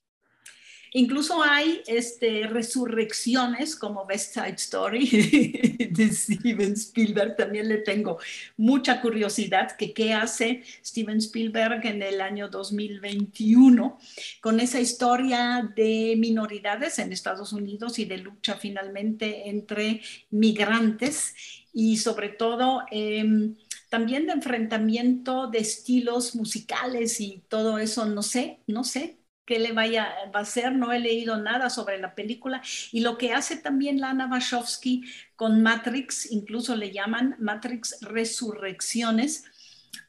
Incluso 0.96 1.42
hay 1.42 1.82
este, 1.88 2.46
resurrecciones 2.46 3.76
como 3.76 4.04
West 4.04 4.36
Side 4.36 4.56
Story 4.58 5.88
de 5.92 6.10
Steven 6.10 6.74
Spielberg. 6.74 7.36
También 7.36 7.68
le 7.68 7.80
tengo 7.80 8.20
mucha 8.58 9.02
curiosidad 9.02 9.76
que 9.76 9.92
qué 9.92 10.14
hace 10.14 10.64
Steven 10.86 11.18
Spielberg 11.18 11.84
en 11.86 12.04
el 12.04 12.22
año 12.22 12.48
2021 12.48 13.98
con 14.40 14.60
esa 14.60 14.80
historia 14.80 15.68
de 15.76 16.16
minoridades 16.18 17.00
en 17.00 17.12
Estados 17.12 17.54
Unidos 17.54 17.98
y 17.98 18.06
de 18.06 18.20
lucha 18.20 18.56
finalmente 18.56 19.50
entre 19.50 20.02
migrantes 20.30 21.34
y 21.74 21.98
sobre 21.98 22.30
todo... 22.30 22.84
Eh, 22.92 23.54
también 23.90 24.26
de 24.26 24.34
enfrentamiento 24.34 25.46
de 25.46 25.60
estilos 25.60 26.34
musicales 26.34 27.22
y 27.22 27.44
todo 27.48 27.78
eso, 27.78 28.08
no 28.08 28.24
sé, 28.24 28.58
no 28.66 28.84
sé, 28.84 29.18
qué 29.46 29.60
le 29.60 29.72
vaya 29.72 30.14
va 30.34 30.40
a 30.40 30.44
hacer, 30.44 30.74
no 30.74 30.92
he 30.92 31.00
leído 31.00 31.38
nada 31.38 31.70
sobre 31.70 31.98
la 31.98 32.16
película 32.16 32.62
y 32.92 33.02
lo 33.02 33.18
que 33.18 33.34
hace 33.34 33.58
también 33.58 34.00
Lana 34.00 34.28
Wachowski 34.28 35.04
con 35.36 35.62
Matrix, 35.62 36.32
incluso 36.32 36.76
le 36.76 36.92
llaman 36.92 37.36
Matrix 37.40 37.98
Resurrecciones. 38.02 39.46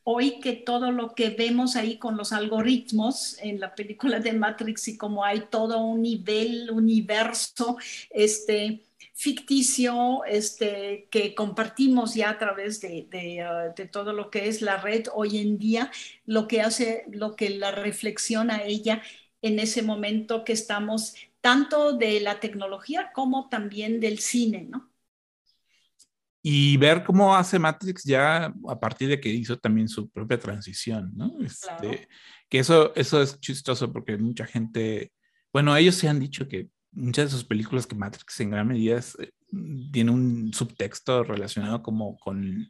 Hoy 0.06 0.38
que 0.40 0.52
todo 0.52 0.92
lo 0.92 1.14
que 1.14 1.30
vemos 1.30 1.76
ahí 1.76 1.96
con 1.96 2.16
los 2.16 2.32
algoritmos 2.32 3.38
en 3.40 3.58
la 3.58 3.74
película 3.74 4.20
de 4.20 4.34
Matrix 4.34 4.88
y 4.88 4.98
como 4.98 5.24
hay 5.24 5.46
todo 5.50 5.78
un 5.80 6.02
nivel, 6.02 6.70
universo, 6.70 7.78
este, 8.10 8.84
ficticio 9.14 10.24
este, 10.24 11.08
que 11.10 11.34
compartimos 11.34 12.14
ya 12.14 12.30
a 12.30 12.38
través 12.38 12.80
de, 12.80 13.06
de, 13.10 13.72
de, 13.76 13.88
todo 13.88 14.12
lo 14.12 14.28
que 14.30 14.48
es 14.48 14.60
la 14.60 14.76
red 14.76 15.06
hoy 15.14 15.38
en 15.38 15.56
día, 15.56 15.90
lo 16.26 16.48
que 16.48 16.60
hace, 16.60 17.04
lo 17.10 17.36
que 17.36 17.50
la 17.50 17.70
reflexiona 17.70 18.62
ella 18.64 19.02
en 19.44 19.58
ese 19.58 19.82
momento 19.82 20.42
que 20.42 20.54
estamos 20.54 21.14
tanto 21.42 21.92
de 21.98 22.18
la 22.20 22.40
tecnología 22.40 23.10
como 23.12 23.50
también 23.50 24.00
del 24.00 24.18
cine, 24.18 24.66
¿no? 24.70 24.90
Y 26.42 26.78
ver 26.78 27.04
cómo 27.04 27.36
hace 27.36 27.58
Matrix 27.58 28.04
ya 28.04 28.54
a 28.68 28.80
partir 28.80 29.10
de 29.10 29.20
que 29.20 29.28
hizo 29.28 29.58
también 29.58 29.88
su 29.88 30.08
propia 30.08 30.38
transición, 30.38 31.12
¿no? 31.14 31.36
Este, 31.44 31.66
claro. 31.66 31.98
Que 32.48 32.58
eso, 32.58 32.94
eso 32.94 33.20
es 33.20 33.38
chistoso 33.38 33.92
porque 33.92 34.16
mucha 34.16 34.46
gente, 34.46 35.12
bueno, 35.52 35.76
ellos 35.76 35.94
se 35.94 36.08
han 36.08 36.20
dicho 36.20 36.48
que 36.48 36.70
muchas 36.92 37.26
de 37.26 37.30
sus 37.30 37.44
películas 37.44 37.86
que 37.86 37.96
Matrix 37.96 38.40
en 38.40 38.50
gran 38.50 38.66
medida 38.66 38.96
es, 38.96 39.14
eh, 39.20 39.30
tiene 39.92 40.10
un 40.10 40.54
subtexto 40.54 41.22
relacionado 41.22 41.82
como 41.82 42.16
con, 42.16 42.66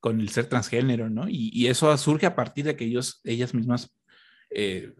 con 0.00 0.20
el 0.20 0.28
ser 0.30 0.46
transgénero, 0.46 1.08
¿no? 1.08 1.28
Y, 1.28 1.50
y, 1.52 1.68
eso 1.68 1.96
surge 1.96 2.26
a 2.26 2.34
partir 2.34 2.64
de 2.64 2.74
que 2.74 2.86
ellos, 2.86 3.20
ellas 3.22 3.54
mismas 3.54 3.92
eh, 4.50 4.92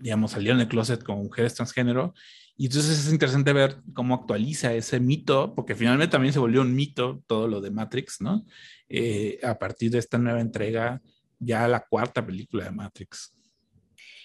digamos, 0.00 0.32
salieron 0.32 0.58
del 0.58 0.68
closet 0.68 1.02
como 1.02 1.24
mujeres 1.24 1.54
transgénero. 1.54 2.14
Y 2.56 2.66
entonces 2.66 3.06
es 3.06 3.12
interesante 3.12 3.52
ver 3.52 3.76
cómo 3.94 4.14
actualiza 4.14 4.74
ese 4.74 5.00
mito, 5.00 5.54
porque 5.54 5.74
finalmente 5.74 6.12
también 6.12 6.32
se 6.32 6.38
volvió 6.38 6.60
un 6.60 6.74
mito 6.74 7.22
todo 7.26 7.48
lo 7.48 7.60
de 7.60 7.70
Matrix, 7.70 8.20
¿no? 8.20 8.44
Eh, 8.88 9.40
a 9.42 9.58
partir 9.58 9.90
de 9.90 9.98
esta 9.98 10.18
nueva 10.18 10.40
entrega, 10.40 11.00
ya 11.38 11.66
la 11.66 11.80
cuarta 11.80 12.24
película 12.24 12.64
de 12.64 12.70
Matrix. 12.70 13.32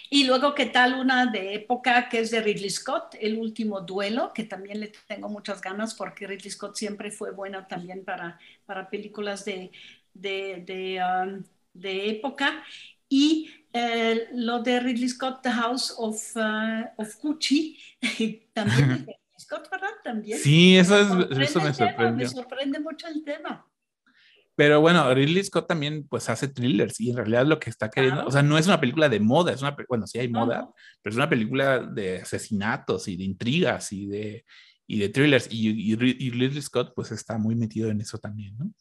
Y 0.09 0.25
luego, 0.25 0.55
¿qué 0.55 0.67
tal 0.67 0.93
una 0.93 1.25
de 1.25 1.55
época 1.55 2.07
que 2.07 2.19
es 2.19 2.31
de 2.31 2.41
Ridley 2.41 2.69
Scott, 2.69 3.15
El 3.19 3.37
último 3.37 3.81
duelo, 3.81 4.31
que 4.33 4.43
también 4.45 4.79
le 4.79 4.91
tengo 5.07 5.27
muchas 5.27 5.61
ganas 5.61 5.93
porque 5.95 6.27
Ridley 6.27 6.51
Scott 6.51 6.75
siempre 6.75 7.11
fue 7.11 7.31
buena 7.31 7.67
también 7.67 8.05
para, 8.05 8.39
para 8.65 8.89
películas 8.89 9.43
de, 9.43 9.71
de, 10.13 10.63
de, 10.65 11.01
um, 11.03 11.43
de 11.73 12.09
época. 12.09 12.63
Y 13.09 13.49
Eh, 13.73 14.27
lo 14.33 14.61
de 14.63 14.79
Ridley 14.79 15.09
Scott, 15.09 15.41
The 15.43 15.51
House 15.51 15.93
of, 15.97 16.15
uh, 16.35 16.85
of 16.97 17.15
Gucci, 17.21 17.77
también 18.53 18.91
es 18.91 18.99
de 19.05 19.13
Ridley 19.13 19.15
Scott, 19.39 19.69
¿verdad? 19.69 19.89
También. 20.03 20.39
Sí, 20.39 20.77
eso, 20.77 20.97
es, 20.99 21.07
Sorprende 21.07 21.43
eso 21.45 21.61
me 21.61 21.73
sorprendió. 21.73 22.27
me 22.27 22.29
sorprende 22.33 22.79
mucho 22.79 23.07
el 23.07 23.23
tema. 23.23 23.65
Pero 24.55 24.81
bueno, 24.81 25.13
Ridley 25.13 25.43
Scott 25.43 25.67
también 25.67 26.07
pues 26.07 26.27
hace 26.29 26.47
thrillers 26.47 26.99
y 26.99 27.11
en 27.11 27.17
realidad 27.17 27.45
lo 27.45 27.59
que 27.59 27.69
está 27.69 27.89
queriendo, 27.91 28.15
Claro. 28.21 28.29
o 28.29 28.31
sea, 28.31 28.41
no 28.41 28.57
es 28.57 28.65
una 28.65 28.79
película 28.79 29.07
de 29.07 29.19
moda, 29.19 29.51
es 29.53 29.61
una, 29.61 29.75
bueno, 29.87 30.07
sí 30.07 30.17
hay 30.17 30.29
No, 30.31 30.45
moda, 30.47 30.61
no. 30.61 30.73
pero 31.03 31.11
es 31.11 31.17
una 31.17 31.29
película 31.29 31.79
de 31.79 32.21
asesinatos 32.21 33.07
y 33.07 33.17
de 33.17 33.23
intrigas 33.23 33.93
y 33.93 34.07
de, 34.07 34.45
y 34.87 34.97
de 34.97 35.09
thrillers 35.09 35.47
y, 35.51 35.69
y, 35.69 35.91
y 35.93 36.29
Ridley 36.31 36.59
Scott 36.63 36.93
pues 36.95 37.11
está 37.11 37.37
muy 37.37 37.53
metido 37.55 37.91
en 37.91 38.01
eso 38.01 38.17
también, 38.17 38.57
¿no? 38.57 38.71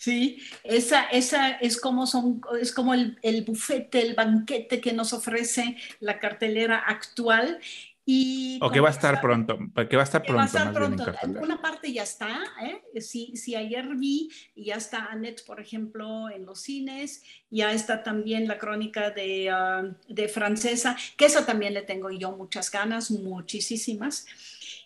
Sí, 0.00 0.38
esa, 0.64 1.02
esa 1.10 1.50
es 1.50 1.78
como, 1.78 2.06
son, 2.06 2.40
es 2.58 2.72
como 2.72 2.94
el, 2.94 3.18
el 3.20 3.44
bufete, 3.44 4.00
el 4.00 4.14
banquete 4.14 4.80
que 4.80 4.94
nos 4.94 5.12
ofrece 5.12 5.76
la 6.00 6.18
cartelera 6.18 6.78
actual. 6.78 7.60
Y 8.06 8.58
O 8.62 8.70
que 8.70 8.80
va 8.80 8.88
a 8.88 8.92
estar 8.92 9.20
pronto, 9.20 9.58
que 9.90 9.96
va 9.96 10.02
a 10.02 10.04
estar 10.04 10.22
que 10.22 10.32
va 10.32 10.44
a 10.44 10.46
pronto 10.72 11.02
estar 11.02 11.16
en 11.22 11.34
pronto. 11.34 11.40
Una 11.42 11.60
parte 11.60 11.92
ya 11.92 12.02
está, 12.02 12.40
¿eh? 12.62 13.00
Si, 13.02 13.36
si 13.36 13.54
ayer 13.54 13.94
vi, 13.94 14.30
ya 14.56 14.76
está 14.76 15.04
Annette, 15.10 15.44
por 15.44 15.60
ejemplo, 15.60 16.30
en 16.30 16.46
los 16.46 16.62
cines, 16.62 17.22
ya 17.50 17.70
está 17.70 18.02
también 18.02 18.48
la 18.48 18.56
crónica 18.56 19.10
de, 19.10 19.50
ah, 19.50 19.84
de 20.08 20.28
Francesa, 20.28 20.96
que 21.18 21.26
esa 21.26 21.44
también 21.44 21.74
le 21.74 21.82
tengo 21.82 22.10
yo 22.10 22.32
muchas 22.32 22.70
ganas, 22.70 23.10
muchísimas. 23.10 24.26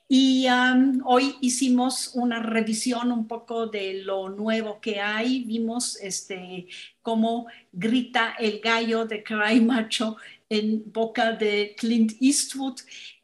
Y 0.07 0.47
um, 0.49 1.01
hoy 1.07 1.37
hicimos 1.41 2.11
una 2.15 2.41
revisión 2.41 3.11
un 3.11 3.27
poco 3.27 3.67
de 3.67 4.03
lo 4.05 4.29
nuevo 4.29 4.81
que 4.81 5.01
hay. 5.01 5.45
Vimos 5.45 5.97
este, 5.97 6.69
cómo 7.01 7.47
grita 7.73 8.35
el 8.39 8.61
gallo 8.61 9.07
de 9.07 9.25
Cry 9.25 9.61
Macho 9.61 10.17
en 10.51 10.93
boca 10.93 11.33
de 11.33 11.75
Clint 11.79 12.13
Eastwood, 12.21 12.81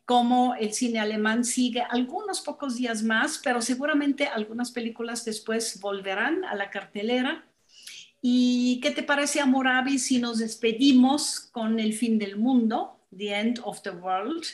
cómo 0.07 0.55
el 0.55 0.73
cine 0.73 0.99
alemán 1.01 1.45
sigue 1.45 1.83
algunos 1.83 2.41
pocos 2.41 2.77
días 2.77 3.03
más, 3.03 3.39
pero 3.45 3.61
seguramente 3.61 4.27
algunas 4.27 4.73
películas 4.73 5.25
después 5.25 5.79
volverán 5.81 6.45
a 6.45 6.55
la 6.55 6.71
cartelera. 6.71 7.45
¿Y 8.23 8.81
qué 8.83 8.91
te 8.91 9.03
parece, 9.03 9.41
Amorabi, 9.41 9.99
si 9.99 10.19
nos 10.19 10.39
despedimos 10.39 11.41
con 11.53 11.79
El 11.79 11.93
fin 11.95 12.19
del 12.19 12.37
mundo, 12.37 13.01
The 13.17 13.39
End 13.39 13.61
of 13.65 13.83
the 13.83 13.91
World? 13.91 14.45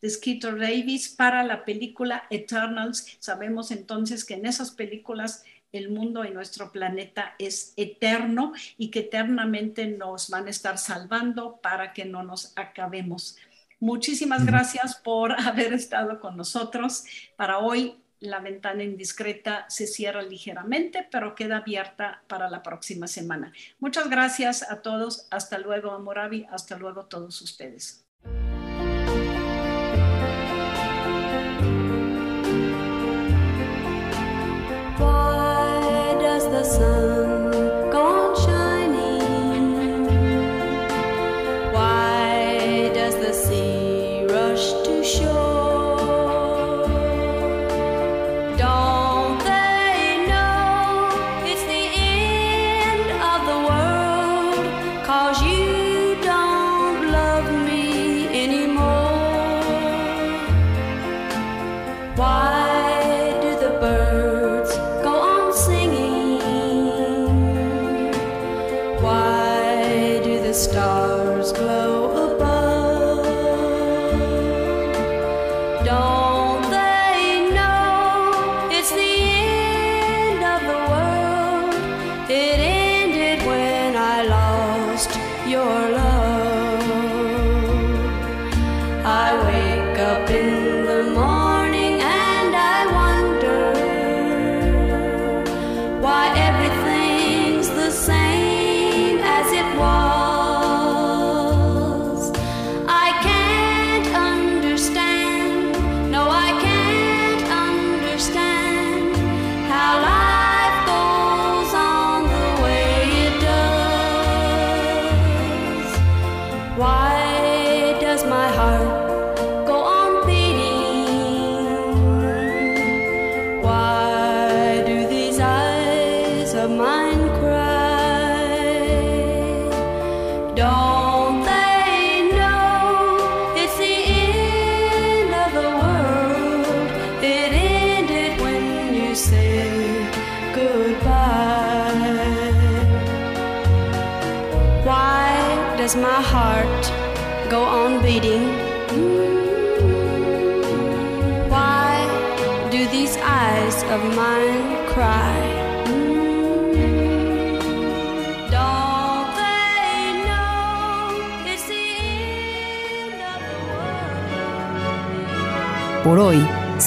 De 0.00 0.10
Skeeter 0.10 0.58
Davis 0.58 1.08
para 1.08 1.42
la 1.42 1.64
película 1.64 2.24
Eternals. 2.30 3.16
Sabemos 3.18 3.70
entonces 3.70 4.24
que 4.24 4.34
en 4.34 4.46
esas 4.46 4.70
películas 4.70 5.44
el 5.72 5.90
mundo 5.90 6.24
y 6.24 6.30
nuestro 6.30 6.72
planeta 6.72 7.34
es 7.38 7.74
eterno 7.76 8.52
y 8.76 8.90
que 8.90 9.00
eternamente 9.00 9.86
nos 9.86 10.30
van 10.30 10.46
a 10.46 10.50
estar 10.50 10.78
salvando 10.78 11.60
para 11.60 11.92
que 11.92 12.04
no 12.04 12.22
nos 12.22 12.52
acabemos. 12.56 13.36
Muchísimas 13.80 14.44
gracias 14.44 14.96
por 14.96 15.32
haber 15.40 15.72
estado 15.72 16.20
con 16.20 16.36
nosotros. 16.36 17.04
Para 17.36 17.58
hoy 17.58 17.96
la 18.20 18.40
ventana 18.40 18.82
indiscreta 18.82 19.66
se 19.68 19.86
cierra 19.86 20.22
ligeramente, 20.22 21.06
pero 21.10 21.34
queda 21.34 21.58
abierta 21.58 22.22
para 22.26 22.50
la 22.50 22.62
próxima 22.62 23.06
semana. 23.06 23.52
Muchas 23.78 24.10
gracias 24.10 24.68
a 24.68 24.82
todos. 24.82 25.28
Hasta 25.30 25.58
luego, 25.58 25.92
Amoravi. 25.92 26.46
Hasta 26.50 26.76
luego 26.76 27.06
todos 27.06 27.40
ustedes. 27.40 28.07